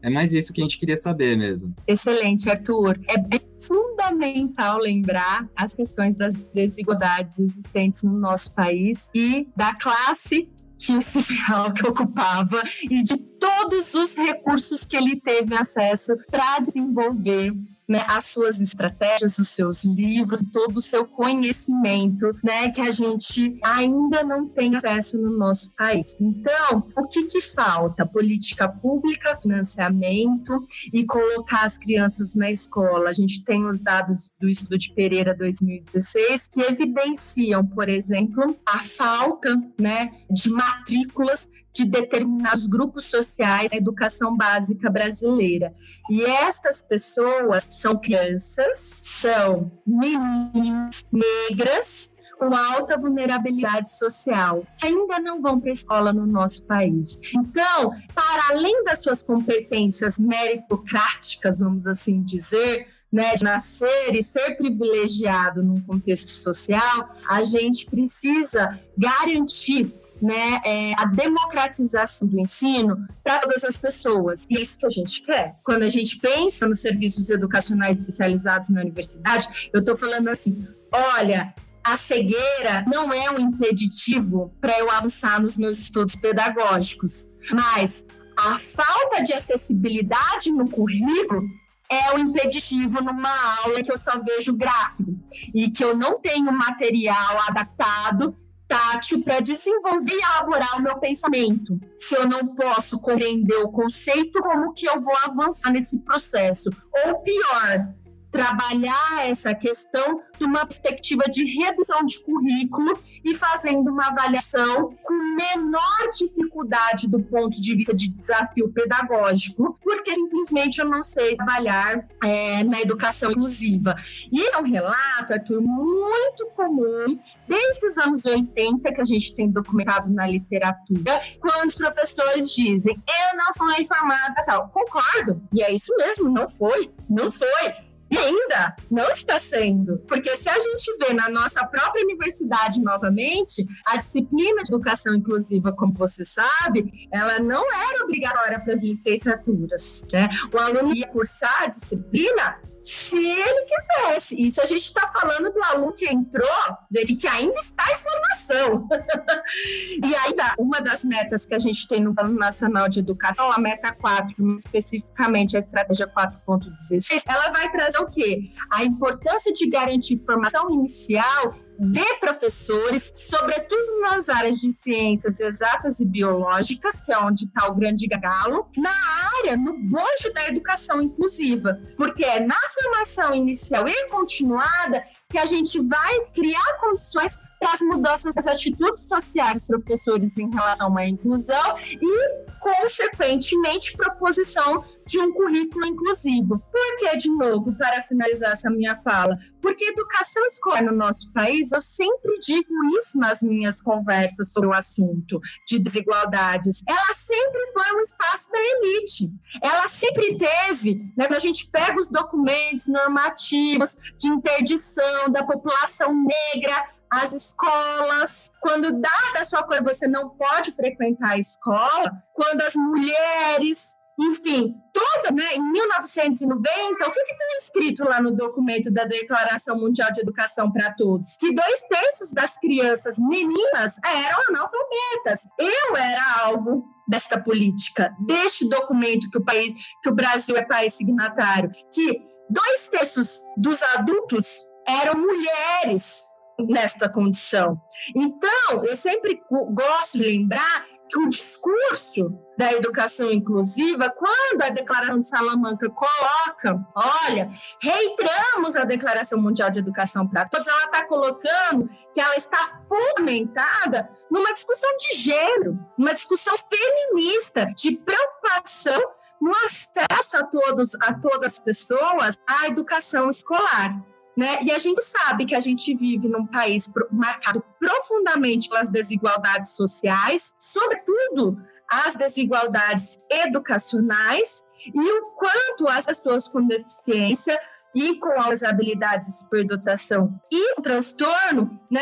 É 0.01 0.11
mais 0.11 0.32
isso 0.32 0.53
que 0.53 0.61
a 0.61 0.63
gente 0.63 0.78
queria 0.78 0.95
saber 0.95 1.36
mesmo. 1.36 1.73
Excelente, 1.88 2.49
Arthur. 2.51 2.99
É 3.09 3.39
fundamental 3.59 4.78
lembrar 4.78 5.49
as 5.55 5.73
questões 5.73 6.15
das 6.15 6.34
desigualdades 6.53 7.39
existentes 7.39 8.03
no 8.03 8.15
nosso 8.15 8.53
país 8.53 9.09
e 9.13 9.47
da 9.55 9.73
classe 9.73 10.47
que 10.78 10.93
esse 10.93 11.19
real 11.19 11.73
que 11.73 11.88
ocupava 11.88 12.61
e 12.89 13.01
de 13.01 13.17
todos 13.17 13.93
os 13.93 14.15
recursos 14.15 14.84
que 14.84 14.95
ele 14.95 15.19
teve 15.19 15.55
acesso 15.55 16.15
para 16.30 16.59
desenvolver 16.59 17.53
né, 17.88 18.03
as 18.07 18.25
suas 18.25 18.59
estratégias, 18.59 19.38
os 19.38 19.49
seus 19.49 19.83
livros, 19.83 20.43
todo 20.51 20.77
o 20.77 20.81
seu 20.81 21.05
conhecimento, 21.05 22.31
né, 22.43 22.69
que 22.71 22.81
a 22.81 22.91
gente 22.91 23.59
ainda 23.63 24.23
não 24.23 24.47
tem 24.47 24.75
acesso 24.75 25.17
no 25.17 25.38
nosso 25.38 25.73
país. 25.75 26.15
Então, 26.19 26.88
o 26.97 27.07
que 27.07 27.23
que 27.23 27.41
falta? 27.41 28.05
Política 28.05 28.67
pública, 28.67 29.36
financiamento 29.36 30.65
e 30.93 31.05
colocar 31.05 31.65
as 31.65 31.77
crianças 31.77 32.33
na 32.33 32.49
escola. 32.51 33.09
A 33.09 33.13
gente 33.13 33.43
tem 33.43 33.65
os 33.65 33.79
dados 33.79 34.31
do 34.39 34.49
estudo 34.49 34.77
de 34.77 34.93
Pereira 34.93 35.36
2016 35.36 36.47
que 36.47 36.61
evidenciam, 36.61 37.65
por 37.65 37.89
exemplo, 37.89 38.55
a 38.67 38.79
falta, 38.79 39.55
né, 39.79 40.11
de 40.29 40.49
matrículas 40.49 41.49
de 41.76 41.86
determinados 41.86 42.67
grupos 42.67 43.03
sociais 43.05 43.69
na 43.69 43.78
educação 43.78 44.36
básica 44.36 44.89
brasileira. 44.89 45.73
E 46.09 46.23
estas 46.23 46.82
pessoas 46.82 47.67
são 47.69 47.99
crianças, 47.99 49.01
são 49.03 49.71
meninas 49.86 51.05
negras 51.11 52.09
com 52.39 52.53
alta 52.53 52.97
vulnerabilidade 52.97 53.91
social, 53.91 54.65
que 54.78 54.88
ainda 54.88 55.19
não 55.19 55.41
vão 55.41 55.59
para 55.59 55.69
a 55.69 55.73
escola 55.73 56.13
no 56.13 56.26
nosso 56.26 56.65
país. 56.65 57.17
Então, 57.34 57.91
para 58.13 58.49
além 58.51 58.84
das 58.84 58.99
suas 58.99 59.21
competências 59.21 60.17
meritocráticas, 60.17 61.59
vamos 61.59 61.88
assim 61.88 62.21
dizer, 62.23 62.88
né, 63.11 63.36
de 63.36 63.43
nascer 63.43 64.13
e 64.13 64.21
ser 64.21 64.57
privilegiado 64.57 65.63
num 65.63 65.80
contexto 65.82 66.30
social, 66.30 67.15
a 67.30 67.43
gente 67.43 67.86
precisa 67.86 68.80
garantir 68.97 69.93
né, 70.26 70.59
é, 70.65 70.93
a 70.97 71.05
democratização 71.05 72.28
do 72.28 72.39
ensino 72.39 73.07
para 73.23 73.39
todas 73.41 73.63
as 73.63 73.78
pessoas. 73.78 74.47
E 74.49 74.57
é 74.57 74.61
isso 74.61 74.80
que 74.80 74.86
a 74.88 74.89
gente 74.89 75.21
quer. 75.21 75.55
Quando 75.63 75.84
a 75.84 75.89
gente 75.89 76.17
pensa 76.17 76.67
nos 76.67 76.82
serviços 76.82 77.30
educacionais 77.30 77.99
especializados 77.99 78.69
na 78.69 78.82
universidade, 78.82 79.69
eu 79.71 79.82
estou 79.82 79.95
falando 79.95 80.30
assim: 80.30 80.67
olha, 80.91 81.53
a 81.84 81.95
cegueira 81.95 82.84
não 82.91 83.13
é 83.13 83.30
um 83.30 83.38
impeditivo 83.38 84.51
para 84.59 84.80
eu 84.80 84.89
avançar 84.89 85.39
nos 85.39 85.55
meus 85.55 85.78
estudos 85.78 86.15
pedagógicos, 86.15 87.30
mas 87.51 88.03
a 88.36 88.57
falta 88.57 89.23
de 89.23 89.32
acessibilidade 89.32 90.51
no 90.51 90.67
currículo 90.67 91.43
é 91.88 92.13
o 92.13 92.15
um 92.15 92.19
impeditivo 92.19 92.99
numa 93.03 93.59
aula 93.59 93.84
que 93.84 93.91
eu 93.91 93.97
só 93.99 94.19
vejo 94.19 94.55
gráfico 94.55 95.13
e 95.53 95.69
que 95.69 95.84
eu 95.84 95.95
não 95.95 96.19
tenho 96.19 96.51
material 96.51 97.43
adaptado 97.47 98.36
tátil 98.68 99.24
para 99.24 99.39
desenvolver 99.39 100.13
e 100.13 100.22
elaborar 100.22 100.78
o 100.78 100.82
meu 100.82 100.97
pensamento. 100.97 101.80
Se 101.97 102.16
eu 102.16 102.28
não 102.28 102.47
posso 102.55 102.99
compreender 102.99 103.57
o 103.57 103.72
conceito, 103.72 104.41
como 104.41 104.74
que 104.74 104.88
eu 104.88 104.99
vou 105.01 105.16
avançar 105.24 105.72
nesse 105.72 105.99
processo? 105.99 106.70
Ou 107.05 107.20
pior, 107.22 107.93
trabalhar 108.36 109.29
essa 109.29 109.55
questão 109.55 110.21
de 110.38 110.45
uma 110.45 110.65
perspectiva 110.65 111.23
de 111.23 111.45
redução 111.45 112.03
de 112.05 112.21
currículo 112.21 112.99
e 113.23 113.33
fazendo 113.33 113.89
uma 113.89 114.07
avaliação 114.07 114.89
com 115.03 115.13
menor 115.13 116.11
dificuldade 116.11 117.07
do 117.07 117.23
ponto 117.23 117.61
de 117.61 117.75
vista 117.75 117.93
de 117.93 118.09
desafio 118.09 118.69
pedagógico, 118.73 119.79
porque 119.81 120.13
simplesmente 120.13 120.79
eu 120.79 120.86
não 120.86 121.01
sei 121.01 121.38
trabalhar 121.38 122.05
é, 122.21 122.61
na 122.65 122.81
educação 122.81 123.31
inclusiva. 123.31 123.95
E 124.29 124.45
é 124.45 124.57
um 124.57 124.63
relato, 124.63 125.31
Arthur, 125.31 125.61
muito 125.61 126.45
comum 126.55 127.17
desde 127.47 127.88
os 127.88 127.97
anos 127.97 128.25
80 128.25 128.91
que 128.91 129.01
a 129.01 129.05
gente 129.05 129.33
tem 129.33 129.49
documentado 129.49 130.11
na 130.11 130.27
literatura, 130.27 131.21
quando 131.39 131.69
os 131.69 131.75
professores 131.75 132.51
dizem 132.51 133.01
eu 133.07 133.38
não 133.38 133.53
fui 133.57 133.81
informada 133.81 134.43
tal. 134.45 134.67
Concordo, 134.69 135.41
e 135.53 135.63
é 135.63 135.71
isso 135.71 135.95
mesmo, 135.95 136.29
não 136.29 136.49
foi, 136.49 136.89
não 137.09 137.31
foi. 137.31 137.84
Ainda 138.18 138.76
não 138.89 139.09
está 139.11 139.39
sendo. 139.39 139.97
Porque 140.07 140.36
se 140.38 140.49
a 140.49 140.59
gente 140.59 140.97
vê 140.97 141.13
na 141.13 141.30
nossa 141.30 141.66
própria 141.66 142.03
universidade 142.03 142.82
novamente, 142.82 143.66
a 143.86 143.97
disciplina 143.97 144.63
de 144.63 144.74
educação 144.74 145.16
inclusiva, 145.16 145.72
como 145.74 145.93
você 145.93 146.24
sabe, 146.24 147.07
ela 147.11 147.39
não 147.39 147.63
era 147.72 148.03
obrigatória 148.03 148.59
para 148.59 148.74
as 148.74 148.84
licenciaturas. 148.84 150.03
Né? 150.11 150.30
O 150.53 150.57
aluno 150.57 150.93
ia 150.93 151.07
cursar 151.07 151.63
a 151.63 151.68
disciplina 151.68 152.59
se 152.80 153.15
ele 153.15 153.65
quisesse. 153.65 154.41
Isso 154.47 154.61
a 154.61 154.65
gente 154.65 154.84
está 154.84 155.07
falando 155.07 155.51
do 155.51 155.63
aluno 155.63 155.93
que 155.93 156.05
entrou, 156.05 156.47
de 156.91 157.15
que 157.15 157.28
ainda 157.28 157.59
está 157.59 157.84
em 157.91 157.97
formação. 157.97 158.88
e 160.03 160.15
ainda, 160.15 160.53
uma 160.59 160.80
das 160.82 161.03
metas 161.03 161.45
que 161.45 161.53
a 161.53 161.59
gente 161.59 161.88
tem 161.88 162.03
no 162.03 162.13
Plano 162.13 162.38
Nacional 162.38 162.88
de 162.88 162.99
Educação, 162.99 163.51
a 163.51 163.57
meta 163.57 163.93
4, 163.93 164.55
especificamente 164.55 165.55
a 165.55 165.59
estratégia 165.59 166.07
4.16, 166.07 167.23
ela 167.28 167.51
vai 167.51 167.71
trazer 167.71 167.99
o 167.99 168.09
quê? 168.09 168.51
A 168.71 168.84
importância 168.84 169.51
de 169.51 169.69
garantir 169.69 170.17
formação 170.17 170.69
inicial 170.69 171.53
de 171.80 172.19
professores, 172.19 173.11
sobretudo 173.15 173.99
nas 174.01 174.30
áreas 174.30 174.57
de 174.57 174.71
ciências 174.71 175.39
exatas 175.39 175.99
e 175.99 176.05
biológicas, 176.05 177.01
que 177.01 177.11
é 177.11 177.17
onde 177.17 177.45
está 177.45 177.67
o 177.67 177.76
grande 177.76 178.07
galo, 178.07 178.69
na 178.78 178.93
área, 179.39 179.57
no 179.57 179.78
bojo 179.78 180.34
da 180.34 180.47
educação 180.47 181.01
inclusiva, 181.01 181.80
porque 181.97 182.23
é 182.23 182.39
na 182.39 182.55
formação 182.73 183.34
inicial 183.34 183.88
e 183.88 184.07
continuada 184.09 185.03
que 185.30 185.38
a 185.38 185.45
gente 185.45 185.80
vai 185.82 186.26
criar 186.34 186.80
condições 186.80 187.38
as 187.74 187.82
mudanças 187.82 188.36
das 188.36 188.47
atitudes 188.47 189.03
sociais 189.07 189.55
dos 189.55 189.66
professores 189.66 190.38
em 190.38 190.49
relação 190.49 190.97
à 190.97 191.07
inclusão 191.07 191.78
e, 191.80 192.45
consequentemente, 192.59 193.95
proposição 193.95 194.84
de 195.05 195.20
um 195.20 195.32
currículo 195.34 195.86
inclusivo. 195.86 196.61
Por 196.72 196.97
que, 196.97 197.18
de 197.18 197.30
novo, 197.30 197.74
para 197.78 198.01
finalizar 198.03 198.53
essa 198.53 198.70
minha 198.70 198.95
fala? 198.95 199.38
Porque 199.61 199.86
educação 199.86 200.45
escolar 200.45 200.84
no 200.84 200.91
nosso 200.91 201.32
país, 201.34 201.72
eu 201.72 201.82
sempre 201.82 202.39
digo 202.39 202.70
isso 202.97 203.18
nas 203.18 203.41
minhas 203.41 203.82
conversas 203.82 204.51
sobre 204.51 204.70
o 204.70 204.74
assunto 204.74 205.39
de 205.68 205.80
desigualdades, 205.80 206.84
ela 206.88 207.13
sempre 207.13 207.72
foi 207.74 207.97
um 207.97 208.01
espaço 208.01 208.51
da 208.51 208.59
elite. 208.59 209.32
Ela 209.61 209.88
sempre 209.89 210.38
teve, 210.38 211.13
né, 211.18 211.28
quando 211.28 211.36
a 211.36 211.39
gente 211.39 211.70
pega 211.70 211.99
os 211.99 212.09
documentos 212.09 212.88
normativos 212.88 213.97
de 214.18 214.28
interdição 214.28 215.30
da 215.30 215.43
população 215.43 216.13
negra, 216.53 216.94
as 217.12 217.34
escolas, 217.34 218.51
quando 218.60 218.91
dada 218.91 219.39
a 219.39 219.45
sua 219.45 219.64
cor 219.64 219.84
você 219.84 220.08
não 220.08 220.30
pode 220.30 220.72
frequentar 220.72 221.32
a 221.32 221.38
escola, 221.38 222.12
quando 222.34 222.62
as 222.62 222.76
mulheres, 222.76 223.97
enfim, 224.20 224.76
toda, 224.93 225.32
né, 225.32 225.56
em 225.56 225.72
1990, 225.72 227.08
o 227.08 227.12
que 227.12 227.20
está 227.20 227.45
escrito 227.60 228.03
lá 228.03 228.22
no 228.22 228.32
documento 228.32 228.91
da 228.91 229.06
Declaração 229.06 229.78
Mundial 229.78 230.12
de 230.12 230.22
Educação 230.22 230.72
para 230.72 230.93
Todos? 230.93 231.36
Que 231.38 231.53
dois 231.53 231.82
terços 231.89 232.32
das 232.32 232.58
crianças 232.58 233.18
meninas 233.18 233.95
eram 234.03 234.39
analfabetas. 234.49 235.47
Eu 235.60 235.95
era 235.95 236.45
alvo 236.45 236.86
desta 237.08 237.39
política, 237.39 238.16
deste 238.26 238.68
documento 238.68 239.30
que 239.30 239.38
o 239.38 239.45
país, 239.45 239.74
que 240.01 240.10
o 240.10 240.16
Brasil 240.16 240.56
é 240.56 240.64
país 240.64 240.95
signatário, 240.95 241.70
que 241.93 242.20
dois 242.49 242.88
terços 242.89 243.45
dos 243.58 243.82
adultos 243.95 244.66
eram 244.88 245.16
mulheres 245.16 246.28
nesta 246.60 247.10
condição. 247.10 247.80
Então, 248.16 248.84
eu 248.86 248.95
sempre 248.95 249.41
gosto 249.49 250.18
de 250.18 250.24
lembrar 250.24 250.86
que 251.10 251.20
o 251.20 251.30
discurso 251.30 252.38
da 252.58 252.72
educação 252.74 253.32
inclusiva, 253.32 254.10
quando 254.10 254.64
a 254.64 254.70
Declaração 254.70 255.20
de 255.20 255.28
Salamanca 255.28 255.89
coloca, 255.89 256.84
olha, 256.95 257.49
reiteramos 257.82 258.76
a 258.76 258.86
Declaração 258.86 259.39
Mundial 259.39 259.70
de 259.70 259.80
Educação 259.80 260.28
para 260.28 260.47
Todos, 260.49 260.68
ela 260.68 260.86
está 260.86 261.06
colocando 261.06 261.88
que 262.14 262.20
ela 262.20 262.36
está 262.36 262.82
fundamentada 262.88 264.10
numa 264.32 264.53
discussão 264.53 264.89
de 264.97 265.18
gênero, 265.18 265.80
uma 265.97 266.14
discussão 266.14 266.56
feminista, 266.70 267.66
de 267.76 267.97
preocupação 267.97 268.99
no 269.39 269.51
acesso 269.51 270.38
a 270.38 270.43
todos, 270.43 270.95
a 271.01 271.14
todas 271.14 271.53
as 271.53 271.60
pessoas 271.60 272.39
à 272.47 272.68
educação 272.68 273.30
escolar. 273.30 274.01
Né? 274.38 274.59
E 274.63 274.71
a 274.71 274.77
gente 274.77 275.01
sabe 275.03 275.45
que 275.45 275.55
a 275.55 275.59
gente 275.59 275.95
vive 275.95 276.27
num 276.27 276.45
país 276.45 276.89
marcado 277.11 277.63
profundamente 277.79 278.67
pelas 278.67 278.89
desigualdades 278.89 279.71
sociais, 279.71 280.53
sobretudo 280.59 281.57
as 281.89 282.15
desigualdades 282.15 283.19
educacionais, 283.29 284.63
e 284.93 285.11
o 285.11 285.31
quanto 285.31 285.88
as 285.88 286.05
pessoas 286.05 286.47
com 286.47 286.67
deficiência 286.67 287.59
e 287.95 288.19
com 288.19 288.33
as 288.41 288.61
habilidades 288.61 289.27
de 289.27 289.39
superdotação 289.39 290.29
e 290.51 290.73
o 290.73 290.81
transtorno, 290.81 291.79
né, 291.89 292.01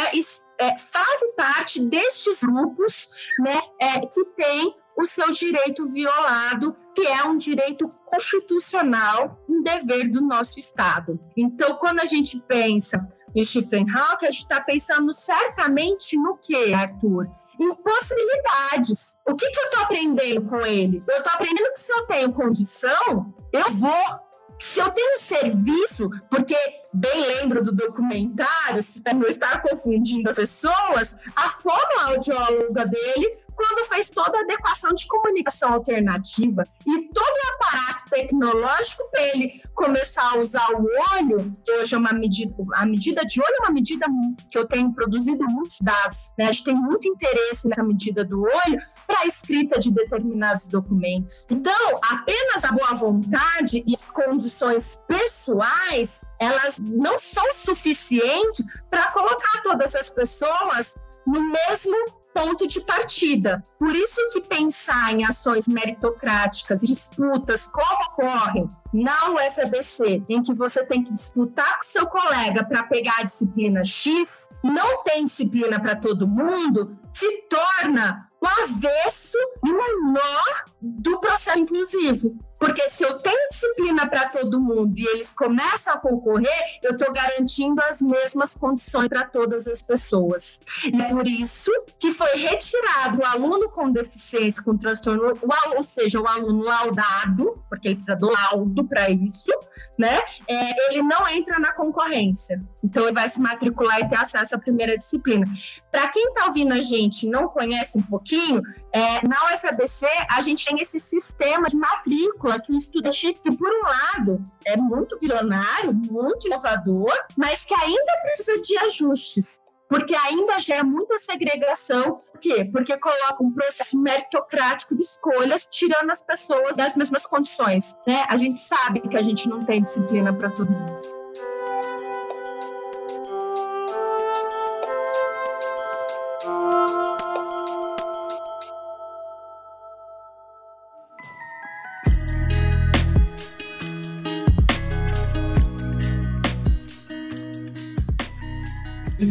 é, 0.59 0.77
fazem 0.77 1.35
parte 1.35 1.79
destes 1.85 2.39
grupos 2.41 3.09
né, 3.39 3.61
é, 3.79 3.99
que 3.99 4.25
têm 4.35 4.73
o 4.97 5.05
seu 5.05 5.31
direito 5.31 5.85
violado, 5.85 6.75
que 6.95 7.07
é 7.07 7.23
um 7.23 7.37
direito 7.37 7.87
constitucional, 8.05 9.43
um 9.49 9.63
dever 9.63 10.09
do 10.09 10.21
nosso 10.21 10.59
Estado. 10.59 11.19
Então, 11.35 11.75
quando 11.77 11.99
a 11.99 12.05
gente 12.05 12.39
pensa 12.47 13.07
em 13.35 13.43
Stephen 13.43 13.85
Hawking, 13.89 14.27
a 14.27 14.29
gente 14.29 14.41
está 14.41 14.61
pensando 14.61 15.11
certamente 15.11 16.15
no 16.17 16.37
que, 16.37 16.73
Arthur? 16.73 17.27
Em 17.59 17.75
possibilidades. 17.75 19.17
O 19.27 19.35
que, 19.35 19.49
que 19.49 19.59
eu 19.59 19.63
estou 19.65 19.83
aprendendo 19.83 20.49
com 20.49 20.61
ele? 20.61 21.03
Eu 21.07 21.17
estou 21.17 21.33
aprendendo 21.33 21.73
que 21.73 21.79
se 21.79 21.91
eu 21.91 22.05
tenho 22.05 22.33
condição, 22.33 23.33
eu 23.51 23.71
vou 23.73 24.19
Se 24.59 24.79
eu 24.79 24.91
tenho 24.91 25.19
serviço, 25.19 26.09
porque 26.29 26.55
bem 26.93 27.25
lembro 27.25 27.63
do 27.63 27.71
documentário, 27.71 28.83
para 29.03 29.13
não 29.13 29.27
estar 29.27 29.61
confundindo 29.61 30.29
as 30.29 30.35
pessoas, 30.35 31.15
a 31.35 31.49
fonoaudióloga 31.51 32.85
dele 32.85 33.42
quando 33.55 33.87
fez 33.87 34.09
toda 34.09 34.37
a 34.37 34.41
adequação 34.41 34.93
de 34.93 35.07
comunicação 35.07 35.73
alternativa 35.73 36.63
e 36.85 37.07
todo 37.09 37.25
o 37.25 37.53
aparato 37.53 38.09
tecnológico 38.09 39.09
para 39.11 39.21
ele 39.27 39.51
começar 39.73 40.33
a 40.33 40.39
usar 40.39 40.67
o 40.71 40.85
olho, 41.15 41.51
que 41.63 41.71
hoje 41.71 41.95
é 41.95 41.97
uma 41.97 42.13
medida, 42.13 42.53
a 42.75 42.85
medida 42.85 43.25
de 43.25 43.41
olho 43.41 43.55
é 43.59 43.63
uma 43.63 43.71
medida 43.71 44.05
que 44.49 44.57
eu 44.57 44.67
tenho 44.67 44.93
produzido 44.93 45.43
muitos 45.45 45.79
dados, 45.81 46.33
né? 46.37 46.45
A 46.45 46.51
gente 46.51 46.63
tem 46.65 46.75
muito 46.75 47.07
interesse 47.07 47.67
nessa 47.67 47.83
medida 47.83 48.23
do 48.23 48.41
olho 48.41 48.79
para 49.07 49.19
a 49.19 49.27
escrita 49.27 49.79
de 49.79 49.91
determinados 49.91 50.65
documentos. 50.65 51.45
Então, 51.49 51.99
apenas 52.11 52.63
a 52.63 52.71
boa 52.71 52.93
vontade 52.93 53.83
e 53.85 53.95
as 53.95 54.09
condições 54.09 54.99
pessoais, 55.07 56.23
elas 56.39 56.77
não 56.79 57.19
são 57.19 57.53
suficientes 57.53 58.65
para 58.89 59.11
colocar 59.11 59.61
todas 59.63 59.95
as 59.95 60.09
pessoas 60.09 60.95
no 61.25 61.41
mesmo 61.41 62.22
ponto 62.33 62.67
de 62.67 62.81
partida. 62.81 63.61
Por 63.77 63.95
isso 63.95 64.29
que 64.31 64.41
pensar 64.41 65.13
em 65.13 65.23
ações 65.23 65.67
meritocráticas, 65.67 66.81
disputas 66.81 67.67
como 67.67 68.03
ocorrem 68.11 68.67
na 68.93 69.31
UFABC, 69.31 70.23
em 70.27 70.41
que 70.41 70.53
você 70.53 70.85
tem 70.85 71.03
que 71.03 71.13
disputar 71.13 71.77
com 71.77 71.83
seu 71.83 72.07
colega 72.07 72.63
para 72.63 72.83
pegar 72.83 73.19
a 73.19 73.23
disciplina 73.23 73.83
X, 73.83 74.49
não 74.63 75.03
tem 75.03 75.25
disciplina 75.25 75.79
para 75.79 75.95
todo 75.95 76.27
mundo, 76.27 76.97
se 77.11 77.43
torna 77.49 78.29
o 78.41 78.47
avesso 78.63 79.37
e 79.65 79.71
o 79.71 80.11
nó 80.11 80.72
do 80.83 81.19
processo 81.19 81.59
inclusivo. 81.59 82.37
Porque 82.59 82.89
se 82.89 83.03
eu 83.03 83.19
tenho 83.19 83.49
disciplina 83.51 84.07
para 84.07 84.29
todo 84.29 84.59
mundo 84.59 84.97
e 84.97 85.05
eles 85.07 85.33
começam 85.33 85.93
a 85.93 85.97
concorrer, 85.97 86.79
eu 86.81 86.91
estou 86.91 87.11
garantindo 87.11 87.81
as 87.81 88.01
mesmas 88.01 88.53
condições 88.53 89.09
para 89.09 89.25
todas 89.25 89.67
as 89.67 89.81
pessoas. 89.81 90.61
E 90.85 91.01
é 91.01 91.09
por 91.09 91.27
isso 91.27 91.71
que 91.99 92.13
foi 92.13 92.37
retirado 92.37 93.19
o 93.19 93.25
aluno 93.25 93.69
com 93.69 93.91
deficiência, 93.91 94.63
com 94.63 94.77
transtorno, 94.77 95.37
ou 95.75 95.83
seja, 95.83 96.21
o 96.21 96.27
aluno 96.27 96.63
laudado, 96.63 97.61
porque 97.67 97.89
ele 97.89 97.95
precisa 97.95 98.15
do 98.15 98.31
laudo 98.31 98.85
para 98.85 99.09
isso, 99.09 99.51
né? 99.99 100.21
É, 100.47 100.89
ele 100.89 101.03
não 101.03 101.27
entra 101.27 101.59
na 101.59 101.73
concorrência. 101.73 102.63
Então, 102.81 103.03
ele 103.03 103.13
vai 103.13 103.27
se 103.27 103.41
matricular 103.41 103.99
e 103.99 104.07
ter 104.07 104.15
acesso 104.15 104.55
à 104.55 104.57
primeira 104.57 104.97
disciplina. 104.97 105.45
Para 105.91 106.07
quem 106.07 106.29
está 106.29 106.45
ouvindo 106.45 106.73
a 106.73 106.81
gente 106.81 107.25
e 107.25 107.29
não 107.29 107.49
conhece 107.49 107.97
um 107.97 108.01
pouquinho, 108.01 108.61
é, 108.93 109.25
na 109.27 109.53
UFABC 109.53 110.05
a 110.29 110.41
gente 110.41 110.72
tem 110.73 110.81
esse 110.81 110.99
sistema 110.99 111.67
de 111.67 111.75
matrícula 111.75 112.59
que 112.59 112.73
o 112.73 112.77
estudante, 112.77 113.33
que 113.33 113.55
por 113.55 113.69
um 113.69 113.83
lado 113.83 114.43
é 114.65 114.75
muito 114.75 115.17
visionário, 115.19 115.93
muito 115.93 116.47
inovador, 116.47 117.13
mas 117.37 117.63
que 117.63 117.73
ainda 117.73 118.13
precisa 118.23 118.59
de 118.61 118.77
ajustes 118.77 119.61
porque 119.89 120.15
ainda 120.15 120.59
gera 120.59 120.83
muita 120.83 121.19
segregação. 121.19 122.19
Por 122.31 122.39
quê? 122.39 122.65
Porque 122.65 122.97
coloca 122.97 123.43
um 123.43 123.53
processo 123.53 123.95
meritocrático 123.95 124.95
de 124.95 125.03
escolhas, 125.03 125.67
tirando 125.69 126.09
as 126.09 126.19
pessoas 126.19 126.75
das 126.75 126.95
mesmas 126.95 127.23
condições. 127.27 127.95
Né? 128.07 128.25
A 128.27 128.35
gente 128.35 128.59
sabe 128.59 129.01
que 129.01 129.15
a 129.15 129.21
gente 129.21 129.47
não 129.47 129.63
tem 129.63 129.83
disciplina 129.83 130.33
para 130.33 130.49
todo 130.49 130.71
mundo. 130.71 131.22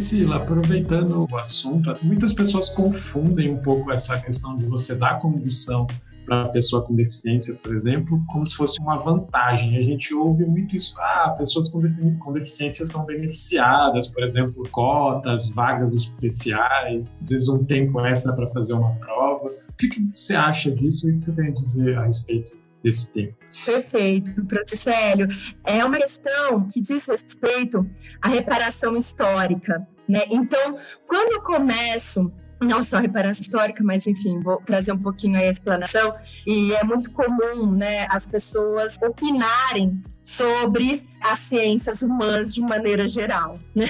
Priscila, 0.02 0.38
aproveitando 0.38 1.28
o 1.30 1.38
assunto, 1.38 1.94
muitas 2.02 2.32
pessoas 2.32 2.68
confundem 2.68 3.52
um 3.52 3.58
pouco 3.58 3.92
essa 3.92 4.18
questão 4.18 4.56
de 4.56 4.66
você 4.66 4.96
dar 4.96 5.20
condição 5.20 5.86
para 6.26 6.42
a 6.42 6.48
pessoa 6.48 6.82
com 6.82 6.92
deficiência, 6.92 7.54
por 7.54 7.76
exemplo, 7.76 8.20
como 8.32 8.44
se 8.44 8.56
fosse 8.56 8.80
uma 8.80 8.96
vantagem. 8.96 9.78
A 9.78 9.82
gente 9.84 10.12
ouve 10.12 10.44
muito 10.44 10.74
isso, 10.74 10.96
ah, 10.98 11.30
pessoas 11.38 11.68
com, 11.68 11.80
com 12.18 12.32
deficiência 12.32 12.84
são 12.84 13.06
beneficiadas, 13.06 14.08
por 14.08 14.24
exemplo, 14.24 14.64
cotas, 14.72 15.48
vagas 15.50 15.94
especiais, 15.94 17.16
às 17.20 17.28
vezes 17.28 17.48
um 17.48 17.62
tempo 17.64 18.00
extra 18.00 18.32
para 18.32 18.48
fazer 18.48 18.72
uma 18.72 18.90
prova. 18.96 19.50
O 19.50 19.76
que, 19.78 19.86
que 19.86 20.10
você 20.12 20.34
acha 20.34 20.68
disso 20.72 21.08
e 21.08 21.12
o 21.12 21.18
que 21.18 21.24
você 21.24 21.32
tem 21.32 21.46
a 21.46 21.52
dizer 21.52 21.96
a 21.96 22.06
respeito 22.06 22.60
desse 22.82 23.12
tempo. 23.12 23.34
Perfeito, 23.64 24.44
professor 24.46 24.92
Célio. 24.92 25.28
É 25.64 25.84
uma 25.84 25.98
questão 25.98 26.66
que 26.66 26.80
diz 26.80 27.06
respeito 27.06 27.88
à 28.20 28.28
reparação 28.28 28.96
histórica. 28.96 29.86
Né? 30.08 30.24
Então, 30.30 30.78
quando 31.06 31.32
eu 31.32 31.42
começo 31.42 32.32
não 32.60 32.82
só 32.82 32.98
reparação 32.98 33.42
histórica, 33.42 33.82
mas 33.82 34.06
enfim, 34.06 34.40
vou 34.40 34.58
trazer 34.58 34.92
um 34.92 34.98
pouquinho 34.98 35.36
aí 35.36 35.46
a 35.46 35.50
explanação. 35.50 36.12
E 36.46 36.72
é 36.74 36.84
muito 36.84 37.10
comum, 37.10 37.72
né, 37.72 38.06
as 38.08 38.24
pessoas 38.24 38.96
opinarem 39.02 40.02
sobre 40.22 41.06
as 41.20 41.38
ciências 41.38 42.02
humanas 42.02 42.54
de 42.54 42.60
maneira 42.60 43.06
geral. 43.06 43.58
Né? 43.74 43.86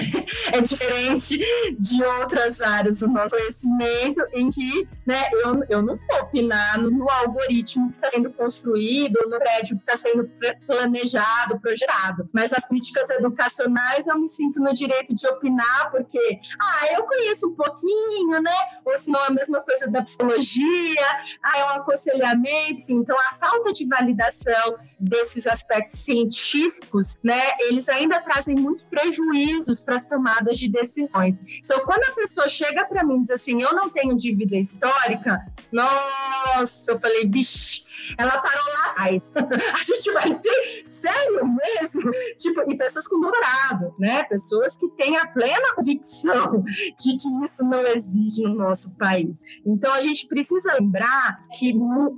É 0.51 0.61
diferente 0.61 1.37
de 1.79 2.03
outras 2.03 2.61
áreas 2.61 2.99
do 2.99 3.07
nosso 3.07 3.35
conhecimento, 3.35 4.21
em 4.33 4.49
que 4.49 4.87
né, 5.05 5.23
eu, 5.31 5.63
eu 5.69 5.81
não 5.81 5.97
vou 5.97 6.19
opinar 6.21 6.79
no 6.79 7.09
algoritmo 7.09 7.89
que 7.91 7.97
está 7.97 8.09
sendo 8.11 8.31
construído, 8.31 9.19
no 9.27 9.39
prédio 9.39 9.77
que 9.77 9.91
está 9.91 9.97
sendo 9.97 10.29
planejado, 10.67 11.59
projetado. 11.59 12.29
Mas 12.31 12.51
nas 12.51 12.67
políticas 12.67 13.09
educacionais 13.09 14.05
eu 14.05 14.19
me 14.19 14.27
sinto 14.27 14.59
no 14.59 14.73
direito 14.73 15.15
de 15.15 15.27
opinar, 15.27 15.91
porque 15.91 16.39
ah, 16.59 16.93
eu 16.93 17.03
conheço 17.03 17.47
um 17.47 17.55
pouquinho, 17.55 18.41
né? 18.41 18.51
Ou 18.85 18.97
se 18.97 19.09
não 19.11 19.23
é 19.23 19.27
a 19.27 19.31
mesma 19.31 19.61
coisa 19.61 19.87
da 19.87 20.01
psicologia, 20.03 21.07
ah, 21.43 21.57
é 21.57 21.65
um 21.65 21.69
aconselhamento, 21.69 22.81
enfim. 22.81 22.97
Então 22.97 23.15
a 23.17 23.33
falta 23.33 23.73
de 23.73 23.87
validação 23.87 24.77
desses 24.99 25.47
aspectos 25.47 25.99
científicos 25.99 26.22
né, 27.23 27.41
eles 27.59 27.87
ainda 27.89 28.21
trazem 28.21 28.55
muitos 28.55 28.83
prejuízos 28.83 29.79
para 29.79 29.95
as 29.95 30.07
tomadas 30.07 30.57
de 30.57 30.69
decisões. 30.69 31.41
Então, 31.63 31.79
quando 31.85 32.03
a 32.09 32.15
pessoa 32.15 32.47
chega 32.47 32.85
para 32.85 33.03
mim 33.03 33.17
e 33.17 33.21
diz 33.21 33.31
assim, 33.31 33.61
eu 33.61 33.73
não 33.73 33.89
tenho 33.89 34.15
dívida 34.15 34.55
histórica, 34.57 35.45
nossa, 35.71 36.91
eu 36.91 36.99
falei, 36.99 37.25
bicho, 37.25 37.82
ela 38.17 38.37
parou 38.39 38.63
lá 38.73 38.91
atrás. 38.91 39.31
a 39.35 39.83
gente 39.83 40.11
vai 40.11 40.39
ter, 40.39 40.85
sério 40.87 41.45
mesmo? 41.45 42.11
Tipo, 42.37 42.69
e 42.69 42.77
pessoas 42.77 43.07
com 43.07 43.19
doutorado, 43.19 43.93
né? 43.99 44.23
Pessoas 44.23 44.77
que 44.77 44.87
têm 44.91 45.17
a 45.17 45.27
plena 45.27 45.73
convicção 45.75 46.63
de 46.63 47.17
que 47.17 47.45
isso 47.45 47.63
não 47.63 47.85
existe 47.87 48.41
no 48.43 48.55
nosso 48.55 48.91
país. 48.95 49.39
Então, 49.65 49.93
a 49.93 50.01
gente 50.01 50.27
precisa 50.27 50.73
lembrar 50.73 51.39
que 51.53 51.73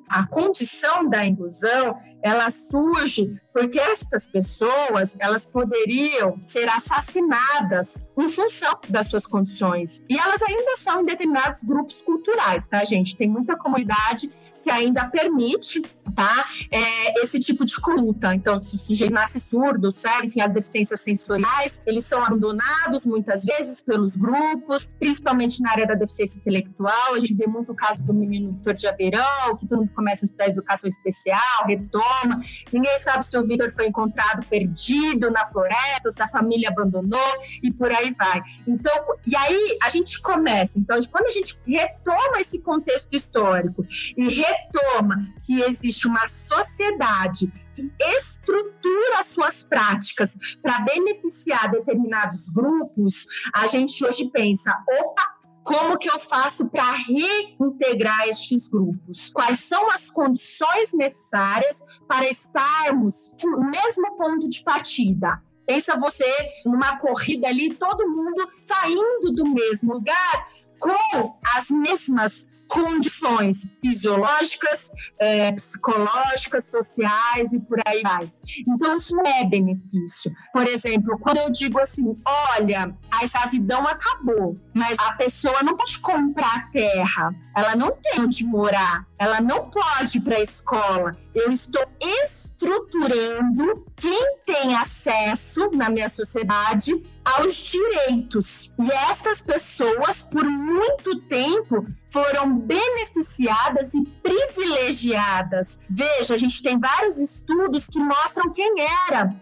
a 0.10 0.26
condição 0.28 1.10
da 1.10 1.26
inclusão, 1.26 1.98
ela 2.22 2.50
surge 2.50 3.40
porque 3.56 3.80
essas 3.80 4.28
pessoas, 4.28 5.16
elas 5.18 5.48
poderiam 5.48 6.38
ser 6.46 6.68
assassinadas 6.68 7.98
em 8.18 8.28
função 8.28 8.78
das 8.90 9.08
suas 9.08 9.26
condições. 9.26 10.04
E 10.10 10.18
elas 10.18 10.42
ainda 10.42 10.76
são 10.78 11.02
em 11.02 11.06
determinados 11.06 11.64
grupos 11.64 12.02
culturais, 12.02 12.68
tá, 12.68 12.84
gente? 12.84 13.16
Tem 13.16 13.30
muita 13.30 13.56
comunidade 13.56 14.30
que 14.66 14.72
ainda 14.72 15.08
permite 15.08 15.80
tá, 16.16 16.46
é, 16.72 17.24
esse 17.24 17.40
tipo 17.40 17.64
de 17.64 17.80
conduta. 17.80 18.34
Então, 18.34 18.60
se 18.60 18.74
o 18.74 18.78
sujeito 18.80 19.14
nasce 19.14 19.40
surdo, 19.40 19.92
cego, 19.92 20.26
enfim, 20.26 20.42
as 20.42 20.52
deficiências 20.52 21.02
sensoriais, 21.02 21.82
eles 21.86 22.06
são 22.06 22.24
abandonados 22.24 23.06
muitas 23.06 23.44
vezes 23.44 23.80
pelos 23.80 24.16
grupos, 24.16 24.92
principalmente 24.98 25.62
na 25.62 25.72
área 25.72 25.86
da 25.86 25.94
deficiência 25.94 26.40
intelectual. 26.40 27.14
A 27.14 27.20
gente 27.20 27.36
vê 27.36 27.46
muito 27.46 27.74
o 27.74 27.76
caso 27.76 28.02
do 28.02 28.14
menino 28.14 28.54
Vitor 28.54 28.74
de 28.74 28.88
Aveirão, 28.88 29.56
que 29.60 29.68
todo 29.68 29.82
mundo 29.82 29.92
começa 29.94 30.24
a 30.24 30.26
estudar 30.26 30.48
educação 30.48 30.88
especial, 30.88 31.66
retoma. 31.68 32.42
Ninguém 32.74 33.00
sabe 33.02 33.24
se 33.24 33.38
o 33.38 33.46
Vitor 33.46 33.72
foi 33.72 33.86
encontrado 33.86 34.48
perdido 34.48 35.30
na 35.30 35.46
floresta, 35.46 36.10
se 36.10 36.24
a 36.24 36.28
família 36.28 36.70
abandonou 36.70 37.20
e 37.62 37.72
por 37.72 37.92
aí 37.92 38.12
vai. 38.14 38.42
Então, 38.66 38.94
e 39.28 39.36
aí 39.36 39.78
a 39.84 39.90
gente 39.90 40.20
começa. 40.22 40.80
Então, 40.80 40.98
quando 41.12 41.28
a 41.28 41.32
gente 41.32 41.60
retoma 41.68 42.40
esse 42.40 42.58
contexto 42.60 43.14
histórico 43.14 43.86
e 44.18 44.28
retoma 44.56 45.24
que 45.46 45.62
existe 45.62 46.08
uma 46.08 46.28
sociedade 46.28 47.52
que 47.76 47.92
estrutura 48.00 49.24
suas 49.24 49.64
práticas 49.64 50.36
para 50.62 50.80
beneficiar 50.80 51.70
determinados 51.72 52.50
grupos, 52.50 53.26
a 53.54 53.68
gente 53.68 54.04
hoje 54.06 54.30
pensa, 54.32 54.72
opa, 55.00 55.36
como 55.64 55.98
que 55.98 56.10
eu 56.10 56.20
faço 56.20 56.66
para 56.68 56.92
reintegrar 56.92 58.30
estes 58.30 58.70
grupos? 58.70 59.32
Quais 59.32 59.60
são 59.62 59.90
as 59.90 60.10
condições 60.12 60.94
necessárias 60.94 61.84
para 62.08 62.30
estarmos 62.30 63.34
no 63.44 63.72
mesmo 63.72 64.16
ponto 64.16 64.48
de 64.48 64.64
partida? 64.64 65.42
Pensa 65.66 66.00
você 66.00 66.24
numa 66.64 67.00
corrida 67.00 67.48
ali, 67.48 67.74
todo 67.74 68.08
mundo 68.08 68.48
saindo 68.64 69.32
do 69.34 69.50
mesmo 69.50 69.96
lugar 69.96 70.48
com 70.80 71.40
as 71.58 71.70
mesmas 71.72 72.48
condições 72.68 73.70
fisiológicas, 73.82 74.92
é, 75.20 75.52
psicológicas, 75.52 76.66
sociais 76.66 77.54
e 77.54 77.60
por 77.60 77.80
aí 77.86 78.02
vai. 78.02 78.32
Então, 78.68 78.96
isso 78.96 79.16
é 79.26 79.44
benefício. 79.46 80.32
Por 80.54 80.68
exemplo, 80.68 81.18
quando 81.20 81.38
eu 81.38 81.50
digo 81.50 81.80
assim, 81.80 82.16
olha, 82.26 82.96
a 83.12 83.26
escravidão 83.26 83.88
acabou, 83.88 84.58
mas 84.74 84.98
a 85.00 85.14
pessoa 85.14 85.64
não 85.64 85.76
pode 85.76 86.00
comprar 86.00 86.70
terra, 86.72 87.34
ela 87.56 87.76
não 87.76 87.92
tem 87.92 88.22
onde 88.22 88.44
morar, 88.44 89.06
ela 89.18 89.40
não 89.42 89.70
pode 89.70 90.18
ir 90.18 90.22
para 90.22 90.38
a 90.38 90.44
escola. 90.44 91.18
Eu 91.34 91.52
estou 91.52 91.86
estruturando 92.02 93.86
quem 93.96 94.38
tem 94.46 94.76
acesso 94.76 95.70
na 95.74 95.90
minha 95.90 96.10
sociedade 96.10 97.04
aos 97.24 97.56
direitos. 97.56 98.72
E 98.80 98.92
essas 98.92 99.42
pessoas, 99.42 100.22
por 100.24 100.44
muito 100.44 101.22
tempo, 101.22 101.86
foram 102.10 102.60
beneficiadas 102.60 103.94
e 103.94 104.04
privilegiadas. 104.22 105.80
Veja, 105.90 106.34
a 106.34 106.38
gente 106.38 106.62
tem 106.62 106.80
vários 106.80 107.18
estudos 107.18 107.88
que 107.88 108.00
mostram 108.00 108.52
quem 108.52 108.76
era 109.10 109.34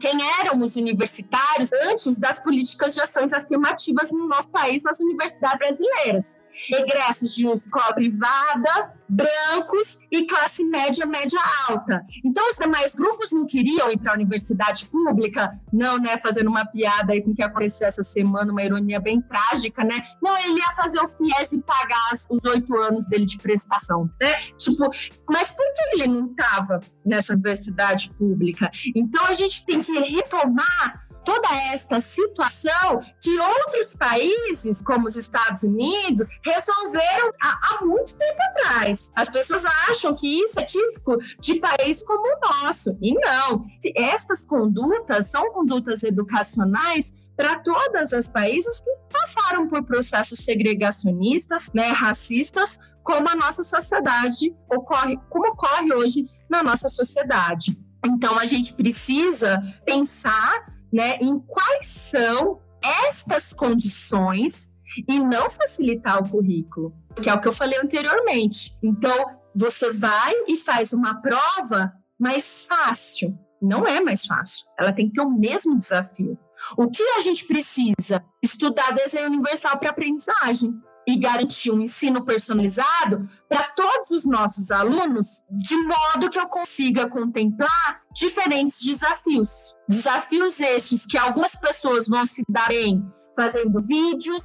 quem 0.00 0.20
eram 0.40 0.60
os 0.60 0.74
universitários 0.74 1.70
antes 1.84 2.18
das 2.18 2.40
políticas 2.40 2.94
de 2.94 3.00
ações 3.00 3.32
afirmativas 3.32 4.10
no 4.10 4.26
nosso 4.26 4.48
país, 4.48 4.82
nas 4.82 4.98
universidades 4.98 5.58
brasileiras 5.58 6.41
egressos 6.70 7.34
de 7.34 7.46
escola 7.46 7.94
privada, 7.94 8.94
brancos 9.08 9.98
e 10.10 10.24
classe 10.26 10.64
média, 10.64 11.04
média 11.04 11.38
alta. 11.68 12.04
Então, 12.24 12.42
os 12.50 12.56
demais 12.56 12.94
grupos 12.94 13.30
não 13.32 13.46
queriam 13.46 13.90
ir 13.90 13.98
para 13.98 14.12
a 14.12 14.14
universidade 14.14 14.86
pública, 14.86 15.58
não, 15.72 15.98
né? 15.98 16.16
Fazendo 16.18 16.48
uma 16.48 16.64
piada 16.64 17.12
aí 17.12 17.22
com 17.22 17.30
o 17.30 17.34
que 17.34 17.42
aconteceu 17.42 17.88
essa 17.88 18.02
semana, 18.02 18.52
uma 18.52 18.62
ironia 18.62 19.00
bem 19.00 19.20
trágica, 19.20 19.84
né? 19.84 20.02
Não, 20.22 20.36
ele 20.38 20.58
ia 20.58 20.72
fazer 20.72 20.98
o 21.00 21.08
FIES 21.08 21.52
e 21.52 21.60
pagar 21.60 22.12
os 22.30 22.44
oito 22.44 22.76
anos 22.78 23.06
dele 23.06 23.26
de 23.26 23.38
prestação, 23.38 24.10
né? 24.20 24.34
Tipo, 24.56 24.90
mas 25.28 25.50
por 25.50 25.64
que 25.74 25.96
ele 25.96 26.06
não 26.06 26.30
estava 26.30 26.80
nessa 27.04 27.34
universidade 27.34 28.10
pública? 28.18 28.70
Então, 28.94 29.24
a 29.26 29.34
gente 29.34 29.64
tem 29.66 29.82
que 29.82 29.92
retomar 29.92 31.06
toda 31.24 31.48
esta 31.72 32.00
situação 32.00 33.00
que 33.20 33.38
outros 33.38 33.94
países, 33.96 34.80
como 34.82 35.08
os 35.08 35.16
Estados 35.16 35.62
Unidos, 35.62 36.28
resolveram 36.44 37.32
há, 37.40 37.60
há, 37.62 37.84
muito 37.84 38.14
tempo 38.16 38.42
atrás. 38.42 39.10
As 39.14 39.28
pessoas 39.28 39.64
acham 39.64 40.14
que 40.14 40.40
isso 40.42 40.58
é 40.60 40.64
típico 40.64 41.18
de 41.40 41.56
países 41.56 42.02
como 42.02 42.22
o 42.26 42.40
nosso. 42.40 42.96
E 43.00 43.14
não. 43.14 43.64
Estas 43.96 44.44
condutas 44.44 45.28
são 45.28 45.52
condutas 45.52 46.02
educacionais 46.02 47.12
para 47.36 47.58
todos 47.60 48.12
os 48.12 48.28
países 48.28 48.80
que 48.80 48.90
passaram 49.12 49.68
por 49.68 49.84
processos 49.84 50.40
segregacionistas, 50.40 51.70
né, 51.72 51.88
racistas, 51.88 52.78
como 53.02 53.28
a 53.28 53.34
nossa 53.34 53.62
sociedade 53.62 54.54
ocorre, 54.70 55.18
como 55.28 55.48
ocorre 55.48 55.92
hoje 55.92 56.26
na 56.48 56.62
nossa 56.62 56.88
sociedade. 56.88 57.76
Então 58.04 58.38
a 58.38 58.46
gente 58.46 58.72
precisa 58.74 59.60
pensar 59.84 60.66
né, 60.92 61.16
em 61.16 61.38
quais 61.38 61.86
são 61.86 62.60
estas 62.82 63.52
condições 63.52 64.72
e 65.08 65.18
não 65.18 65.48
facilitar 65.48 66.22
o 66.22 66.28
currículo, 66.28 66.94
que 67.20 67.30
é 67.30 67.34
o 67.34 67.40
que 67.40 67.48
eu 67.48 67.52
falei 67.52 67.78
anteriormente. 67.78 68.76
Então, 68.82 69.26
você 69.54 69.92
vai 69.92 70.34
e 70.46 70.56
faz 70.56 70.92
uma 70.92 71.20
prova 71.20 71.92
mais 72.18 72.58
fácil. 72.58 73.38
Não 73.60 73.86
é 73.86 74.00
mais 74.00 74.26
fácil. 74.26 74.66
Ela 74.78 74.92
tem 74.92 75.08
que 75.08 75.14
ter 75.14 75.22
o 75.22 75.30
mesmo 75.30 75.76
desafio. 75.76 76.38
O 76.76 76.90
que 76.90 77.02
a 77.16 77.20
gente 77.20 77.44
precisa? 77.46 78.24
Estudar 78.42 78.92
desenho 78.92 79.28
universal 79.28 79.78
para 79.78 79.90
aprendizagem 79.90 80.74
e 81.06 81.16
garantir 81.18 81.70
um 81.70 81.80
ensino 81.80 82.24
personalizado 82.24 83.28
para 83.48 83.64
todos 83.70 84.10
os 84.10 84.24
nossos 84.24 84.70
alunos, 84.70 85.42
de 85.50 85.76
modo 85.76 86.30
que 86.30 86.38
eu 86.38 86.46
consiga 86.46 87.08
contemplar 87.08 88.02
diferentes 88.14 88.84
desafios. 88.84 89.76
Desafios 89.88 90.60
estes 90.60 91.04
que 91.06 91.18
algumas 91.18 91.54
pessoas 91.56 92.06
vão 92.06 92.26
se 92.26 92.42
dar 92.48 92.68
bem 92.68 93.02
fazendo 93.34 93.82
vídeos, 93.82 94.44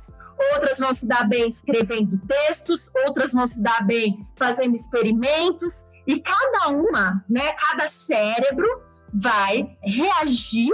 outras 0.53 0.79
vão 0.79 0.93
se 0.93 1.07
dar 1.07 1.27
bem 1.27 1.47
escrevendo 1.47 2.19
textos, 2.27 2.89
outras 3.05 3.33
vão 3.33 3.47
se 3.47 3.61
dar 3.61 3.85
bem 3.85 4.25
fazendo 4.35 4.75
experimentos, 4.75 5.85
e 6.07 6.21
cada 6.21 6.69
uma, 6.69 7.23
né, 7.29 7.53
cada 7.53 7.89
cérebro 7.89 8.65
vai 9.13 9.77
reagir 9.83 10.71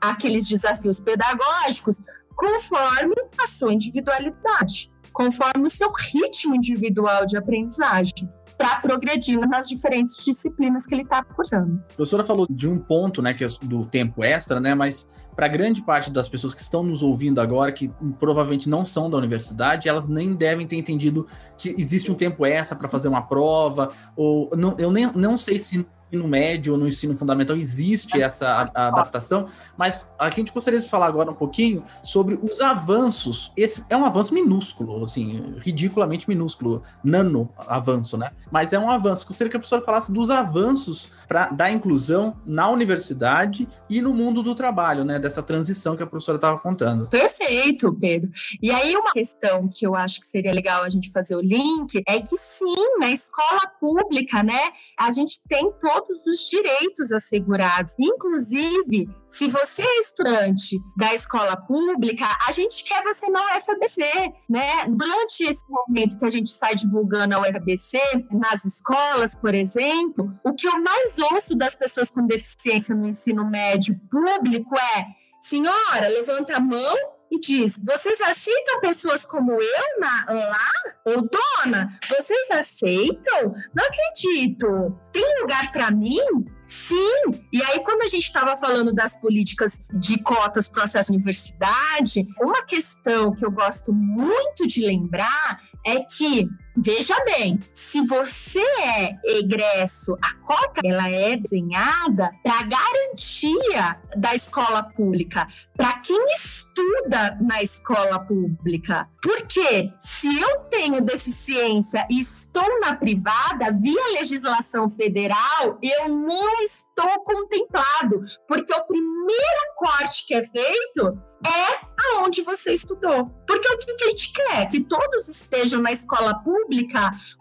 àqueles 0.00 0.48
desafios 0.48 0.98
pedagógicos 0.98 1.96
conforme 2.36 3.14
a 3.38 3.46
sua 3.46 3.72
individualidade 3.72 4.92
conforme 5.14 5.66
o 5.66 5.70
seu 5.70 5.90
ritmo 5.90 6.54
individual 6.54 7.24
de 7.24 7.38
aprendizagem 7.38 8.28
para 8.58 8.76
progredir 8.76 9.38
nas 9.48 9.68
diferentes 9.68 10.22
disciplinas 10.24 10.84
que 10.86 10.94
ele 10.94 11.02
está 11.02 11.24
cursando. 11.24 11.82
A 11.92 11.94
professora 11.94 12.22
falou 12.22 12.46
de 12.48 12.68
um 12.68 12.78
ponto, 12.78 13.22
né, 13.22 13.32
que 13.32 13.44
é 13.44 13.48
do 13.62 13.86
tempo 13.86 14.22
extra, 14.22 14.60
né, 14.60 14.74
mas 14.74 15.08
para 15.34 15.48
grande 15.48 15.82
parte 15.82 16.10
das 16.10 16.28
pessoas 16.28 16.54
que 16.54 16.60
estão 16.60 16.82
nos 16.82 17.02
ouvindo 17.02 17.40
agora, 17.40 17.72
que 17.72 17.90
provavelmente 18.20 18.68
não 18.68 18.84
são 18.84 19.10
da 19.10 19.16
universidade, 19.16 19.88
elas 19.88 20.06
nem 20.06 20.34
devem 20.34 20.66
ter 20.66 20.76
entendido 20.76 21.26
que 21.58 21.74
existe 21.76 22.12
um 22.12 22.14
tempo 22.14 22.46
extra 22.46 22.78
para 22.78 22.88
fazer 22.88 23.08
uma 23.08 23.22
prova, 23.22 23.90
ou 24.14 24.50
não, 24.56 24.76
eu 24.78 24.92
nem 24.92 25.10
não 25.14 25.36
sei 25.36 25.58
se 25.58 25.84
ensino 26.08 26.28
médio 26.28 26.72
ou 26.72 26.78
no 26.78 26.86
ensino 26.86 27.16
fundamental 27.16 27.56
existe 27.56 28.20
essa 28.20 28.70
adaptação, 28.74 29.48
mas 29.76 30.10
a 30.18 30.30
gente 30.30 30.52
gostaria 30.52 30.80
de 30.80 30.88
falar 30.88 31.06
agora 31.06 31.30
um 31.30 31.34
pouquinho 31.34 31.84
sobre 32.02 32.38
os 32.40 32.60
avanços. 32.60 33.52
Esse 33.56 33.84
é 33.88 33.96
um 33.96 34.04
avanço 34.04 34.32
minúsculo, 34.32 35.04
assim, 35.04 35.56
ridiculamente 35.58 36.28
minúsculo, 36.28 36.82
nano 37.02 37.50
avanço, 37.56 38.16
né? 38.16 38.30
Mas 38.50 38.72
é 38.72 38.78
um 38.78 38.90
avanço. 38.90 39.26
Gostaria 39.26 39.50
que 39.50 39.56
a 39.56 39.60
professora 39.60 39.82
falasse 39.82 40.12
dos 40.12 40.30
avanços 40.30 41.10
para 41.26 41.48
da 41.48 41.70
inclusão 41.70 42.36
na 42.44 42.68
universidade 42.68 43.68
e 43.88 44.00
no 44.00 44.12
mundo 44.12 44.42
do 44.42 44.54
trabalho, 44.54 45.04
né? 45.04 45.18
Dessa 45.18 45.42
transição 45.42 45.96
que 45.96 46.02
a 46.02 46.06
professora 46.06 46.36
estava 46.36 46.58
contando. 46.58 47.08
Perfeito, 47.08 47.92
Pedro. 47.92 48.30
E 48.62 48.70
aí 48.70 48.94
uma 48.96 49.12
questão 49.12 49.68
que 49.68 49.86
eu 49.86 49.94
acho 49.94 50.20
que 50.20 50.26
seria 50.26 50.52
legal 50.52 50.82
a 50.82 50.88
gente 50.88 51.10
fazer 51.10 51.36
o 51.36 51.40
link 51.40 52.02
é 52.06 52.20
que 52.20 52.36
sim, 52.36 52.98
na 52.98 53.10
escola 53.10 53.60
pública, 53.80 54.42
né, 54.42 54.72
a 54.98 55.10
gente 55.12 55.40
tem 55.48 55.72
todo 55.80 55.93
todos 55.94 56.26
os 56.26 56.48
direitos 56.48 57.12
assegurados. 57.12 57.94
Inclusive, 57.98 59.08
se 59.26 59.48
você 59.48 59.82
é 59.82 60.00
estudante 60.00 60.80
da 60.96 61.14
escola 61.14 61.56
pública, 61.56 62.26
a 62.46 62.52
gente 62.52 62.84
quer 62.84 63.02
você 63.02 63.28
na 63.30 63.40
UFABC, 63.56 64.02
né? 64.48 64.86
Durante 64.88 65.44
esse 65.44 65.64
momento 65.68 66.18
que 66.18 66.24
a 66.24 66.30
gente 66.30 66.50
sai 66.50 66.74
divulgando 66.74 67.36
a 67.36 67.40
UFABC, 67.40 67.98
nas 68.32 68.64
escolas, 68.64 69.34
por 69.34 69.54
exemplo, 69.54 70.32
o 70.44 70.52
que 70.52 70.66
eu 70.66 70.82
mais 70.82 71.18
ouço 71.18 71.56
das 71.56 71.74
pessoas 71.74 72.10
com 72.10 72.26
deficiência 72.26 72.94
no 72.94 73.06
ensino 73.06 73.48
médio 73.48 73.98
público 74.10 74.74
é 74.76 75.06
senhora, 75.40 76.08
levanta 76.08 76.56
a 76.56 76.60
mão 76.60 76.96
e 77.30 77.40
diz: 77.40 77.78
vocês 77.82 78.20
aceitam 78.20 78.80
pessoas 78.80 79.24
como 79.24 79.52
eu 79.52 80.00
na, 80.00 80.26
lá? 80.28 80.70
Ou 81.04 81.28
dona, 81.28 81.98
vocês 82.08 82.50
aceitam? 82.50 83.54
Não 83.74 83.84
acredito. 83.86 84.98
Tem 85.12 85.40
lugar 85.40 85.72
para 85.72 85.90
mim? 85.90 86.20
Sim. 86.66 87.46
E 87.52 87.62
aí, 87.62 87.80
quando 87.80 88.02
a 88.02 88.08
gente 88.08 88.24
estava 88.24 88.56
falando 88.56 88.92
das 88.92 89.16
políticas 89.20 89.80
de 89.92 90.18
cotas 90.22 90.68
para 90.68 90.84
acesso 90.84 91.12
à 91.12 91.14
universidade, 91.14 92.26
uma 92.40 92.64
questão 92.64 93.34
que 93.34 93.44
eu 93.44 93.50
gosto 93.50 93.92
muito 93.92 94.66
de 94.66 94.86
lembrar 94.86 95.60
é 95.84 96.00
que 96.00 96.48
Veja 96.76 97.14
bem, 97.24 97.60
se 97.72 98.04
você 98.04 98.58
é 98.58 99.16
egresso, 99.38 100.16
a 100.20 100.34
cota 100.44 100.80
ela 100.84 101.08
é 101.08 101.36
desenhada 101.36 102.32
para 102.42 102.64
garantia 102.64 104.00
da 104.16 104.34
escola 104.34 104.82
pública, 104.82 105.46
para 105.76 106.00
quem 106.00 106.18
estuda 106.34 107.38
na 107.40 107.62
escola 107.62 108.18
pública. 108.18 109.08
Porque 109.22 109.92
se 110.00 110.40
eu 110.40 110.60
tenho 110.70 111.00
deficiência 111.00 112.04
e 112.10 112.20
estou 112.20 112.80
na 112.80 112.96
privada, 112.96 113.72
via 113.80 114.20
legislação 114.20 114.90
federal, 114.90 115.78
eu 115.80 116.08
não 116.08 116.60
estou 116.62 117.24
contemplado, 117.24 118.20
porque 118.48 118.72
o 118.72 118.84
primeiro 118.84 119.74
corte 119.76 120.26
que 120.26 120.34
é 120.34 120.42
feito 120.42 121.18
é 121.46 122.14
aonde 122.16 122.42
você 122.42 122.72
estudou. 122.72 123.26
Porque 123.46 123.68
o 123.68 123.78
que 123.78 124.04
a 124.04 124.08
gente 124.08 124.32
quer? 124.32 124.68
Que 124.68 124.80
todos 124.80 125.28
estejam 125.28 125.80
na 125.80 125.92
escola 125.92 126.34
pública 126.42 126.63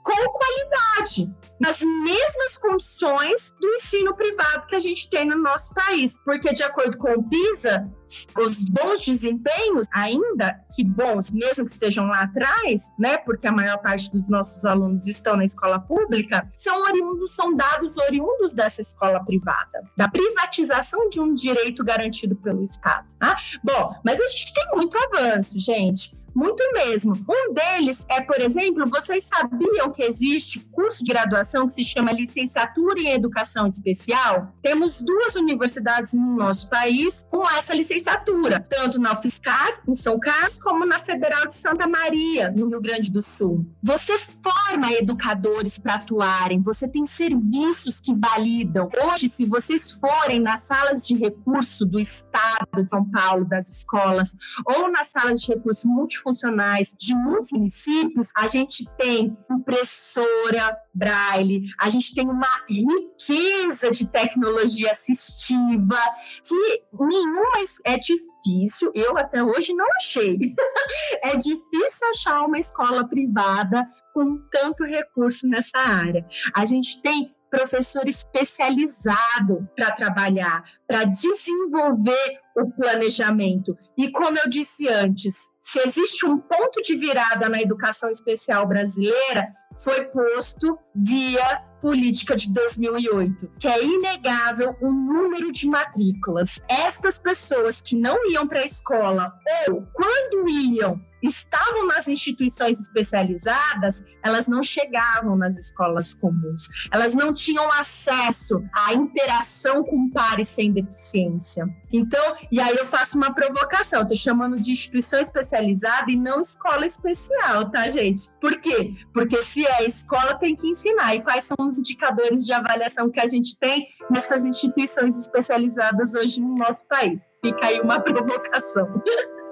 com 0.04 0.30
qualidade, 0.30 1.34
nas 1.60 1.80
mesmas 1.82 2.58
condições 2.58 3.54
do 3.60 3.68
ensino 3.76 4.16
privado 4.16 4.68
que 4.68 4.76
a 4.76 4.80
gente 4.80 5.10
tem 5.10 5.26
no 5.26 5.38
nosso 5.38 5.74
país. 5.74 6.18
Porque, 6.26 6.54
de 6.54 6.64
acordo 6.64 6.98
com 6.98 7.12
o 7.14 7.24
PISA, 7.24 7.90
os 8.38 8.66
bons 8.66 9.02
desempenhos, 9.02 9.88
ainda 9.94 10.60
que 10.76 10.84
bons, 10.84 11.32
mesmo 11.32 11.66
que 11.66 11.72
estejam 11.72 12.08
lá 12.08 12.24
atrás, 12.24 12.84
né? 13.00 13.18
Porque 13.18 13.48
a 13.48 13.52
maior 13.52 13.78
parte 13.78 14.12
dos 14.12 14.28
nossos 14.28 14.66
alunos 14.66 15.08
estão 15.08 15.38
na 15.38 15.46
escola 15.46 15.80
pública, 15.80 16.46
são 16.50 16.82
oriundos, 16.84 17.36
são 17.36 17.56
dados 17.56 17.98
oriundos 17.98 18.54
dessa 18.54 18.82
escola 18.82 19.24
privada, 19.24 19.84
da 19.96 20.08
privatização 20.10 21.10
de 21.10 21.22
um 21.22 21.34
direito 21.34 21.84
garantido 21.84 22.36
pelo 22.36 22.64
Estado. 22.64 23.08
Tá? 23.20 23.38
Bom, 23.64 23.96
mas 24.04 24.20
a 24.20 24.28
gente 24.28 24.54
tem 24.54 24.66
muito 24.74 24.98
avanço, 24.98 25.58
gente. 25.60 26.18
Muito 26.36 26.64
mesmo. 26.74 27.14
Um 27.30 27.54
deles 27.54 28.06
é, 28.10 28.22
por 28.22 28.40
exemplo, 28.40 28.90
vocês 28.90 29.26
sabiam 29.26 29.92
que 29.92 30.04
existe 30.04 30.60
curso 30.72 31.04
de 31.04 31.12
graduação 31.12 31.68
que 31.68 31.74
se 31.74 31.84
chama 31.84 32.12
Licenciatura 32.12 33.00
em 33.00 33.12
Educação 33.12 33.68
Especial? 33.68 34.54
Temos 34.62 35.02
duas 35.02 35.36
universidades 35.36 36.14
no 36.14 36.36
nosso 36.36 36.70
país 36.70 37.28
com 37.30 37.48
essa 37.50 37.74
licenciatura, 37.74 38.60
tanto 38.60 39.00
na 39.00 39.14
UFSCar, 39.14 39.82
em 39.88 39.96
São 39.96 40.20
Carlos, 40.20 40.58
como 40.58 40.86
na 40.86 41.00
Federal 41.00 41.48
de 41.48 41.56
Santa 41.56 41.88
Maria, 41.88 42.52
no 42.52 42.68
Rio 42.68 42.82
Grande 42.82 43.12
do 43.12 43.22
Sul. 43.22 43.66
Você 43.82 44.18
forma 44.18 44.92
educadores 44.94 45.78
para 45.78 45.96
atuarem, 45.96 46.62
você 46.62 46.88
tem 46.88 47.06
serviços 47.06 48.02
que 48.02 48.14
validam. 48.16 48.90
Hoje, 49.04 49.30
se 49.30 49.46
vocês 49.46 49.92
forem 49.92 50.40
nas 50.40 50.64
salas 50.64 51.06
de 51.08 51.16
recurso 51.16 51.86
do 51.86 52.00
Estado 52.00 52.84
de 52.84 52.90
São 52.90 53.06
Paulo, 53.10 53.46
das 53.46 53.70
escolas, 53.70 54.36
ou 54.66 54.92
nas 54.92 55.08
salas 55.08 55.42
de 55.42 55.50
recurso 55.50 55.88
multifuncionais 56.24 56.96
de 56.98 57.14
muitos 57.14 57.52
municípios, 57.52 58.30
a 58.36 58.48
gente 58.48 58.86
tem 58.98 59.38
impressora 59.52 60.78
braille, 60.94 61.70
a 61.80 61.90
gente 61.90 62.16
tem 62.16 62.28
uma 62.30 62.48
riqueza 62.68 63.92
de 63.92 64.08
tecnologia 64.08 64.92
assistiva 64.92 66.00
que 66.44 66.84
nenhuma 67.00 67.52
é 67.86 67.98
difícil, 67.98 68.92
eu 68.96 69.18
até 69.18 69.44
hoje 69.44 69.74
não 69.74 69.86
achei. 69.98 70.38
é 71.24 71.36
difícil 71.36 72.08
achar 72.12 72.46
uma 72.46 72.60
escola 72.60 73.08
privada 73.08 73.88
com 74.14 74.38
tanto 74.52 74.84
recurso 74.84 75.48
nessa 75.48 75.78
área. 75.78 76.26
A 76.54 76.66
gente 76.66 77.02
tem 77.02 77.34
professor 77.54 78.08
especializado 78.08 79.70
para 79.76 79.92
trabalhar, 79.92 80.64
para 80.88 81.04
desenvolver 81.04 82.40
o 82.58 82.72
planejamento. 82.72 83.78
E 83.96 84.10
como 84.12 84.40
eu 84.40 84.50
disse 84.50 84.88
antes, 84.88 85.53
se 85.64 85.80
existe 85.80 86.26
um 86.26 86.38
ponto 86.38 86.82
de 86.82 86.96
virada 86.96 87.48
na 87.48 87.62
educação 87.62 88.10
especial 88.10 88.68
brasileira, 88.68 89.48
foi 89.78 90.04
posto 90.06 90.78
via 90.94 91.64
política 91.82 92.36
de 92.36 92.54
2008, 92.54 93.50
que 93.60 93.68
é 93.68 93.84
inegável 93.84 94.76
o 94.82 94.92
número 94.92 95.52
de 95.52 95.68
matrículas. 95.68 96.62
Estas 96.68 97.18
pessoas 97.18 97.82
que 97.82 97.96
não 97.96 98.18
iam 98.30 98.48
para 98.48 98.60
a 98.60 98.66
escola 98.66 99.34
ou 99.70 99.88
quando 99.94 100.48
iam 100.50 101.02
estavam 101.24 101.88
nas 101.88 102.08
instituições 102.08 102.80
especializadas, 102.80 104.04
elas 104.24 104.48
não 104.48 104.62
chegavam 104.62 105.36
nas 105.36 105.58
escolas 105.58 106.14
comuns. 106.14 106.68
Elas 106.92 107.16
não 107.16 107.34
tinham 107.34 107.72
acesso 107.72 108.64
à 108.74 108.94
interação 108.94 109.84
com 109.84 110.10
pares 110.10 110.50
sem 110.50 110.72
deficiência. 110.72 111.66
Então, 111.92 112.36
e 112.52 112.60
aí 112.60 112.76
eu 112.76 112.86
faço 112.86 113.18
uma 113.18 113.34
provocação, 113.34 114.02
estou 114.02 114.18
chamando 114.18 114.60
de 114.60 114.72
instituição 114.72 115.20
especializada 115.20 116.12
e 116.12 116.16
não 116.16 116.40
escola 116.40 116.86
especial, 116.86 117.70
tá, 117.72 117.90
gente? 117.90 118.30
Por 118.42 118.60
quê? 118.60 118.94
Porque 119.14 119.44
se 119.44 119.66
é 119.66 119.86
escola, 119.86 120.36
tem 120.36 120.56
que 120.56 120.68
ensinar. 120.68 121.16
E 121.16 121.22
quais 121.22 121.46
são 121.46 121.58
os 121.60 121.78
indicadores 121.78 122.46
de 122.46 122.54
avaliação 122.54 123.10
que 123.10 123.20
a 123.20 123.28
gente 123.28 123.58
tem 123.58 123.88
nessas 124.10 124.44
instituições 124.44 125.18
especializadas 125.18 126.16
hoje 126.16 126.42
no 126.42 126.56
nosso 126.56 126.86
país? 126.88 127.28
Fica 127.44 127.68
aí 127.68 127.80
uma 127.80 128.00
provocação. 128.00 128.88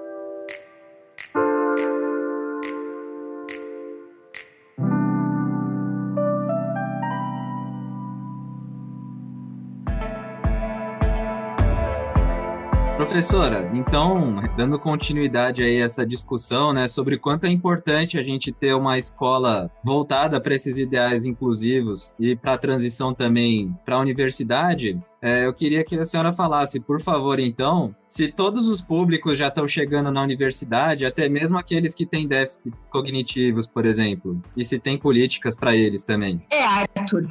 Professora, 13.02 13.68
então, 13.74 14.36
dando 14.56 14.78
continuidade 14.78 15.60
aí 15.60 15.82
a 15.82 15.84
essa 15.84 16.06
discussão, 16.06 16.72
né, 16.72 16.86
sobre 16.86 17.18
quanto 17.18 17.46
é 17.46 17.50
importante 17.50 18.16
a 18.16 18.22
gente 18.22 18.52
ter 18.52 18.74
uma 18.74 18.96
escola 18.96 19.68
voltada 19.84 20.40
para 20.40 20.54
esses 20.54 20.78
ideais 20.78 21.26
inclusivos 21.26 22.14
e 22.16 22.36
para 22.36 22.54
a 22.54 22.58
transição 22.58 23.12
também 23.12 23.76
para 23.84 23.96
a 23.96 23.98
universidade, 23.98 25.02
é, 25.22 25.46
eu 25.46 25.54
queria 25.54 25.84
que 25.84 25.96
a 25.96 26.04
senhora 26.04 26.32
falasse, 26.32 26.80
por 26.80 27.00
favor, 27.00 27.38
então, 27.38 27.94
se 28.08 28.26
todos 28.26 28.66
os 28.66 28.82
públicos 28.82 29.38
já 29.38 29.46
estão 29.46 29.68
chegando 29.68 30.10
na 30.10 30.20
universidade, 30.20 31.06
até 31.06 31.28
mesmo 31.28 31.56
aqueles 31.56 31.94
que 31.94 32.04
têm 32.04 32.26
déficits 32.26 32.76
cognitivos, 32.90 33.68
por 33.68 33.86
exemplo, 33.86 34.42
e 34.56 34.64
se 34.64 34.80
tem 34.80 34.98
políticas 34.98 35.56
para 35.56 35.76
eles 35.76 36.02
também. 36.02 36.44
É, 36.50 36.64
Arthur. 36.64 37.28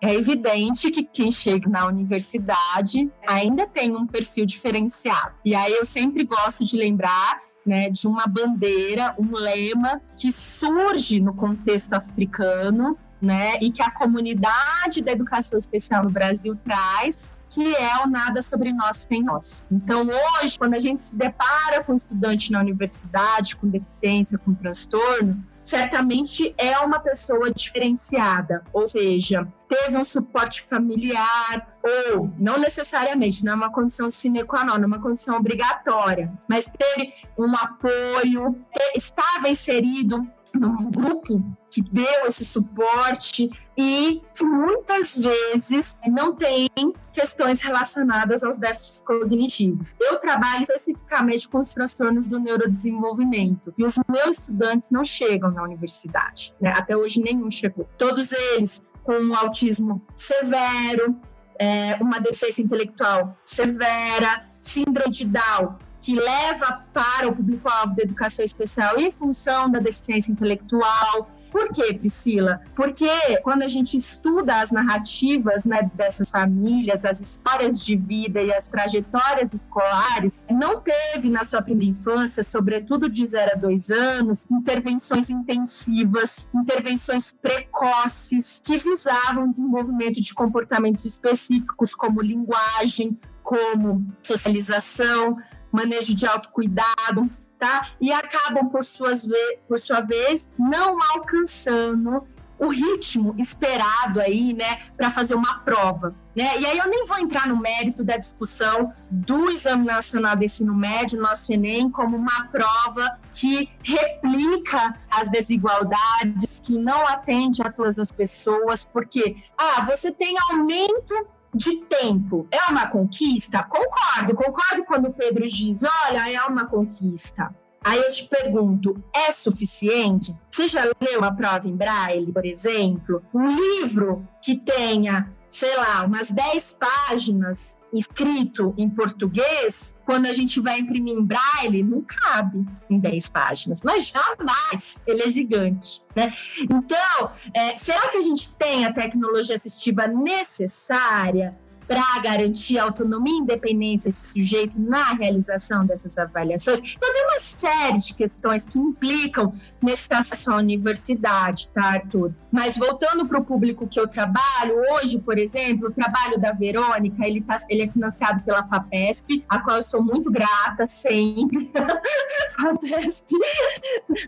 É 0.00 0.14
evidente 0.14 0.90
que 0.90 1.02
quem 1.02 1.30
chega 1.30 1.68
na 1.68 1.86
universidade 1.86 3.10
ainda 3.26 3.66
tem 3.66 3.94
um 3.94 4.06
perfil 4.06 4.46
diferenciado. 4.46 5.34
E 5.44 5.54
aí 5.54 5.74
eu 5.74 5.84
sempre 5.84 6.24
gosto 6.24 6.64
de 6.64 6.74
lembrar 6.78 7.40
né, 7.66 7.90
de 7.90 8.06
uma 8.06 8.26
bandeira, 8.26 9.14
um 9.18 9.36
lema 9.36 10.00
que 10.16 10.32
surge 10.32 11.20
no 11.20 11.34
contexto 11.34 11.92
africano, 11.92 12.96
né, 13.20 13.58
e 13.60 13.70
que 13.70 13.82
a 13.82 13.90
comunidade 13.90 15.00
da 15.02 15.12
educação 15.12 15.58
especial 15.58 16.04
no 16.04 16.10
Brasil 16.10 16.54
traz, 16.56 17.32
que 17.54 17.76
é 17.76 18.04
o 18.04 18.08
nada 18.08 18.42
sobre 18.42 18.72
nós 18.72 19.06
sem 19.08 19.22
nós. 19.22 19.64
Então, 19.70 20.08
hoje, 20.42 20.58
quando 20.58 20.74
a 20.74 20.80
gente 20.80 21.04
se 21.04 21.14
depara 21.14 21.84
com 21.84 21.92
um 21.92 21.96
estudante 21.96 22.50
na 22.50 22.58
universidade 22.58 23.54
com 23.54 23.68
deficiência, 23.68 24.36
com 24.36 24.52
transtorno, 24.52 25.40
certamente 25.62 26.52
é 26.58 26.76
uma 26.80 26.98
pessoa 26.98 27.52
diferenciada, 27.52 28.64
ou 28.72 28.88
seja, 28.88 29.46
teve 29.68 29.96
um 29.96 30.04
suporte 30.04 30.62
familiar, 30.62 31.78
ou 32.10 32.28
não 32.40 32.58
necessariamente, 32.58 33.44
não 33.44 33.52
é 33.52 33.56
uma 33.56 33.70
condição 33.70 34.10
sine 34.10 34.42
qua 34.42 34.64
non, 34.64 34.74
é 34.74 34.86
uma 34.86 35.00
condição 35.00 35.36
obrigatória, 35.36 36.32
mas 36.50 36.66
teve 36.66 37.14
um 37.38 37.54
apoio, 37.54 38.60
estava 38.96 39.48
inserido 39.48 40.26
num 40.52 40.90
grupo 40.90 41.40
que 41.74 41.82
deu 41.82 42.26
esse 42.28 42.44
suporte 42.44 43.50
e 43.76 44.22
que 44.32 44.44
muitas 44.44 45.18
vezes 45.18 45.98
não 46.06 46.32
tem 46.32 46.70
questões 47.12 47.60
relacionadas 47.60 48.44
aos 48.44 48.56
déficits 48.58 49.02
cognitivos. 49.02 49.96
Eu 50.00 50.20
trabalho 50.20 50.62
especificamente 50.62 51.48
com 51.48 51.58
os 51.58 51.74
transtornos 51.74 52.28
do 52.28 52.38
neurodesenvolvimento 52.38 53.74
e 53.76 53.84
os 53.84 53.96
meus 54.08 54.38
estudantes 54.38 54.92
não 54.92 55.02
chegam 55.02 55.50
na 55.50 55.64
universidade. 55.64 56.54
Né? 56.60 56.72
Até 56.76 56.96
hoje 56.96 57.20
nenhum 57.20 57.50
chegou. 57.50 57.88
Todos 57.98 58.30
eles 58.30 58.80
com 59.02 59.14
um 59.14 59.34
autismo 59.34 60.00
severo, 60.14 61.16
é, 61.58 61.96
uma 62.00 62.20
deficiência 62.20 62.62
intelectual 62.62 63.34
severa, 63.44 64.48
síndrome 64.60 65.10
de 65.10 65.24
Down, 65.24 65.76
que 66.04 66.14
leva 66.14 66.84
para 66.92 67.28
o 67.28 67.34
público-alvo 67.34 67.96
da 67.96 68.02
educação 68.02 68.44
especial 68.44 68.98
em 68.98 69.10
função 69.10 69.70
da 69.70 69.78
deficiência 69.78 70.30
intelectual. 70.30 71.30
Por 71.50 71.72
quê, 71.72 71.94
Priscila? 71.94 72.60
Porque 72.76 73.08
quando 73.42 73.62
a 73.62 73.68
gente 73.68 73.96
estuda 73.96 74.60
as 74.60 74.70
narrativas 74.70 75.64
né, 75.64 75.90
dessas 75.94 76.28
famílias, 76.28 77.06
as 77.06 77.20
histórias 77.20 77.82
de 77.82 77.96
vida 77.96 78.42
e 78.42 78.52
as 78.52 78.68
trajetórias 78.68 79.54
escolares, 79.54 80.44
não 80.50 80.78
teve 80.78 81.30
na 81.30 81.42
sua 81.42 81.62
primeira 81.62 81.92
infância, 81.92 82.42
sobretudo 82.42 83.08
de 83.08 83.26
0 83.26 83.52
a 83.54 83.56
2 83.56 83.90
anos, 83.90 84.46
intervenções 84.50 85.30
intensivas, 85.30 86.50
intervenções 86.54 87.32
precoces 87.32 88.60
que 88.62 88.76
visavam 88.76 89.44
o 89.44 89.50
desenvolvimento 89.50 90.20
de 90.20 90.34
comportamentos 90.34 91.06
específicos 91.06 91.94
como 91.94 92.20
linguagem, 92.20 93.18
como 93.42 94.06
socialização, 94.22 95.38
manejo 95.74 96.14
de 96.14 96.26
autocuidado, 96.26 97.28
tá? 97.58 97.88
E 98.00 98.12
acabam, 98.12 98.68
por, 98.68 98.84
suas 98.84 99.26
por 99.66 99.78
sua 99.78 100.00
vez, 100.00 100.52
não 100.58 100.98
alcançando 101.14 102.26
o 102.56 102.68
ritmo 102.68 103.34
esperado 103.36 104.20
aí, 104.20 104.52
né, 104.52 104.78
para 104.96 105.10
fazer 105.10 105.34
uma 105.34 105.58
prova, 105.60 106.14
né? 106.36 106.60
E 106.60 106.64
aí 106.64 106.78
eu 106.78 106.88
nem 106.88 107.04
vou 107.04 107.18
entrar 107.18 107.48
no 107.48 107.56
mérito 107.56 108.04
da 108.04 108.16
discussão 108.16 108.92
do 109.10 109.50
Exame 109.50 109.84
Nacional 109.84 110.36
de 110.36 110.46
Ensino 110.46 110.72
Médio, 110.72 111.20
nosso 111.20 111.52
ENEM, 111.52 111.90
como 111.90 112.16
uma 112.16 112.46
prova 112.52 113.18
que 113.32 113.68
replica 113.82 114.94
as 115.10 115.28
desigualdades, 115.28 116.60
que 116.62 116.78
não 116.78 117.04
atende 117.08 117.60
a 117.60 117.72
todas 117.72 117.98
as 117.98 118.12
pessoas, 118.12 118.84
porque 118.84 119.36
ah, 119.58 119.84
você 119.84 120.12
tem 120.12 120.36
aumento 120.50 121.26
de 121.54 121.76
tempo 121.84 122.46
é 122.50 122.70
uma 122.70 122.88
conquista? 122.88 123.62
Concordo, 123.62 124.34
concordo 124.34 124.84
quando 124.84 125.08
o 125.08 125.12
Pedro 125.12 125.46
diz: 125.48 125.82
olha, 125.82 126.30
é 126.30 126.42
uma 126.44 126.66
conquista. 126.66 127.54
Aí 127.84 127.98
eu 127.98 128.10
te 128.10 128.24
pergunto, 128.24 128.96
é 129.12 129.30
suficiente? 129.30 130.34
Você 130.50 130.68
já 130.68 130.84
leu 131.00 131.18
uma 131.18 131.36
prova 131.36 131.68
em 131.68 131.76
braille, 131.76 132.32
por 132.32 132.44
exemplo? 132.46 133.22
Um 133.32 133.46
livro 133.46 134.26
que 134.42 134.56
tenha, 134.56 135.30
sei 135.50 135.76
lá, 135.76 136.02
umas 136.02 136.30
10 136.30 136.78
páginas 136.80 137.76
escrito 137.96 138.74
em 138.76 138.88
português, 138.88 139.96
quando 140.04 140.26
a 140.26 140.32
gente 140.32 140.60
vai 140.60 140.80
imprimir 140.80 141.14
em 141.14 141.24
braille, 141.24 141.82
não 141.82 142.02
cabe 142.02 142.64
em 142.90 142.98
10 142.98 143.28
páginas, 143.28 143.82
mas 143.82 144.06
jamais 144.06 144.98
ele 145.06 145.22
é 145.22 145.30
gigante. 145.30 146.02
Né? 146.14 146.32
Então, 146.62 147.30
é, 147.54 147.76
será 147.76 148.08
que 148.08 148.18
a 148.18 148.22
gente 148.22 148.50
tem 148.56 148.84
a 148.84 148.92
tecnologia 148.92 149.56
assistiva 149.56 150.06
necessária? 150.06 151.58
Para 151.86 152.20
garantir 152.20 152.78
autonomia 152.78 153.34
e 153.34 153.42
independência 153.42 154.10
desse 154.10 154.32
sujeito 154.32 154.80
na 154.80 155.14
realização 155.14 155.84
dessas 155.84 156.16
avaliações. 156.16 156.94
Então, 156.96 157.12
tem 157.12 157.24
uma 157.24 157.40
série 157.40 157.98
de 157.98 158.14
questões 158.14 158.66
que 158.66 158.78
implicam 158.78 159.52
nesse 159.82 160.12
acesso 160.12 160.50
à 160.50 160.56
universidade, 160.56 161.68
tá, 161.70 161.84
Arthur? 161.84 162.32
Mas 162.50 162.76
voltando 162.76 163.26
para 163.26 163.38
o 163.38 163.44
público 163.44 163.86
que 163.86 163.98
eu 163.98 164.08
trabalho, 164.08 164.74
hoje, 164.92 165.18
por 165.18 165.38
exemplo, 165.38 165.88
o 165.88 165.92
trabalho 165.92 166.38
da 166.38 166.52
Verônica, 166.52 167.26
ele, 167.26 167.40
tá, 167.40 167.58
ele 167.68 167.82
é 167.82 167.86
financiado 167.86 168.42
pela 168.42 168.64
FAPESP, 168.64 169.44
a 169.48 169.58
qual 169.58 169.78
eu 169.78 169.82
sou 169.82 170.02
muito 170.02 170.30
grata 170.30 170.86
sempre. 170.86 171.70
FAPESP 172.56 173.34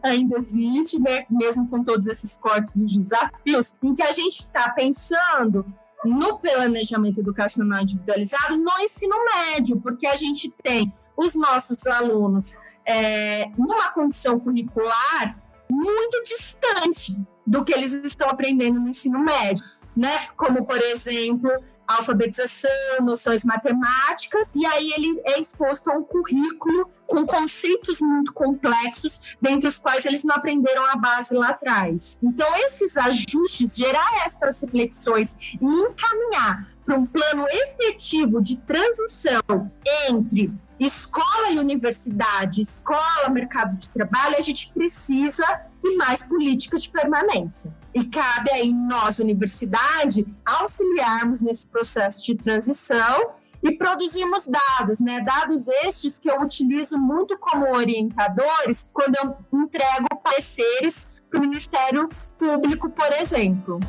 ainda 0.03 0.39
existe, 0.39 1.01
né? 1.01 1.25
Mesmo 1.31 1.69
com 1.69 1.83
todos 1.83 2.07
esses 2.07 2.37
cortes 2.37 2.77
e 2.77 2.85
desafios, 2.85 3.75
em 3.83 3.95
que 3.95 4.03
a 4.03 4.13
gente 4.13 4.41
está 4.41 4.71
pensando 4.71 5.65
no 6.05 6.39
planejamento 6.39 7.21
educacional 7.21 7.83
individualizado 7.83 8.57
no 8.57 8.79
ensino 8.81 9.17
médio, 9.25 9.81
porque 9.81 10.07
a 10.07 10.17
gente 10.17 10.53
tem 10.63 10.93
os 11.17 11.35
nossos 11.35 11.87
alunos 11.87 12.57
é, 12.85 13.49
numa 13.57 13.91
condição 13.91 14.39
curricular 14.39 15.39
muito 15.69 16.23
distante 16.23 17.17
do 17.47 17.65
que 17.65 17.73
eles 17.73 17.93
estão 17.93 18.29
aprendendo 18.29 18.79
no 18.79 18.89
ensino 18.89 19.19
médio, 19.19 19.65
né? 19.97 20.29
Como, 20.37 20.65
por 20.65 20.79
exemplo, 20.79 21.51
alfabetização, 21.87 22.71
noções 23.03 23.45
matemáticas, 23.45 24.49
e 24.55 24.67
aí 24.67 24.93
ele 24.93 25.21
é 25.25 25.41
exposto 25.41 25.91
a 25.91 25.95
um 25.95 26.03
currículo 26.03 26.91
com 27.07 27.27
conceitos 27.27 28.01
muito 28.01 28.33
complexos, 28.33 29.21
dentre 29.41 29.69
os 29.69 29.79
quais 29.79 30.05
eles 30.05 30.25
não 30.25 30.35
aprenderam 30.35 30.85
a 30.87 30.97
base 30.97 31.35
lá 31.35 31.51
atrás. 31.51 32.19
Então, 32.23 32.49
esses 32.57 32.97
ajustes, 32.97 33.77
gerar 33.77 34.27
essas 34.27 34.61
reflexões 34.61 35.37
e 35.61 35.65
encaminhar 35.65 36.67
para 36.85 36.97
um 36.97 37.07
plano 37.07 37.47
efetivo 37.49 38.41
de 38.41 38.57
transição 38.59 39.71
entre 40.09 40.53
escola 40.79 41.51
e 41.51 41.59
universidade, 41.59 42.61
escola, 42.61 43.29
mercado 43.31 43.77
de 43.77 43.89
trabalho, 43.91 44.37
a 44.39 44.43
gente 44.43 44.71
precisa 44.73 45.45
de 45.83 45.97
mais 45.97 46.23
políticas 46.23 46.83
de 46.83 46.91
permanência. 46.91 47.75
E 47.95 48.05
cabe 48.05 48.51
aí 48.51 48.73
nós, 48.73 49.19
universidade, 49.19 50.27
auxiliarmos 50.45 51.41
nesse 51.41 51.67
processo 51.67 52.25
de 52.25 52.35
transição 52.35 53.31
e 53.63 53.73
produzimos 53.73 54.47
dados, 54.47 55.01
né? 55.01 55.21
Dados 55.21 55.67
estes 55.85 56.19
que 56.19 56.31
eu 56.31 56.41
utilizo 56.41 56.99
muito 56.99 57.39
como 57.39 57.75
orientadores 57.75 58.87
quando 58.93 59.17
eu 59.17 59.37
entrego 59.61 60.09
pareceres 60.23 61.09
para 61.31 61.39
o 61.39 61.43
Ministério 61.43 62.09
Público, 62.39 62.91
por 62.91 63.13
exemplo. 63.13 63.81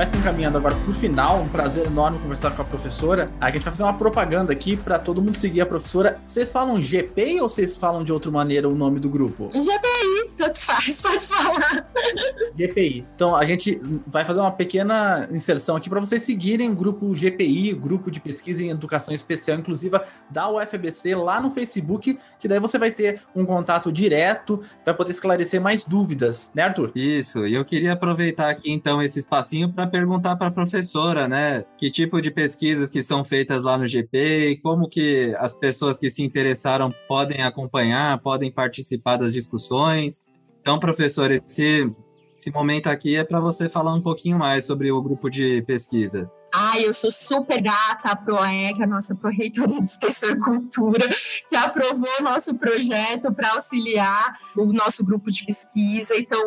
Vai 0.00 0.06
se 0.06 0.16
encaminhando 0.16 0.56
agora 0.56 0.74
pro 0.76 0.94
final. 0.94 1.42
Um 1.42 1.48
prazer 1.48 1.86
enorme 1.86 2.18
conversar 2.20 2.52
com 2.52 2.62
a 2.62 2.64
professora. 2.64 3.26
A 3.38 3.50
gente 3.50 3.60
vai 3.60 3.70
fazer 3.70 3.82
uma 3.82 3.92
propaganda 3.92 4.50
aqui 4.50 4.74
para 4.74 4.98
todo 4.98 5.20
mundo 5.20 5.36
seguir 5.36 5.60
a 5.60 5.66
professora. 5.66 6.18
Vocês 6.24 6.50
falam 6.50 6.80
GPI 6.80 7.38
ou 7.42 7.50
vocês 7.50 7.76
falam 7.76 8.02
de 8.02 8.10
outra 8.10 8.30
maneira 8.30 8.66
o 8.66 8.74
nome 8.74 8.98
do 8.98 9.10
grupo? 9.10 9.50
GPI, 9.52 10.30
tanto 10.38 10.58
faz, 10.58 10.98
pode 11.02 11.26
falar. 11.26 11.86
GPI. 12.56 13.06
Então 13.14 13.36
a 13.36 13.44
gente 13.44 13.78
vai 14.06 14.24
fazer 14.24 14.40
uma 14.40 14.50
pequena 14.50 15.28
inserção 15.30 15.76
aqui 15.76 15.90
para 15.90 16.00
vocês 16.00 16.22
seguirem 16.22 16.70
o 16.70 16.74
grupo 16.74 17.14
GPI, 17.14 17.74
Grupo 17.74 18.10
de 18.10 18.20
Pesquisa 18.20 18.62
em 18.62 18.70
Educação 18.70 19.14
Especial 19.14 19.58
Inclusiva 19.58 20.02
da 20.30 20.50
UFBC 20.50 21.14
lá 21.14 21.42
no 21.42 21.50
Facebook, 21.50 22.18
que 22.38 22.48
daí 22.48 22.58
você 22.58 22.78
vai 22.78 22.90
ter 22.90 23.20
um 23.36 23.44
contato 23.44 23.92
direto, 23.92 24.62
vai 24.82 24.94
poder 24.94 25.10
esclarecer 25.10 25.60
mais 25.60 25.84
dúvidas, 25.84 26.50
né, 26.54 26.62
Arthur? 26.62 26.90
Isso, 26.94 27.46
e 27.46 27.52
eu 27.52 27.66
queria 27.66 27.92
aproveitar 27.92 28.48
aqui 28.48 28.72
então 28.72 29.02
esse 29.02 29.18
espacinho 29.18 29.70
para 29.70 29.89
perguntar 29.90 30.36
para 30.36 30.46
a 30.46 30.50
professora, 30.50 31.28
né, 31.28 31.64
que 31.76 31.90
tipo 31.90 32.20
de 32.20 32.30
pesquisas 32.30 32.88
que 32.88 33.02
são 33.02 33.24
feitas 33.24 33.62
lá 33.62 33.76
no 33.76 33.86
GP 33.86 34.48
e 34.50 34.56
como 34.56 34.88
que 34.88 35.34
as 35.38 35.58
pessoas 35.58 35.98
que 35.98 36.08
se 36.08 36.22
interessaram 36.22 36.92
podem 37.06 37.42
acompanhar, 37.42 38.18
podem 38.20 38.50
participar 38.50 39.16
das 39.16 39.32
discussões. 39.32 40.24
Então, 40.60 40.78
professor, 40.78 41.30
esse, 41.30 41.90
esse 42.36 42.50
momento 42.50 42.86
aqui 42.86 43.16
é 43.16 43.24
para 43.24 43.40
você 43.40 43.68
falar 43.68 43.94
um 43.94 44.00
pouquinho 44.00 44.38
mais 44.38 44.64
sobre 44.64 44.90
o 44.90 45.02
grupo 45.02 45.28
de 45.28 45.62
pesquisa. 45.62 46.30
Ai, 46.52 46.84
eu 46.84 46.92
sou 46.92 47.12
super 47.12 47.62
grata 47.62 48.10
à 48.10 48.16
PROEC, 48.16 48.82
a 48.82 48.86
nossa 48.86 49.14
Pró-Reitoria 49.14 49.80
de 49.80 49.90
Extensão 49.90 50.30
e 50.30 50.40
Cultura, 50.40 51.08
que 51.48 51.54
aprovou 51.54 52.08
o 52.18 52.22
nosso 52.22 52.54
projeto 52.54 53.32
para 53.32 53.52
auxiliar 53.52 54.36
o 54.56 54.66
nosso 54.66 55.04
grupo 55.04 55.30
de 55.30 55.44
pesquisa. 55.46 56.14
Então, 56.16 56.40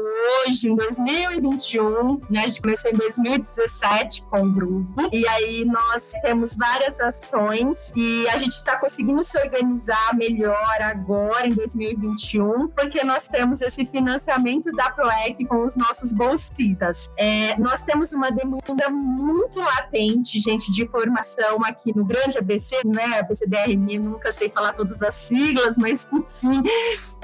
hoje, 0.45 0.69
em 0.69 0.75
2021, 0.75 2.19
né, 2.29 2.41
a 2.41 2.47
gente 2.47 2.61
começou 2.61 2.91
em 2.91 2.95
2017 2.95 4.23
com 4.23 4.41
o 4.41 4.51
grupo, 4.51 5.09
e 5.13 5.25
aí 5.27 5.63
nós 5.63 6.11
temos 6.21 6.57
várias 6.57 6.99
ações 6.99 7.93
e 7.95 8.27
a 8.29 8.37
gente 8.37 8.53
está 8.53 8.77
conseguindo 8.77 9.23
se 9.23 9.37
organizar 9.37 10.15
melhor 10.15 10.81
agora, 10.81 11.47
em 11.47 11.53
2021, 11.53 12.67
porque 12.69 13.03
nós 13.05 13.27
temos 13.27 13.61
esse 13.61 13.85
financiamento 13.85 14.69
da 14.71 14.89
PROEC 14.89 15.45
com 15.45 15.65
os 15.65 15.77
nossos 15.77 16.11
bolsistas. 16.11 17.09
É, 17.17 17.57
nós 17.57 17.83
temos 17.83 18.11
uma 18.11 18.29
demanda 18.31 18.89
muito 18.89 19.59
latente 19.59 19.92
gente 19.93 20.71
de 20.71 20.87
formação 20.87 21.63
aqui 21.63 21.95
no 21.95 22.05
grande 22.05 22.37
ABC, 22.37 22.75
né? 22.85 23.19
ABCDRM, 23.19 23.99
nunca 23.99 24.31
sei 24.31 24.49
falar 24.49 24.73
todas 24.73 25.01
as 25.01 25.15
siglas, 25.15 25.77
mas 25.77 26.07
enfim, 26.11 26.61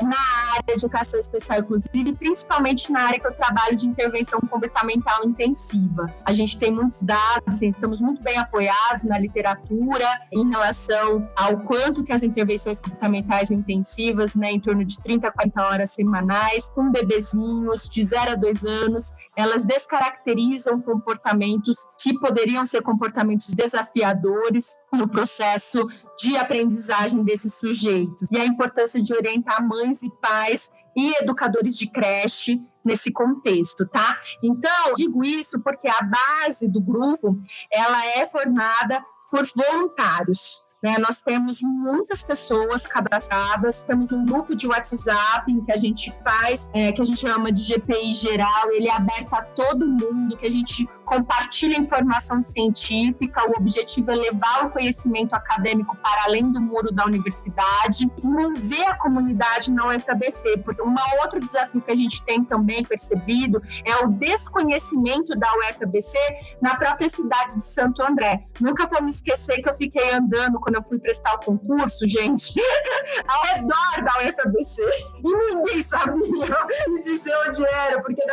na 0.01 0.51
área 0.53 0.63
de 0.67 0.74
educação 0.74 1.20
especial 1.20 1.59
inclusive, 1.59 2.15
principalmente 2.17 2.91
na 2.91 3.01
área 3.01 3.20
que 3.20 3.28
eu 3.28 3.34
trabalho 3.34 3.76
de 3.76 3.88
intervenção 3.88 4.39
comportamental 4.41 5.24
intensiva. 5.26 6.13
A 6.26 6.34
gente 6.34 6.57
tem 6.57 6.72
muitos 6.72 7.01
dados, 7.01 7.61
estamos 7.61 8.01
muito 8.01 8.22
bem 8.24 8.38
apoiados 8.38 9.03
na 9.03 9.17
literatura 9.17 10.05
em 10.32 10.49
relação 10.49 11.28
ao 11.36 11.59
quanto 11.61 12.03
que 12.03 12.11
as 12.11 12.24
intervenções 12.24 12.80
comportamentais 12.80 13.51
intensivas, 13.51 14.36
né, 14.36 14.51
em 14.51 14.59
torno 14.59 14.86
de 14.86 14.99
30 14.99 15.28
a 15.28 15.32
40 15.32 15.61
horas 15.61 15.91
semanais, 15.91 16.70
com 16.70 16.91
bebezinhos 16.91 17.89
de 17.89 18.03
0 18.03 18.32
a 18.32 18.36
2 18.36 18.65
anos, 18.65 19.13
elas 19.36 19.65
descaracterizam 19.65 20.82
comportamentos 20.82 21.76
que 21.97 22.17
poderiam 22.20 22.59
poderiam 22.60 22.66
ser 22.66 22.82
comportamentos 22.82 23.53
desafiadores 23.53 24.78
no 24.91 25.07
processo 25.07 25.88
de 26.18 26.36
aprendizagem 26.38 27.24
desses 27.24 27.53
sujeitos. 27.53 28.28
E 28.32 28.38
a 28.38 28.45
importância 28.45 29.01
de 29.01 29.14
orientar 29.14 29.66
mães 29.66 30.01
e 30.01 30.10
pais 30.22 30.72
e 30.95 31.14
educadores 31.22 31.78
de 31.78 31.89
creche 31.89 32.62
nesse 32.84 33.12
contexto, 33.12 33.86
tá? 33.88 34.18
Então, 34.43 34.93
digo 34.95 35.24
isso 35.24 35.60
porque 35.60 35.88
a 35.88 36.01
base 36.01 36.68
do 36.68 36.82
grupo, 36.82 37.38
ela 37.72 38.05
é 38.07 38.26
formada 38.26 39.03
por 39.30 39.45
voluntários, 39.55 40.64
né? 40.82 40.97
Nós 40.97 41.22
temos 41.22 41.60
muitas 41.62 42.24
pessoas 42.24 42.88
cadastradas, 42.88 43.84
temos 43.84 44.12
um 44.12 44.26
grupo 44.26 44.55
de 44.55 44.68
WhatsApp 44.68 45.51
em 45.51 45.64
que 45.64 45.72
a 45.72 45.78
gente 45.78 46.12
faz, 46.24 46.70
é, 46.74 46.91
que 46.91 47.01
a 47.01 47.05
gente 47.05 47.20
chama 47.20 47.51
de 47.51 47.62
GPI 47.62 48.14
geral, 48.14 48.72
ele 48.72 48.88
é 48.88 48.93
aberto 48.93 49.34
a 49.34 49.41
todo 49.41 49.88
mundo, 49.88 50.38
que 50.38 50.45
a 50.45 50.51
gente 50.51 50.88
compartilha 51.10 51.76
informação 51.76 52.43
científica, 52.43 53.41
o 53.49 53.60
objetivo 53.60 54.12
é 54.12 54.16
levar 54.16 54.68
o 54.68 54.70
conhecimento 54.70 55.34
acadêmico 55.34 55.97
para 55.97 56.26
além 56.26 56.51
do 56.51 56.62
muro 56.62 56.91
da 56.91 57.03
universidade, 57.03 58.07
mover 58.24 58.88
a 58.88 58.95
comunidade 58.95 59.72
na 59.72 59.88
UFABC, 59.88 60.60
porque 60.60 60.84
um 60.84 60.93
outro 61.24 61.39
desafio 61.39 61.82
que 61.82 61.91
a 61.91 61.95
gente 61.95 62.24
tem 62.26 62.43
também 62.43 62.84
percebido 62.84 63.60
é 63.86 64.05
o 64.05 64.10
desconhecimento 64.10 65.34
da 65.36 65.51
UFABC 65.57 66.16
na 66.62 66.76
própria 66.76 67.10
cidade 67.10 67.55
de 67.55 67.64
Santo 67.64 68.03
André. 68.03 68.45
Nunca 68.62 68.86
vou 68.86 69.01
me 69.01 69.10
esquecer 69.10 69.64
que 69.64 69.70
eu 69.70 69.74
fiquei 69.74 70.14
andando 70.14 70.60
quando 70.60 70.76
eu 70.76 70.84
fui 70.84 70.99
prestar 70.99 71.34
o 71.34 71.39
concurso, 71.39 72.05
gente, 72.05 72.53
ao 73.28 73.43
redor 73.45 74.03
da 74.03 74.30
UFABC, 74.30 74.84
e 75.26 75.55
ninguém 75.55 75.82
sabia 75.82 76.68
me 76.88 77.01
dizer 77.01 77.34
era, 77.58 78.02
porque 78.02 78.24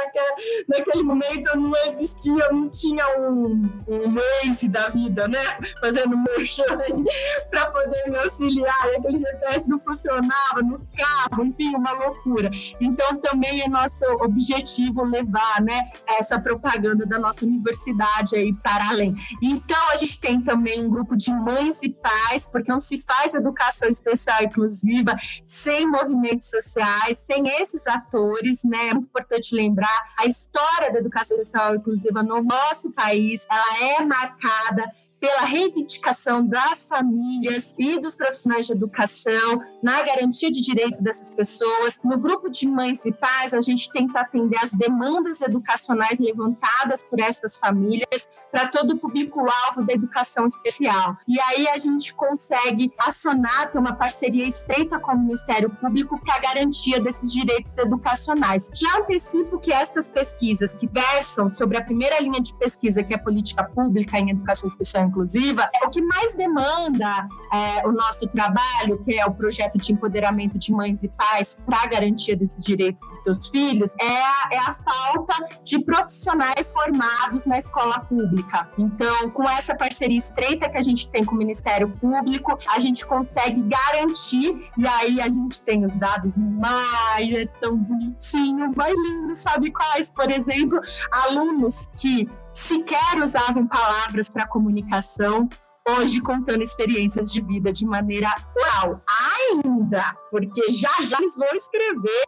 naquele, 0.69 1.03
momento 1.03 1.59
não 1.59 1.73
existia 1.87 2.53
um 2.53 2.67
não 2.67 2.71
tinha 2.71 3.19
um, 3.19 3.71
um 3.89 4.15
Waze 4.15 4.69
da 4.69 4.89
vida, 4.89 5.29
né? 5.29 5.43
Fazendo 5.81 6.17
merchan 6.17 6.65
para 7.51 7.71
poder 7.71 8.11
me 8.11 8.19
auxiliar. 8.19 8.93
E 8.93 8.97
aquele 8.97 9.21
GPS 9.21 9.69
não 9.69 9.79
funcionava 9.81 10.63
no 10.63 10.87
carro, 10.97 11.45
enfim, 11.45 11.75
uma 11.75 11.93
loucura. 11.93 12.51
Então, 12.81 13.17
também 13.21 13.63
é 13.63 13.69
nosso 13.69 14.05
objetivo 14.21 15.05
levar, 15.05 15.63
né, 15.63 15.83
essa 16.19 16.39
propaganda 16.39 17.07
da 17.07 17.19
nossa 17.19 17.45
universidade 17.45 18.35
aí 18.37 18.53
para 18.55 18.89
além. 18.89 19.15
Então, 19.43 19.91
a 19.93 19.97
gente 19.97 20.21
tem 20.21 20.41
também 20.41 20.85
um 20.85 20.91
grupo 20.91 21.17
de 21.17 21.31
mães 21.31 21.83
e 21.83 21.91
pais, 21.91 22.47
porque 22.47 22.71
não 22.71 22.81
se 22.81 23.01
faz 23.03 23.35
educação 23.35 23.89
especial 23.89 24.43
inclusiva 24.43 25.15
sem 25.45 25.87
movimentos 25.87 26.49
sociais, 26.49 27.19
sem 27.19 27.49
esses 27.61 27.87
atores, 27.87 28.63
né? 28.65 28.91
Muito 29.07 29.11
importante 29.11 29.55
lembrar 29.55 30.15
a 30.19 30.27
história 30.27 30.93
da 30.93 30.99
educação 30.99 31.37
especial 31.37 31.77
inclusiva 31.77 32.23
no 32.23 32.43
nosso 32.43 32.91
país, 32.91 33.47
ela 33.49 34.01
é 34.01 34.05
marcada 34.05 34.91
pela 35.21 35.43
reivindicação 35.43 36.47
das 36.47 36.89
famílias 36.89 37.75
e 37.79 37.99
dos 38.01 38.17
profissionais 38.17 38.67
de 38.67 38.73
educação, 38.73 39.61
na 39.83 40.03
garantia 40.03 40.51
de 40.51 40.61
direito 40.61 41.03
dessas 41.03 41.31
pessoas. 41.31 41.99
No 42.05 42.19
grupo 42.19 42.51
de 42.51 42.69
mães 42.69 43.05
e 43.05 43.13
pais, 43.13 43.55
a 43.55 43.61
gente 43.61 43.91
tenta 43.93 44.21
atender 44.21 44.59
as 44.63 44.71
demandas 44.73 45.41
educacionais 45.41 46.19
levantadas 46.19 47.05
por 47.05 47.21
essas 47.21 47.57
famílias 47.57 48.29
para 48.51 48.69
todo 48.69 48.93
o 48.93 48.99
público-alvo 48.99 49.85
da 49.85 49.95
educação 49.95 50.47
especial. 50.47 51.17
E 51.27 51.41
aí 51.41 51.69
a 51.69 51.79
gente 51.79 52.15
consegue 52.15 52.93
acionar, 52.99 53.71
ter 53.71 53.79
uma 53.79 53.95
parceria 53.95 54.47
estreita 54.47 54.99
com 54.99 55.13
o 55.13 55.19
Ministério 55.19 55.71
Público 55.71 56.21
para 56.21 56.37
a 56.37 56.41
garantia 56.41 57.01
desses 57.01 57.33
direitos 57.33 57.77
educacionais. 57.79 58.71
Já 58.75 58.99
antecipo 58.99 59.59
que 59.59 59.73
estas 59.73 60.09
pesquisas 60.09 60.75
que 60.75 60.87
versam 60.87 61.53
sobre 61.53 61.79
a 61.79 61.85
primeira 61.85 62.21
linha 62.21 62.41
de 62.41 62.55
pesquisa, 62.57 63.03
que 63.03 63.15
é 63.15 63.19
política 63.19 63.65
pública 63.65 64.19
em 64.19 64.31
educação 64.31 64.69
especial 64.69 65.06
inclusiva, 65.07 65.69
o 65.85 65.91
que 65.91 66.03
mais 66.03 66.35
demanda 66.35 67.29
é, 67.53 67.87
o 67.87 67.93
nosso 67.93 68.27
trabalho, 68.29 69.03
que 69.05 69.19
é 69.19 69.25
o 69.27 69.33
projeto 69.33 69.79
de 69.79 69.93
empoderamento 69.93 70.59
de 70.59 70.73
mães 70.73 71.03
e 71.03 71.09
pais 71.09 71.57
para 71.65 71.87
garantia 71.87 72.37
desses 72.37 72.65
direitos 72.65 73.01
dos 73.09 73.23
seus 73.23 73.49
filhos, 73.49 73.95
é 74.01 74.23
a, 74.23 74.49
é 74.53 74.59
a 74.59 74.75
falta 74.75 75.35
de 75.65 75.83
profissionais 75.83 76.73
formados 76.73 77.47
na 77.47 77.59
escola 77.59 78.01
pública. 78.01 78.69
Então, 78.79 79.31
com 79.31 79.49
essa 79.49 79.75
parceria 79.75 80.19
estreita 80.19 80.69
que 80.69 80.77
a 80.77 80.83
gente 80.83 81.11
tem 81.11 81.25
com 81.25 81.35
o 81.35 81.39
Ministério 81.39 81.89
Público, 81.89 82.59
a 82.69 82.79
gente 82.79 83.05
consegue 83.07 83.63
garantir, 83.63 84.71
e 84.77 84.87
aí 84.87 85.21
a 85.21 85.29
gente 85.29 85.61
tem 85.63 85.85
os 85.85 85.95
dados 85.95 86.39
mais, 86.39 87.31
é 87.33 87.47
tão 87.61 87.77
bonitinho, 87.77 88.71
mais 88.77 88.95
lindo, 88.95 89.35
sabe 89.35 89.71
quais? 89.71 90.11
Por 90.11 90.31
exemplo, 90.31 90.81
alunos 91.11 91.89
que 91.97 92.29
sequer 92.57 93.19
usavam 93.23 93.67
palavras 93.67 94.29
para 94.29 94.47
comunicação, 94.47 95.49
hoje 95.89 96.21
contando 96.21 96.63
experiências 96.63 97.31
de 97.31 97.41
vida 97.43 97.73
de 97.73 97.87
maneira 97.87 98.29
oral. 98.57 99.03
Ainda, 99.39 100.17
porque 100.31 100.73
já 100.73 100.91
já 101.07 101.19
eles 101.19 101.37
vão 101.37 101.55
escrever 101.55 102.27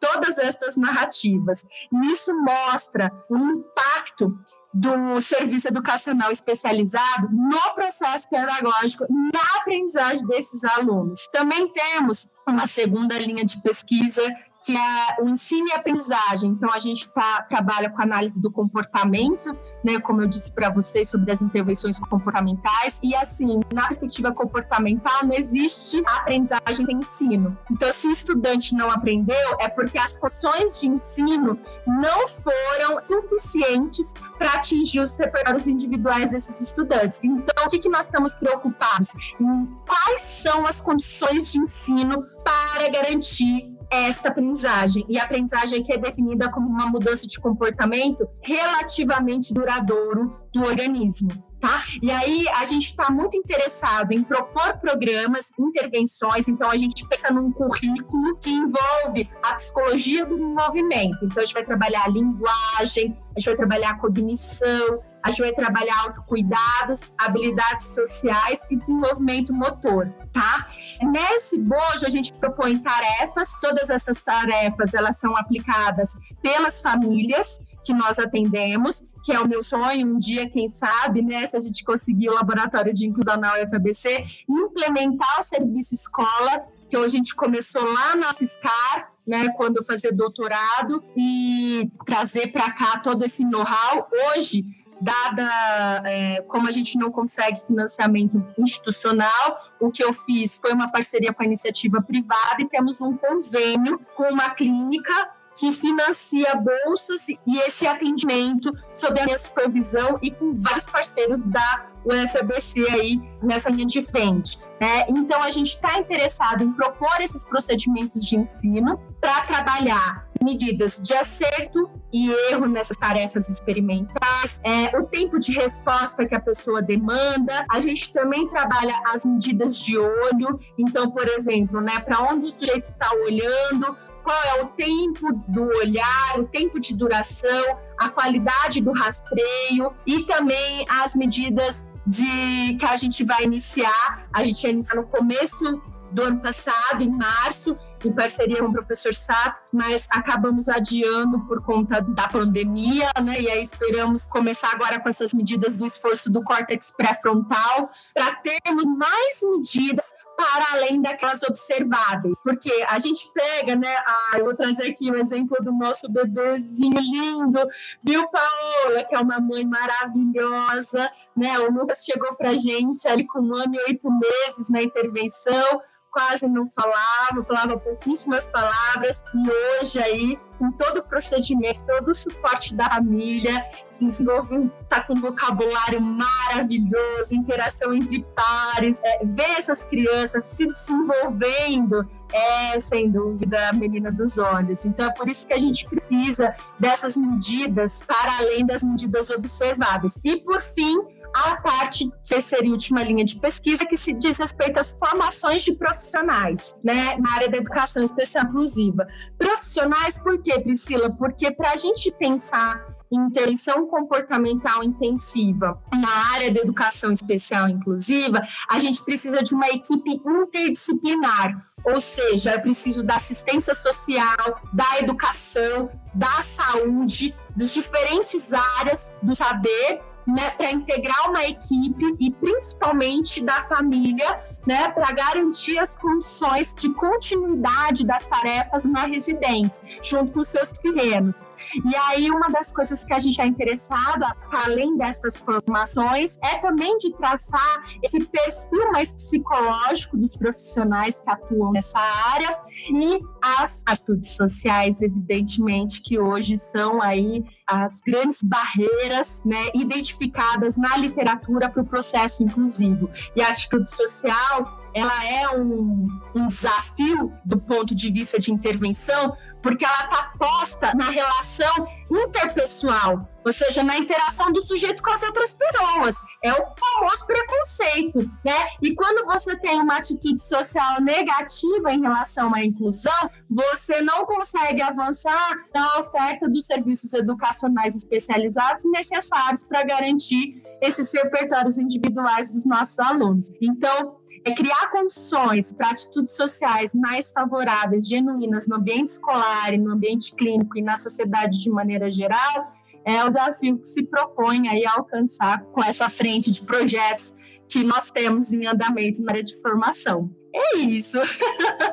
todas 0.00 0.38
essas 0.38 0.76
narrativas. 0.76 1.64
E 1.92 2.12
isso 2.12 2.32
mostra 2.42 3.12
o 3.28 3.36
impacto 3.36 4.38
do 4.72 5.20
serviço 5.20 5.68
educacional 5.68 6.30
especializado 6.30 7.28
no 7.32 7.74
processo 7.74 8.28
pedagógico, 8.28 9.06
na 9.08 9.60
aprendizagem 9.60 10.24
desses 10.26 10.62
alunos. 10.64 11.18
Também 11.32 11.72
temos 11.72 12.30
uma 12.46 12.66
segunda 12.66 13.18
linha 13.18 13.44
de 13.44 13.60
pesquisa 13.62 14.22
que 14.62 14.76
é 14.76 15.22
o 15.22 15.28
ensino 15.28 15.68
e 15.68 15.72
aprendizagem. 15.72 16.50
Então, 16.50 16.72
a 16.72 16.78
gente 16.78 17.08
tá, 17.10 17.42
trabalha 17.48 17.90
com 17.90 18.02
análise 18.02 18.40
do 18.40 18.50
comportamento, 18.50 19.52
né, 19.84 19.98
como 20.00 20.22
eu 20.22 20.26
disse 20.26 20.52
para 20.52 20.70
vocês, 20.70 21.08
sobre 21.08 21.30
as 21.32 21.40
intervenções 21.42 21.98
comportamentais. 21.98 23.00
E, 23.02 23.14
assim, 23.14 23.60
na 23.72 23.86
perspectiva 23.86 24.32
comportamental, 24.32 25.24
não 25.24 25.34
existe 25.34 26.02
aprendizagem 26.06 26.86
sem 26.86 26.96
ensino. 26.98 27.56
Então, 27.70 27.92
se 27.92 28.08
o 28.08 28.12
estudante 28.12 28.74
não 28.74 28.90
aprendeu, 28.90 29.36
é 29.60 29.68
porque 29.68 29.98
as 29.98 30.16
condições 30.16 30.80
de 30.80 30.88
ensino 30.88 31.58
não 31.86 32.28
foram 32.28 33.00
suficientes 33.00 34.12
para 34.38 34.52
atingir 34.52 35.00
os 35.00 35.16
repertórios 35.18 35.66
individuais 35.66 36.30
desses 36.30 36.60
estudantes. 36.60 37.20
Então, 37.22 37.64
o 37.66 37.68
que, 37.68 37.78
que 37.78 37.88
nós 37.88 38.06
estamos 38.06 38.34
preocupados? 38.36 39.08
Em 39.40 39.66
quais 39.86 40.22
são 40.22 40.64
as 40.64 40.80
condições 40.80 41.52
de 41.52 41.58
ensino 41.58 42.24
para 42.44 42.88
garantir 42.88 43.77
esta 43.90 44.28
aprendizagem. 44.28 45.04
E 45.08 45.18
a 45.18 45.24
aprendizagem 45.24 45.82
que 45.82 45.92
é 45.92 45.98
definida 45.98 46.50
como 46.50 46.68
uma 46.68 46.86
mudança 46.86 47.26
de 47.26 47.38
comportamento 47.40 48.28
relativamente 48.42 49.52
duradouro 49.52 50.32
do 50.52 50.62
organismo. 50.62 51.47
Tá? 51.60 51.84
E 52.00 52.08
aí 52.10 52.48
a 52.50 52.64
gente 52.66 52.86
está 52.86 53.10
muito 53.10 53.36
interessado 53.36 54.12
em 54.12 54.22
propor 54.22 54.78
programas, 54.78 55.50
intervenções, 55.58 56.48
então 56.48 56.70
a 56.70 56.76
gente 56.76 57.04
pensa 57.08 57.32
num 57.32 57.50
currículo 57.50 58.36
que 58.36 58.50
envolve 58.50 59.28
a 59.42 59.54
psicologia 59.54 60.24
do 60.24 60.38
movimento. 60.38 61.18
Então 61.24 61.42
a 61.42 61.44
gente 61.44 61.54
vai 61.54 61.64
trabalhar 61.64 62.04
a 62.04 62.08
linguagem, 62.08 63.18
a 63.36 63.40
gente 63.40 63.46
vai 63.46 63.56
trabalhar 63.56 63.90
a 63.90 63.98
cognição, 63.98 65.02
a 65.22 65.30
gente 65.30 65.40
vai 65.40 65.52
trabalhar 65.52 66.00
autocuidados, 66.04 67.12
habilidades 67.18 67.86
sociais 67.88 68.60
e 68.70 68.76
desenvolvimento 68.76 69.52
motor, 69.52 70.12
tá? 70.32 70.66
Nesse 71.02 71.58
bojo 71.58 72.06
a 72.06 72.08
gente 72.08 72.32
propõe 72.34 72.78
tarefas, 72.78 73.50
todas 73.60 73.90
essas 73.90 74.20
tarefas 74.20 74.94
elas 74.94 75.18
são 75.18 75.36
aplicadas 75.36 76.16
pelas 76.40 76.80
famílias 76.80 77.60
que 77.84 77.92
nós 77.94 78.18
atendemos, 78.18 79.07
que 79.22 79.32
é 79.32 79.40
o 79.40 79.48
meu 79.48 79.62
sonho, 79.62 80.06
um 80.06 80.18
dia, 80.18 80.48
quem 80.48 80.68
sabe, 80.68 81.22
né, 81.22 81.46
se 81.46 81.56
a 81.56 81.60
gente 81.60 81.84
conseguir 81.84 82.28
o 82.28 82.34
laboratório 82.34 82.92
de 82.92 83.06
inclusão 83.06 83.36
na 83.36 83.62
UFABC, 83.62 84.24
implementar 84.48 85.40
o 85.40 85.42
serviço 85.42 85.94
escola, 85.94 86.66
que 86.88 86.96
a 86.96 87.08
gente 87.08 87.34
começou 87.34 87.82
lá 87.84 88.16
na 88.16 88.32
FISCAR, 88.32 89.12
né, 89.26 89.48
quando 89.56 89.84
fazia 89.84 90.12
doutorado, 90.12 91.04
e 91.16 91.90
trazer 92.06 92.48
para 92.48 92.70
cá 92.72 92.98
todo 92.98 93.24
esse 93.24 93.44
know-how. 93.44 94.08
Hoje, 94.34 94.64
dada 95.00 96.02
é, 96.06 96.42
como 96.48 96.66
a 96.66 96.72
gente 96.72 96.98
não 96.98 97.10
consegue 97.10 97.60
financiamento 97.60 98.44
institucional, 98.58 99.70
o 99.78 99.90
que 99.90 100.02
eu 100.02 100.12
fiz 100.12 100.58
foi 100.58 100.72
uma 100.72 100.90
parceria 100.90 101.32
com 101.32 101.42
a 101.42 101.46
iniciativa 101.46 102.00
privada 102.00 102.56
e 102.60 102.68
temos 102.68 103.00
um 103.00 103.16
convênio 103.16 104.00
com 104.16 104.24
uma 104.24 104.50
clínica 104.50 105.12
que 105.58 105.72
financia 105.72 106.54
bolsas 106.54 107.28
e 107.28 107.58
esse 107.66 107.86
atendimento 107.86 108.70
sob 108.92 109.20
a 109.20 109.24
minha 109.24 109.38
supervisão 109.38 110.16
e 110.22 110.30
com 110.30 110.52
vários 110.52 110.86
parceiros 110.86 111.44
da 111.44 111.86
UFABC 112.04 112.86
aí 112.90 113.20
nessa 113.42 113.68
linha 113.68 113.86
de 113.86 114.02
frente. 114.02 114.58
Né? 114.80 115.04
Então, 115.08 115.42
a 115.42 115.50
gente 115.50 115.74
está 115.74 115.98
interessado 115.98 116.62
em 116.62 116.72
propor 116.72 117.20
esses 117.20 117.44
procedimentos 117.44 118.24
de 118.24 118.36
ensino 118.36 119.00
para 119.20 119.40
trabalhar 119.42 120.27
medidas 120.42 121.00
de 121.00 121.14
acerto 121.14 121.90
e 122.12 122.30
erro 122.50 122.66
nessas 122.66 122.96
tarefas 122.96 123.48
experimentais, 123.48 124.60
é, 124.64 124.96
o 124.98 125.04
tempo 125.04 125.38
de 125.38 125.52
resposta 125.52 126.26
que 126.26 126.34
a 126.34 126.40
pessoa 126.40 126.80
demanda. 126.82 127.64
A 127.70 127.80
gente 127.80 128.12
também 128.12 128.48
trabalha 128.48 129.00
as 129.06 129.24
medidas 129.24 129.76
de 129.76 129.98
olho. 129.98 130.58
Então, 130.78 131.10
por 131.10 131.26
exemplo, 131.28 131.80
né, 131.80 132.00
para 132.00 132.22
onde 132.22 132.46
o 132.46 132.50
sujeito 132.50 132.90
está 132.90 133.10
olhando, 133.14 133.96
qual 134.22 134.42
é 134.56 134.62
o 134.62 134.66
tempo 134.68 135.32
do 135.48 135.64
olhar, 135.78 136.38
o 136.38 136.44
tempo 136.44 136.78
de 136.78 136.94
duração, 136.94 137.78
a 137.98 138.08
qualidade 138.08 138.80
do 138.80 138.92
rastreio 138.92 139.92
e 140.06 140.24
também 140.24 140.84
as 140.88 141.16
medidas 141.16 141.86
de 142.06 142.76
que 142.78 142.86
a 142.86 142.96
gente 142.96 143.24
vai 143.24 143.44
iniciar. 143.44 144.28
A 144.32 144.42
gente 144.44 144.62
vai 144.62 144.72
iniciar 144.72 144.96
no 144.96 145.06
começo 145.06 145.82
do 146.12 146.22
ano 146.22 146.40
passado, 146.40 147.02
em 147.02 147.10
março, 147.10 147.76
em 148.04 148.12
parceria 148.12 148.58
com 148.58 148.66
o 148.66 148.72
professor 148.72 149.12
Sato, 149.12 149.60
mas 149.72 150.06
acabamos 150.10 150.68
adiando 150.68 151.40
por 151.46 151.62
conta 151.62 152.00
da 152.00 152.28
pandemia, 152.28 153.10
né? 153.22 153.40
E 153.40 153.50
aí 153.50 153.64
esperamos 153.64 154.28
começar 154.28 154.72
agora 154.72 155.00
com 155.00 155.08
essas 155.08 155.32
medidas 155.32 155.74
do 155.76 155.86
esforço 155.86 156.30
do 156.30 156.42
córtex 156.42 156.92
pré-frontal, 156.96 157.88
para 158.14 158.34
termos 158.36 158.84
mais 158.84 159.38
medidas 159.42 160.04
para 160.38 160.64
além 160.74 161.02
daquelas 161.02 161.42
observáveis. 161.42 162.40
Porque 162.42 162.70
a 162.88 163.00
gente 163.00 163.28
pega, 163.34 163.74
né? 163.74 163.96
Ah, 164.06 164.38
eu 164.38 164.44
vou 164.44 164.54
trazer 164.54 164.92
aqui 164.92 165.10
o 165.10 165.14
um 165.14 165.16
exemplo 165.16 165.56
do 165.60 165.72
nosso 165.72 166.08
bebezinho 166.10 167.00
lindo, 167.00 167.58
viu, 168.04 168.28
Paola, 168.28 169.04
que 169.08 169.16
é 169.16 169.18
uma 169.18 169.40
mãe 169.40 169.66
maravilhosa, 169.66 171.10
né? 171.36 171.58
O 171.58 171.72
Lucas 171.72 172.04
chegou 172.04 172.36
para 172.36 172.54
gente 172.54 173.08
ali 173.08 173.26
com 173.26 173.40
um 173.40 173.54
ano 173.54 173.74
e 173.74 173.84
oito 173.88 174.08
meses 174.08 174.68
na 174.70 174.80
intervenção 174.80 175.82
quase 176.10 176.46
não 176.48 176.68
falava, 176.70 177.44
falava 177.46 177.78
pouquíssimas 177.78 178.48
palavras, 178.48 179.22
e 179.34 179.50
hoje 179.50 179.98
aí, 179.98 180.40
com 180.58 180.72
todo 180.72 180.98
o 180.98 181.02
procedimento, 181.02 181.84
todo 181.84 182.08
o 182.08 182.14
suporte 182.14 182.74
da 182.74 182.88
família, 182.90 183.64
desenvolve, 183.98 184.70
tá 184.88 185.02
com 185.02 185.14
um 185.14 185.20
vocabulário 185.20 186.00
maravilhoso, 186.00 187.34
interação 187.34 187.92
entre 187.94 188.24
pares, 188.34 189.00
é, 189.02 189.24
ver 189.24 189.58
essas 189.58 189.84
crianças 189.84 190.44
se 190.44 190.66
desenvolvendo 190.66 192.06
é, 192.32 192.80
sem 192.80 193.10
dúvida, 193.10 193.68
a 193.68 193.72
menina 193.72 194.12
dos 194.12 194.38
olhos. 194.38 194.84
Então, 194.84 195.06
é 195.06 195.14
por 195.14 195.28
isso 195.28 195.46
que 195.46 195.54
a 195.54 195.58
gente 195.58 195.84
precisa 195.86 196.54
dessas 196.78 197.16
medidas 197.16 198.02
para 198.06 198.38
além 198.38 198.66
das 198.66 198.82
medidas 198.82 199.30
observáveis. 199.30 200.18
E, 200.24 200.36
por 200.36 200.60
fim, 200.60 200.96
a 201.34 201.60
parte, 201.60 202.10
terceira 202.26 202.66
e 202.66 202.70
última 202.70 203.02
linha 203.02 203.24
de 203.24 203.38
pesquisa, 203.38 203.84
que 203.84 203.96
se 203.96 204.12
diz 204.12 204.36
respeito 204.36 204.78
às 204.78 204.92
formações 204.92 205.62
de 205.62 205.74
profissionais, 205.74 206.74
né, 206.82 207.16
na 207.18 207.34
área 207.34 207.48
da 207.48 207.58
educação 207.58 208.04
especial 208.04 208.44
inclusiva. 208.44 209.06
Profissionais, 209.36 210.18
por 210.18 210.42
quê, 210.42 210.47
Priscila? 210.60 211.10
Porque 211.10 211.50
para 211.50 211.72
a 211.72 211.76
gente 211.76 212.10
pensar 212.12 212.98
em 213.10 213.18
intervenção 213.26 213.86
comportamental 213.86 214.84
intensiva 214.84 215.80
na 215.92 216.34
área 216.34 216.52
da 216.52 216.60
educação 216.60 217.12
especial 217.12 217.68
inclusiva, 217.68 218.42
a 218.68 218.78
gente 218.78 219.02
precisa 219.02 219.42
de 219.42 219.54
uma 219.54 219.68
equipe 219.68 220.20
interdisciplinar, 220.26 221.66
ou 221.84 222.00
seja, 222.00 222.52
é 222.52 222.58
preciso 222.58 223.02
da 223.02 223.16
assistência 223.16 223.74
social, 223.74 224.60
da 224.72 224.98
educação, 224.98 225.90
da 226.14 226.42
saúde, 226.56 227.34
das 227.56 227.72
diferentes 227.72 228.52
áreas 228.52 229.12
do 229.22 229.34
saber 229.34 230.00
né, 230.28 230.50
para 230.50 230.70
integrar 230.70 231.30
uma 231.30 231.44
equipe 231.44 232.14
e 232.20 232.30
principalmente 232.30 233.42
da 233.42 233.64
família, 233.64 234.38
né, 234.66 234.88
para 234.90 235.10
garantir 235.12 235.78
as 235.78 235.96
condições 235.96 236.74
de 236.74 236.92
continuidade 236.94 238.04
das 238.06 238.24
tarefas 238.26 238.84
na 238.84 239.06
residência, 239.06 239.82
junto 240.02 240.32
com 240.32 240.44
seus 240.44 240.72
pequenos. 240.74 241.42
E 241.90 241.96
aí, 241.96 242.30
uma 242.30 242.48
das 242.50 242.70
coisas 242.70 243.02
que 243.02 243.14
a 243.14 243.18
gente 243.18 243.40
é 243.40 243.46
interessada, 243.46 244.36
além 244.66 244.96
dessas 244.96 245.38
formações, 245.38 246.38
é 246.42 246.58
também 246.58 246.98
de 246.98 247.10
traçar 247.12 247.82
esse 248.02 248.24
perfil 248.26 248.92
mais 248.92 249.12
psicológico 249.14 250.16
dos 250.16 250.36
profissionais 250.36 251.20
que 251.20 251.30
atuam 251.30 251.72
nessa 251.72 251.98
área 251.98 252.58
e 252.90 253.18
as 253.56 253.82
atitudes 253.86 254.30
sociais, 254.30 255.00
evidentemente, 255.00 256.02
que 256.02 256.18
hoje 256.18 256.58
são 256.58 257.00
aí 257.00 257.44
as 257.66 258.00
grandes 258.00 258.42
barreiras 258.42 259.40
né, 259.44 259.70
identificadas 259.74 260.76
na 260.76 260.96
literatura 260.96 261.68
para 261.68 261.82
o 261.82 261.86
processo 261.86 262.42
inclusivo. 262.42 263.10
E 263.34 263.42
a 263.42 263.48
atitude 263.48 263.88
social 263.88 264.77
ela 264.94 265.24
é 265.26 265.48
um, 265.50 266.04
um 266.34 266.46
desafio 266.46 267.32
do 267.44 267.58
ponto 267.58 267.94
de 267.94 268.10
vista 268.10 268.38
de 268.38 268.52
intervenção, 268.52 269.32
porque 269.62 269.84
ela 269.84 270.04
está 270.04 270.32
posta 270.38 270.94
na 270.94 271.10
relação 271.10 271.88
interpessoal, 272.10 273.18
ou 273.44 273.52
seja, 273.52 273.82
na 273.82 273.98
interação 273.98 274.52
do 274.52 274.66
sujeito 274.66 275.02
com 275.02 275.10
as 275.10 275.22
outras 275.22 275.54
pessoas. 275.54 276.16
É 276.42 276.52
o 276.52 276.56
famoso 276.56 277.26
preconceito, 277.26 278.20
né? 278.44 278.54
E 278.82 278.94
quando 278.94 279.26
você 279.26 279.56
tem 279.56 279.80
uma 279.80 279.96
atitude 279.96 280.42
social 280.42 281.00
negativa 281.00 281.92
em 281.92 282.00
relação 282.00 282.54
à 282.54 282.64
inclusão, 282.64 283.30
você 283.50 284.00
não 284.00 284.24
consegue 284.24 284.80
avançar 284.80 285.56
na 285.74 285.98
oferta 285.98 286.48
dos 286.48 286.66
serviços 286.66 287.12
educacionais 287.12 287.96
especializados 287.96 288.84
necessários 288.84 289.64
para 289.64 289.82
garantir 289.84 290.62
esses 290.80 291.12
repertórios 291.12 291.76
individuais 291.76 292.50
dos 292.52 292.64
nossos 292.64 292.98
alunos. 292.98 293.50
Então, 293.60 294.17
é 294.44 294.54
criar 294.54 294.90
condições 294.90 295.72
para 295.72 295.90
atitudes 295.90 296.36
sociais 296.36 296.94
mais 296.94 297.30
favoráveis, 297.30 298.08
genuínas 298.08 298.66
no 298.66 298.76
ambiente 298.76 299.08
escolar, 299.08 299.72
no 299.78 299.92
ambiente 299.92 300.34
clínico 300.34 300.78
e 300.78 300.82
na 300.82 300.96
sociedade 300.96 301.62
de 301.62 301.70
maneira 301.70 302.10
geral, 302.10 302.72
é 303.04 303.24
o 303.24 303.30
desafio 303.30 303.78
que 303.78 303.88
se 303.88 304.04
propõe 304.04 304.68
aí 304.68 304.84
a 304.86 304.92
alcançar 304.92 305.62
com 305.64 305.82
essa 305.82 306.08
frente 306.08 306.50
de 306.50 306.62
projetos 306.62 307.36
que 307.68 307.84
nós 307.84 308.10
temos 308.10 308.52
em 308.52 308.66
andamento 308.66 309.22
na 309.22 309.32
área 309.32 309.42
de 309.42 309.60
formação. 309.60 310.30
É 310.54 310.78
isso. 310.78 311.18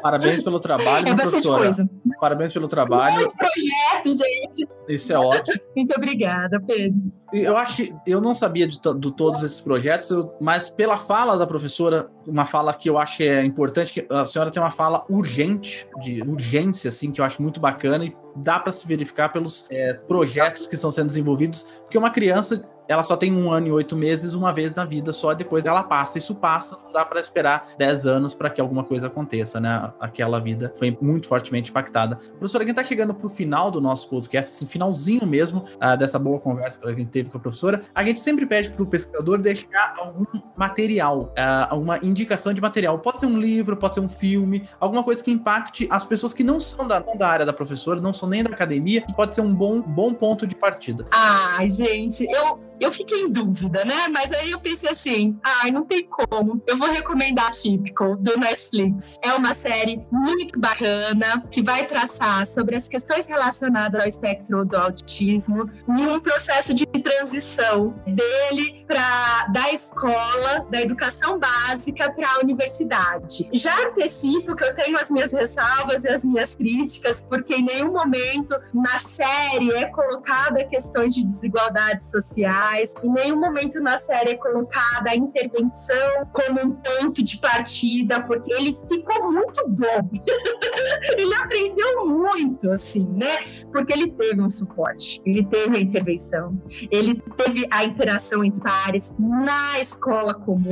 Parabéns 0.01 0.41
pelo 0.41 0.59
trabalho, 0.59 1.09
é 1.09 1.15
professora. 1.15 1.65
Coisa. 1.65 1.89
Parabéns 2.19 2.53
pelo 2.53 2.67
trabalho. 2.67 3.15
Muito 3.15 3.35
projeto, 3.35 4.17
gente. 4.17 4.67
Isso 4.87 5.11
é 5.11 5.19
ótimo. 5.19 5.59
Muito 5.75 5.93
obrigada, 5.95 6.61
Pedro. 6.61 6.97
Eu 7.33 7.57
acho 7.57 7.77
que 7.77 7.93
eu 8.07 8.21
não 8.21 8.33
sabia 8.33 8.67
de, 8.67 8.79
de 8.79 9.11
todos 9.11 9.43
esses 9.43 9.59
projetos, 9.59 10.09
eu, 10.09 10.33
mas 10.39 10.69
pela 10.69 10.97
fala 10.97 11.37
da 11.37 11.45
professora, 11.45 12.09
uma 12.25 12.45
fala 12.45 12.73
que 12.73 12.89
eu 12.89 12.97
acho 12.97 13.17
que 13.17 13.23
é 13.23 13.43
importante, 13.43 13.91
que 13.91 14.07
a 14.09 14.25
senhora 14.25 14.49
tem 14.51 14.61
uma 14.61 14.71
fala 14.71 15.03
urgente, 15.09 15.87
de 16.01 16.21
urgência, 16.21 16.87
assim, 16.89 17.11
que 17.11 17.19
eu 17.19 17.25
acho 17.25 17.41
muito 17.41 17.59
bacana 17.59 18.05
e 18.05 18.15
dá 18.37 18.59
para 18.59 18.71
se 18.71 18.87
verificar 18.87 19.29
pelos 19.29 19.65
é, 19.69 19.93
projetos 19.93 20.65
que 20.67 20.75
estão 20.75 20.91
sendo 20.91 21.07
desenvolvidos, 21.07 21.63
porque 21.81 21.97
uma 21.97 22.09
criança 22.09 22.63
ela 22.87 23.03
só 23.03 23.15
tem 23.15 23.33
um 23.33 23.51
ano 23.51 23.67
e 23.67 23.71
oito 23.71 23.95
meses 23.95 24.33
uma 24.33 24.53
vez 24.53 24.75
na 24.75 24.85
vida 24.85 25.11
só, 25.13 25.33
depois 25.33 25.65
ela 25.65 25.83
passa. 25.83 26.17
Isso 26.17 26.35
passa, 26.35 26.77
não 26.83 26.91
dá 26.91 27.05
para 27.05 27.19
esperar 27.19 27.69
dez 27.77 28.05
anos 28.05 28.33
para 28.33 28.49
que 28.49 28.61
alguma 28.61 28.83
coisa 28.83 29.07
aconteça, 29.07 29.59
né? 29.59 29.91
Aquela 29.99 30.39
vida 30.39 30.73
foi 30.77 30.97
muito 31.01 31.27
fortemente 31.27 31.71
impactada. 31.71 32.15
Professora, 32.15 32.63
a 32.63 32.67
gente 32.67 32.75
tá 32.75 32.83
chegando 32.83 33.13
pro 33.13 33.29
final 33.29 33.71
do 33.71 33.81
nosso 33.81 34.09
podcast, 34.09 34.53
assim, 34.53 34.67
finalzinho 34.67 35.25
mesmo 35.25 35.65
uh, 35.75 35.97
dessa 35.97 36.19
boa 36.19 36.39
conversa 36.39 36.79
que 36.79 36.87
a 36.87 36.93
gente 36.93 37.09
teve 37.09 37.29
com 37.29 37.37
a 37.37 37.41
professora. 37.41 37.83
A 37.93 38.03
gente 38.03 38.21
sempre 38.21 38.45
pede 38.45 38.69
pro 38.71 38.85
pesquisador 38.85 39.39
deixar 39.39 39.95
algum 39.97 40.25
material, 40.55 41.33
uh, 41.37 41.67
alguma 41.69 41.97
indicação 42.03 42.53
de 42.53 42.61
material. 42.61 42.99
Pode 42.99 43.19
ser 43.19 43.25
um 43.25 43.39
livro, 43.39 43.75
pode 43.77 43.95
ser 43.95 44.01
um 44.01 44.09
filme, 44.09 44.67
alguma 44.79 45.03
coisa 45.03 45.23
que 45.23 45.31
impacte 45.31 45.87
as 45.89 46.05
pessoas 46.05 46.33
que 46.33 46.43
não 46.43 46.59
são 46.59 46.87
da, 46.87 46.99
não 46.99 47.17
da 47.17 47.27
área 47.27 47.45
da 47.45 47.53
professora, 47.53 47.99
não 47.99 48.13
são 48.13 48.29
nem 48.29 48.43
da 48.43 48.51
academia, 48.51 49.03
pode 49.15 49.35
ser 49.35 49.41
um 49.41 49.53
bom, 49.53 49.81
bom 49.81 50.13
ponto 50.13 50.45
de 50.45 50.55
partida. 50.55 51.05
Ai, 51.11 51.69
gente, 51.71 52.25
eu 52.29 52.59
eu 52.79 52.91
fiquei 52.91 53.21
em 53.21 53.31
dúvida, 53.31 53.83
né? 53.85 54.07
Mas 54.09 54.31
aí 54.31 54.51
eu 54.51 54.59
pensei 54.59 54.89
assim, 54.89 55.37
ai, 55.43 55.69
ah, 55.69 55.71
não 55.71 55.85
tem 55.85 56.05
como. 56.05 56.61
Eu 56.67 56.77
vou 56.77 56.89
recomendar 56.89 57.51
Typical, 57.51 58.15
do 58.17 58.37
Netflix. 58.37 59.17
É 59.23 59.33
uma 59.33 59.55
série 59.55 60.05
muito 60.11 60.59
bacana, 60.59 61.43
que 61.51 61.61
vai 61.61 61.85
traçar 61.85 62.45
sobre 62.47 62.75
as 62.75 62.87
questões 62.87 63.25
relacionadas 63.25 64.01
ao 64.01 64.07
espectro 64.07 64.65
do 64.65 64.75
autismo 64.75 65.69
em 65.87 66.07
um 66.07 66.19
processo 66.19 66.73
de 66.73 66.85
transição 66.85 67.93
dele 68.05 68.83
para 68.87 69.47
da 69.47 69.71
escola, 69.71 70.65
da 70.69 70.81
educação 70.81 71.39
básica 71.39 72.11
para 72.11 72.27
a 72.29 72.39
universidade. 72.39 73.49
Já 73.53 73.87
antecipo 73.87 74.55
que 74.55 74.63
eu 74.63 74.75
tenho 74.75 74.97
as 74.97 75.09
minhas 75.09 75.31
ressalvas 75.31 76.03
e 76.03 76.09
as 76.09 76.23
minhas 76.23 76.55
críticas, 76.55 77.23
porque 77.29 77.55
em 77.55 77.63
nenhum 77.63 77.91
momento 77.91 78.55
na 78.73 78.99
série 78.99 79.71
é 79.71 79.85
colocada 79.85 80.63
questões 80.65 81.13
de 81.13 81.23
desigualdade 81.23 82.03
social 82.03 82.64
em 83.03 83.11
nenhum 83.11 83.39
momento 83.39 83.79
na 83.79 83.97
série 83.97 84.31
é 84.31 84.35
colocada 84.35 85.11
a 85.11 85.15
intervenção 85.15 86.27
como 86.31 86.61
um 86.61 86.71
ponto 86.71 87.23
de 87.23 87.37
partida, 87.37 88.21
porque 88.21 88.53
ele 88.53 88.77
ficou 88.87 89.31
muito 89.31 89.67
bom. 89.69 90.09
ele 91.17 91.33
aprendeu 91.35 92.07
muito, 92.07 92.71
assim, 92.71 93.05
né? 93.13 93.37
Porque 93.71 93.93
ele 93.93 94.11
teve 94.11 94.41
um 94.41 94.49
suporte, 94.49 95.21
ele 95.25 95.45
teve 95.45 95.77
a 95.77 95.79
intervenção, 95.79 96.59
ele 96.91 97.21
teve 97.37 97.67
a 97.71 97.83
interação 97.83 98.43
entre 98.43 98.59
pares 98.61 99.13
na 99.19 99.79
escola 99.79 100.33
comum 100.33 100.65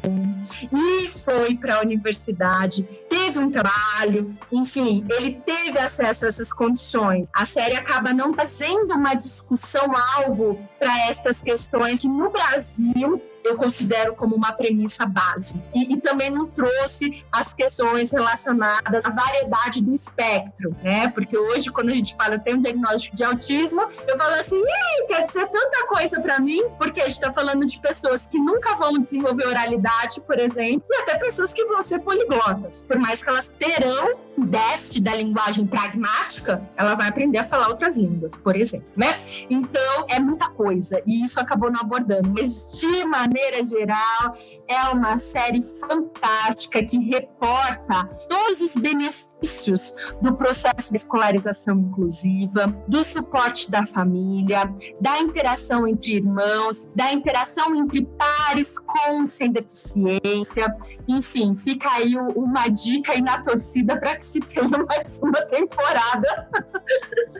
e 0.72 1.08
foi 1.10 1.56
para 1.56 1.78
a 1.78 1.82
universidade, 1.82 2.84
teve 3.10 3.40
um 3.40 3.52
trabalho, 3.52 4.36
enfim, 4.52 5.06
ele 5.10 5.42
teve 5.46 5.78
acesso 5.78 6.26
a 6.26 6.30
essas 6.30 6.52
condições. 6.52 7.30
A 7.36 7.46
série 7.46 7.76
acaba 7.76 8.14
não 8.14 8.34
fazendo 8.34 8.94
uma 8.94 9.14
discussão 9.14 9.94
alvo 10.18 10.60
para 10.80 11.10
estas 11.10 11.42
questões 11.42 11.83
que 11.98 12.08
no 12.08 12.30
Brasil 12.30 13.22
eu 13.44 13.58
considero 13.58 14.16
como 14.16 14.36
uma 14.36 14.54
premissa 14.54 15.06
base. 15.06 15.62
E, 15.76 15.94
e, 15.94 15.98
também 16.00 16.30
não 16.30 16.48
trouxe 16.48 17.24
as 17.32 17.54
questões 17.54 18.12
relacionadas 18.12 19.06
à 19.06 19.10
variedade 19.10 19.84
do 19.84 19.94
espectro, 19.94 20.76
né? 20.82 21.08
Porque 21.10 21.38
hoje, 21.38 21.70
quando 21.72 21.90
a 21.90 21.96
gente 21.96 22.16
fala, 22.16 22.40
tem 22.40 22.56
um 22.56 22.60
diagnóstico 22.60 23.16
de 23.16 23.24
autismo, 23.24 23.82
eu 24.08 24.18
falo 24.18 24.36
assim, 24.36 24.62
quer 25.08 25.26
dizer 25.26 25.48
tanta 25.48 25.88
coisa 25.88 26.22
para 26.22 26.40
mim, 26.40 26.62
porque 26.78 27.02
a 27.02 27.06
gente 27.06 27.16
está 27.16 27.34
falando 27.34 27.66
de 27.66 27.80
pessoas 27.80 28.26
que 28.26 28.40
nunca 28.40 28.76
vão 28.76 28.94
desenvolver 28.94 29.48
oralidade, 29.48 30.22
por 30.22 30.40
exemplo, 30.40 30.86
e 30.90 31.02
até 31.02 31.18
pessoas 31.18 31.54
que 31.54 31.66
vão 31.66 31.84
ser 31.84 32.00
poliglotas. 32.00 32.84
Por 32.84 32.98
mais 32.98 33.22
que 33.22 33.30
elas 33.30 33.50
terão 33.60 34.18
déficit 34.38 35.02
da 35.02 35.16
linguagem 35.16 35.66
pragmática, 35.66 36.62
ela 36.76 36.96
vai 36.96 37.08
aprender 37.08 37.40
a 37.40 37.44
falar 37.44 37.70
outras 37.70 37.98
línguas, 37.98 38.36
por 38.36 38.56
exemplo, 38.56 38.88
né? 38.96 39.18
Então, 39.50 40.06
é 40.10 40.20
muita 40.20 40.50
coisa, 40.50 41.02
e 41.06 41.24
isso 41.24 41.40
acabou 41.40 41.72
não 41.72 41.82
abordando. 41.82 42.32
Mas, 42.36 42.80
de 42.80 43.06
maneira 43.06 43.64
geral, 43.66 44.38
é 44.68 44.90
uma 44.90 45.20
série 45.20 45.62
fantástica 45.62 46.84
que 46.84 46.98
reporta 46.98 48.06
todos 48.30 48.62
os 48.62 48.76
benefícios 48.76 49.96
do 50.22 50.36
processo 50.36 50.92
de 50.92 50.98
escolarização 50.98 51.80
inclusiva, 51.80 52.68
do 52.88 53.04
suporte 53.04 53.70
da 53.70 53.86
família, 53.86 54.72
da 55.00 55.20
interação 55.20 55.88
entre 55.88 56.16
irmãos, 56.16 56.90
da 56.96 57.12
interação 57.12 57.76
entre 57.76 58.06
pares 58.18 58.78
com 58.80 59.26
sem 59.26 59.52
deficiência. 59.52 60.76
Enfim, 61.08 61.56
fica 61.56 61.90
aí 61.92 62.16
uma 62.18 62.68
dica 62.68 63.14
aí 63.14 63.22
na 63.22 63.42
torcida 63.42 64.00
para 64.00 64.23
se 64.24 64.40
tenha 64.40 64.70
mais 64.88 65.20
uma 65.22 65.42
temporada. 65.44 66.50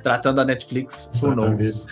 Tratando 0.04 0.42
a 0.42 0.46
Netflix, 0.46 1.10
who 1.22 1.34
knows? 1.34 1.88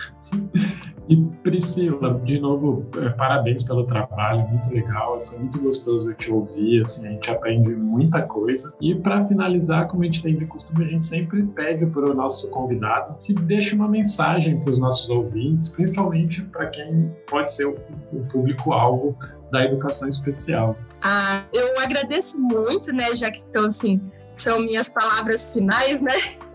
E 1.08 1.16
Priscila, 1.42 2.20
de 2.24 2.38
novo, 2.38 2.86
é, 2.96 3.08
parabéns 3.10 3.64
pelo 3.64 3.84
trabalho, 3.84 4.46
muito 4.48 4.72
legal, 4.72 5.20
foi 5.20 5.38
muito 5.40 5.60
gostoso 5.60 6.14
te 6.14 6.30
ouvir, 6.30 6.80
assim, 6.80 7.06
a 7.06 7.10
gente 7.10 7.30
aprende 7.30 7.70
muita 7.70 8.22
coisa. 8.22 8.72
E 8.80 8.94
para 8.94 9.20
finalizar, 9.20 9.88
como 9.88 10.02
a 10.02 10.06
gente 10.06 10.22
tem 10.22 10.36
de 10.36 10.46
costume, 10.46 10.84
a 10.84 10.88
gente 10.88 11.04
sempre 11.04 11.42
pede 11.42 11.86
para 11.86 12.08
o 12.08 12.14
nosso 12.14 12.48
convidado 12.50 13.18
que 13.20 13.34
deixe 13.34 13.74
uma 13.74 13.88
mensagem 13.88 14.60
para 14.60 14.70
os 14.70 14.78
nossos 14.78 15.10
ouvintes, 15.10 15.70
principalmente 15.70 16.40
para 16.44 16.68
quem 16.68 17.12
pode 17.28 17.52
ser 17.52 17.66
o, 17.66 17.76
o 18.12 18.24
público-alvo 18.30 19.16
da 19.50 19.64
educação 19.64 20.08
especial. 20.08 20.76
Ah, 21.02 21.42
eu 21.52 21.78
agradeço 21.80 22.40
muito, 22.40 22.92
né, 22.92 23.14
já 23.14 23.30
que 23.30 23.38
estão 23.38 23.66
assim, 23.66 24.00
são 24.32 24.60
minhas 24.60 24.88
palavras 24.88 25.48
finais, 25.50 26.00
né? 26.00 26.14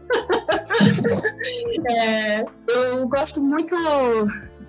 é, 1.91 2.45
eu 2.67 3.07
gosto 3.07 3.41
muito 3.41 3.75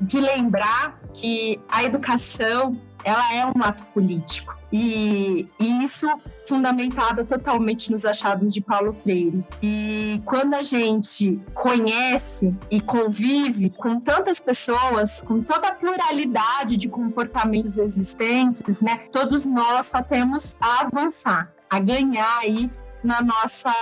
de 0.00 0.20
lembrar 0.20 0.98
que 1.12 1.60
a 1.68 1.84
educação 1.84 2.78
ela 3.04 3.34
é 3.34 3.46
um 3.46 3.62
ato 3.62 3.84
político. 3.86 4.54
E, 4.70 5.48
e, 5.58 5.84
isso 5.84 6.06
fundamentado 6.46 7.24
totalmente 7.24 7.90
nos 7.90 8.04
achados 8.04 8.52
de 8.52 8.60
Paulo 8.60 8.92
Freire. 8.92 9.42
E 9.62 10.20
quando 10.26 10.54
a 10.54 10.62
gente 10.62 11.40
conhece 11.54 12.54
e 12.70 12.80
convive 12.80 13.70
com 13.70 13.98
tantas 13.98 14.38
pessoas, 14.40 15.22
com 15.22 15.42
toda 15.42 15.68
a 15.68 15.74
pluralidade 15.74 16.76
de 16.76 16.88
comportamentos 16.88 17.78
existentes, 17.78 18.80
né, 18.82 18.98
todos 19.10 19.46
nós 19.46 19.86
só 19.86 20.02
temos 20.02 20.54
a 20.60 20.82
avançar, 20.82 21.50
a 21.70 21.78
ganhar 21.78 22.38
aí 22.40 22.70
na 23.02 23.22
nossa 23.22 23.72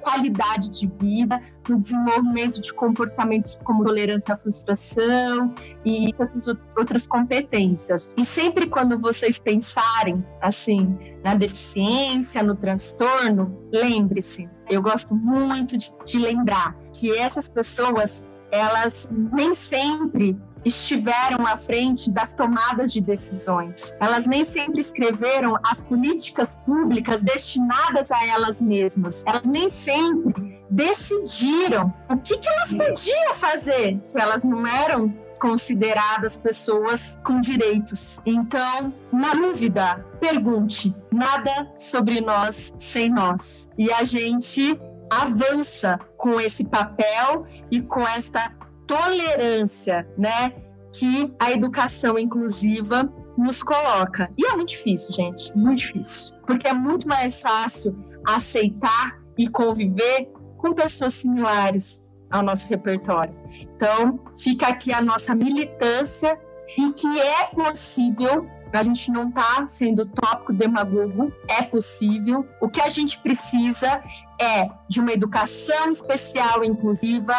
qualidade 0.00 0.70
de 0.70 0.86
vida, 1.00 1.40
no 1.68 1.78
desenvolvimento 1.78 2.60
de 2.60 2.72
comportamentos 2.72 3.58
como 3.64 3.84
tolerância 3.84 4.34
à 4.34 4.36
frustração 4.36 5.54
e 5.84 6.12
tantas 6.14 6.48
outras 6.76 7.06
competências. 7.06 8.14
E 8.16 8.24
sempre 8.24 8.66
quando 8.66 8.98
vocês 8.98 9.38
pensarem 9.38 10.24
assim 10.40 10.96
na 11.24 11.34
deficiência, 11.34 12.42
no 12.42 12.54
transtorno, 12.54 13.56
lembre-se. 13.72 14.48
Eu 14.68 14.82
gosto 14.82 15.14
muito 15.14 15.76
de, 15.76 15.92
de 16.04 16.18
lembrar 16.18 16.76
que 16.92 17.16
essas 17.16 17.48
pessoas 17.48 18.24
elas 18.50 19.08
nem 19.32 19.54
sempre 19.54 20.36
estiveram 20.66 21.46
à 21.46 21.56
frente 21.56 22.10
das 22.10 22.32
tomadas 22.32 22.92
de 22.92 23.00
decisões. 23.00 23.94
Elas 24.00 24.26
nem 24.26 24.44
sempre 24.44 24.80
escreveram 24.80 25.56
as 25.64 25.80
políticas 25.82 26.56
públicas 26.66 27.22
destinadas 27.22 28.10
a 28.10 28.26
elas 28.26 28.60
mesmas. 28.60 29.22
Elas 29.26 29.44
nem 29.44 29.70
sempre 29.70 30.60
decidiram 30.68 31.94
o 32.10 32.16
que, 32.16 32.36
que 32.36 32.48
elas 32.48 32.74
podiam 32.74 33.34
fazer 33.34 33.98
se 34.00 34.20
elas 34.20 34.42
não 34.42 34.66
eram 34.66 35.14
consideradas 35.40 36.36
pessoas 36.36 37.16
com 37.24 37.40
direitos. 37.40 38.20
Então, 38.26 38.92
na 39.12 39.34
dúvida, 39.34 40.04
pergunte: 40.18 40.92
nada 41.12 41.72
sobre 41.76 42.20
nós 42.20 42.74
sem 42.76 43.08
nós. 43.08 43.70
E 43.78 43.92
a 43.92 44.02
gente 44.02 44.76
avança 45.10 46.00
com 46.16 46.40
esse 46.40 46.64
papel 46.64 47.46
e 47.70 47.80
com 47.80 48.00
esta 48.00 48.50
tolerância, 48.86 50.06
né, 50.16 50.52
que 50.92 51.34
a 51.38 51.52
educação 51.52 52.18
inclusiva 52.18 53.12
nos 53.36 53.62
coloca. 53.62 54.30
E 54.38 54.46
é 54.46 54.54
muito 54.54 54.70
difícil, 54.70 55.12
gente, 55.12 55.54
muito 55.56 55.80
difícil, 55.80 56.36
porque 56.46 56.68
é 56.68 56.72
muito 56.72 57.06
mais 57.06 57.40
fácil 57.40 57.96
aceitar 58.26 59.18
e 59.36 59.48
conviver 59.48 60.30
com 60.56 60.72
pessoas 60.72 61.14
similares 61.14 62.04
ao 62.30 62.42
nosso 62.42 62.68
repertório. 62.70 63.34
Então, 63.60 64.18
fica 64.42 64.68
aqui 64.68 64.92
a 64.92 65.02
nossa 65.02 65.34
militância 65.34 66.38
e 66.76 66.92
que 66.92 67.20
é 67.20 67.44
possível 67.46 68.48
a 68.72 68.82
gente 68.82 69.10
não 69.10 69.28
está 69.28 69.66
sendo 69.66 70.06
tópico 70.06 70.52
demagogo, 70.52 71.32
é 71.48 71.62
possível. 71.62 72.46
O 72.60 72.68
que 72.68 72.80
a 72.80 72.88
gente 72.88 73.18
precisa 73.20 74.02
é 74.40 74.68
de 74.88 75.00
uma 75.00 75.12
educação 75.12 75.90
especial 75.90 76.62
inclusiva, 76.64 77.34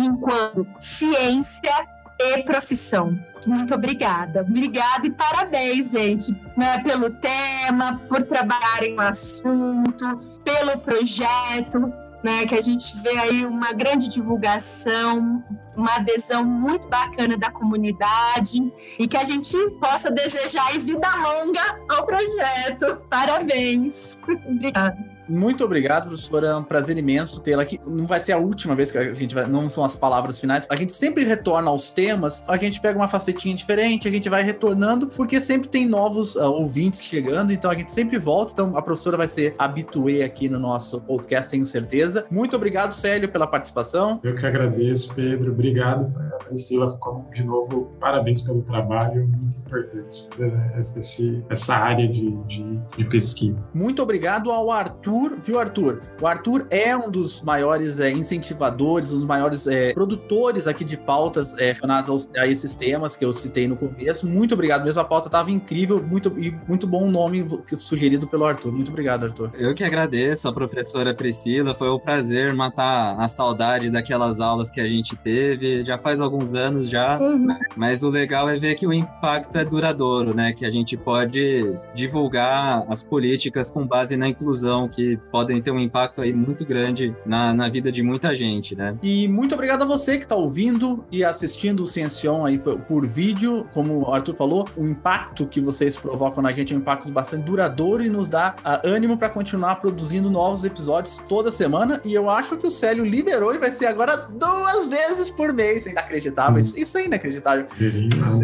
enquanto 0.00 0.66
ciência 0.76 1.86
e 2.18 2.42
profissão. 2.42 3.18
Muito 3.46 3.74
obrigada. 3.74 4.42
Obrigada 4.42 5.06
e 5.06 5.10
parabéns, 5.10 5.92
gente, 5.92 6.32
né, 6.56 6.82
pelo 6.82 7.10
tema, 7.10 8.00
por 8.08 8.22
trabalharem 8.22 8.94
o 8.96 9.00
assunto, 9.00 10.18
pelo 10.44 10.78
projeto, 10.80 11.92
né, 12.22 12.44
que 12.46 12.54
a 12.54 12.60
gente 12.60 12.94
vê 13.00 13.16
aí 13.18 13.46
uma 13.46 13.72
grande 13.72 14.08
divulgação, 14.08 15.42
uma 15.74 15.96
adesão 15.96 16.44
muito 16.44 16.86
bacana 16.88 17.36
da 17.38 17.50
comunidade 17.50 18.60
e 18.98 19.08
que 19.08 19.16
a 19.16 19.24
gente 19.24 19.56
possa 19.80 20.10
desejar 20.10 20.78
vida 20.78 21.08
longa 21.16 21.80
ao 21.88 22.04
projeto. 22.04 23.00
Parabéns. 23.08 24.18
Obrigada. 24.46 25.19
Muito 25.30 25.64
obrigado, 25.64 26.08
professora. 26.08 26.48
É 26.48 26.56
um 26.56 26.64
prazer 26.64 26.98
imenso 26.98 27.40
tê-la 27.40 27.62
aqui. 27.62 27.80
Não 27.86 28.06
vai 28.06 28.18
ser 28.18 28.32
a 28.32 28.38
última 28.38 28.74
vez 28.74 28.90
que 28.90 28.98
a 28.98 29.14
gente 29.14 29.34
vai. 29.34 29.46
Não 29.46 29.68
são 29.68 29.84
as 29.84 29.94
palavras 29.94 30.40
finais. 30.40 30.66
A 30.68 30.74
gente 30.74 30.94
sempre 30.94 31.24
retorna 31.24 31.70
aos 31.70 31.90
temas. 31.90 32.44
A 32.48 32.56
gente 32.56 32.80
pega 32.80 32.98
uma 32.98 33.06
facetinha 33.06 33.54
diferente, 33.54 34.08
a 34.08 34.10
gente 34.10 34.28
vai 34.28 34.42
retornando, 34.42 35.06
porque 35.06 35.40
sempre 35.40 35.68
tem 35.68 35.86
novos 35.86 36.34
uh, 36.34 36.50
ouvintes 36.50 37.00
chegando. 37.02 37.52
Então 37.52 37.70
a 37.70 37.74
gente 37.74 37.92
sempre 37.92 38.18
volta. 38.18 38.52
Então 38.52 38.76
a 38.76 38.82
professora 38.82 39.16
vai 39.16 39.28
ser 39.28 39.54
habituê 39.56 40.24
aqui 40.24 40.48
no 40.48 40.58
nosso 40.58 41.00
podcast, 41.00 41.48
tenho 41.50 41.64
certeza. 41.64 42.26
Muito 42.30 42.56
obrigado, 42.56 42.92
Célio, 42.92 43.28
pela 43.28 43.46
participação. 43.46 44.18
Eu 44.24 44.34
que 44.34 44.44
agradeço, 44.44 45.14
Pedro. 45.14 45.52
Obrigado, 45.52 46.12
Priscila. 46.44 46.98
De 47.32 47.44
novo, 47.44 47.92
parabéns 48.00 48.40
pelo 48.40 48.62
trabalho. 48.62 49.28
Muito 49.28 49.58
importante 49.58 50.28
né, 50.38 50.72
esse, 50.76 51.44
essa 51.48 51.76
área 51.76 52.08
de, 52.08 52.32
de, 52.46 52.80
de 52.96 53.04
pesquisa. 53.04 53.64
Muito 53.72 54.02
obrigado 54.02 54.50
ao 54.50 54.70
Arthur 54.70 55.19
Arthur, 55.20 55.38
viu, 55.42 55.58
Arthur? 55.58 56.02
O 56.20 56.26
Arthur 56.26 56.66
é 56.70 56.96
um 56.96 57.10
dos 57.10 57.42
maiores 57.42 58.00
é, 58.00 58.10
incentivadores, 58.10 59.12
um 59.12 59.18
dos 59.18 59.26
maiores 59.26 59.66
é, 59.66 59.92
produtores 59.92 60.66
aqui 60.66 60.84
de 60.84 60.96
pautas 60.96 61.54
é, 61.58 61.72
relacionadas 61.72 62.28
a 62.36 62.46
esses 62.46 62.74
temas 62.74 63.16
que 63.16 63.24
eu 63.24 63.32
citei 63.32 63.68
no 63.68 63.76
começo. 63.76 64.26
Muito 64.26 64.54
obrigado 64.54 64.84
mesmo, 64.84 65.00
a 65.00 65.04
pauta 65.04 65.28
estava 65.28 65.50
incrível 65.50 66.02
muito, 66.02 66.28
e 66.38 66.50
muito 66.66 66.86
bom 66.86 67.06
o 67.06 67.10
nome 67.10 67.46
sugerido 67.76 68.26
pelo 68.26 68.44
Arthur. 68.44 68.72
Muito 68.72 68.90
obrigado, 68.90 69.26
Arthur. 69.26 69.50
Eu 69.54 69.74
que 69.74 69.84
agradeço 69.84 70.48
a 70.48 70.52
professora 70.52 71.14
Priscila, 71.14 71.74
foi 71.74 71.90
um 71.90 71.98
prazer 71.98 72.54
matar 72.54 73.18
a 73.18 73.28
saudade 73.28 73.90
daquelas 73.90 74.40
aulas 74.40 74.70
que 74.70 74.80
a 74.80 74.86
gente 74.86 75.16
teve, 75.16 75.84
já 75.84 75.98
faz 75.98 76.20
alguns 76.20 76.54
anos 76.54 76.88
já, 76.88 77.18
uhum. 77.18 77.48
mas 77.76 78.02
o 78.02 78.08
legal 78.08 78.48
é 78.48 78.56
ver 78.56 78.74
que 78.74 78.86
o 78.86 78.92
impacto 78.92 79.56
é 79.56 79.64
duradouro, 79.64 80.34
né? 80.34 80.52
Que 80.52 80.64
a 80.64 80.70
gente 80.70 80.96
pode 80.96 81.78
divulgar 81.94 82.84
as 82.88 83.02
políticas 83.02 83.70
com 83.70 83.86
base 83.86 84.16
na 84.16 84.28
inclusão, 84.28 84.88
que 84.88 85.09
podem 85.30 85.60
ter 85.60 85.70
um 85.70 85.78
impacto 85.78 86.22
aí 86.22 86.32
muito 86.32 86.64
grande 86.64 87.14
na, 87.24 87.52
na 87.54 87.68
vida 87.68 87.90
de 87.90 88.02
muita 88.02 88.34
gente, 88.34 88.74
né? 88.74 88.96
E 89.02 89.28
muito 89.28 89.54
obrigado 89.54 89.82
a 89.82 89.86
você 89.86 90.16
que 90.16 90.24
está 90.24 90.34
ouvindo 90.34 91.04
e 91.10 91.24
assistindo 91.24 91.82
o 91.82 91.86
Ciencion 91.86 92.44
aí 92.44 92.58
por, 92.58 92.78
por, 92.80 93.06
vídeo. 93.06 93.66
Como 93.72 93.98
o 93.98 94.12
Arthur 94.12 94.34
falou, 94.34 94.68
o 94.76 94.86
impacto 94.86 95.46
que 95.46 95.60
vocês 95.60 95.96
provocam 95.96 96.42
na 96.42 96.52
gente 96.52 96.72
é 96.72 96.76
um 96.76 96.80
impacto 96.80 97.10
bastante 97.10 97.44
duradouro 97.44 98.04
e 98.04 98.08
nos 98.08 98.28
dá 98.28 98.56
uh, 98.58 98.86
ânimo 98.86 99.16
para 99.16 99.28
continuar 99.28 99.76
produzindo 99.76 100.30
novos 100.30 100.64
episódios 100.64 101.18
toda 101.28 101.50
semana. 101.50 102.00
E 102.04 102.14
eu 102.14 102.30
acho 102.30 102.56
que 102.56 102.66
o 102.66 102.70
Célio 102.70 103.04
liberou 103.04 103.54
e 103.54 103.58
vai 103.58 103.70
ser 103.70 103.86
agora 103.86 104.16
duas 104.16 104.86
vezes 104.86 105.30
por 105.30 105.52
mês. 105.52 105.86
Inacreditável. 105.86 106.58
Isso, 106.58 106.78
isso 106.78 106.98
é 106.98 107.06
inacreditável. 107.06 107.66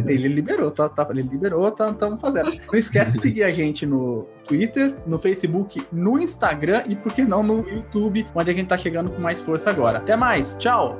Ele 0.07 0.29
liberou, 0.29 0.71
tá, 0.71 0.89
tá, 0.89 1.07
ele 1.11 1.23
liberou, 1.23 1.69
estamos 1.69 1.97
tá, 1.99 2.19
fazendo. 2.19 2.51
Não 2.73 2.79
esquece 2.79 3.13
de 3.13 3.23
seguir 3.23 3.45
a 3.45 3.53
gente 3.53 3.87
no 3.87 4.27
Twitter, 4.47 4.95
no 5.07 5.19
Facebook, 5.19 5.87
no 5.93 6.19
Instagram 6.19 6.83
e, 6.89 6.95
por 6.95 7.13
que 7.13 7.25
não, 7.25 7.43
no 7.43 7.69
YouTube, 7.69 8.27
onde 8.35 8.51
a 8.51 8.55
gente 8.55 8.69
tá 8.69 8.79
chegando 8.79 9.11
com 9.11 9.21
mais 9.21 9.43
força 9.43 9.71
agora. 9.71 9.99
Até 9.99 10.17
mais, 10.17 10.57
tchau! 10.57 10.97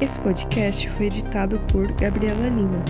Esse 0.00 0.18
podcast 0.18 0.88
foi 0.88 1.06
editado 1.06 1.60
por 1.70 1.92
Gabriela 1.92 2.48
Lima. 2.48 2.82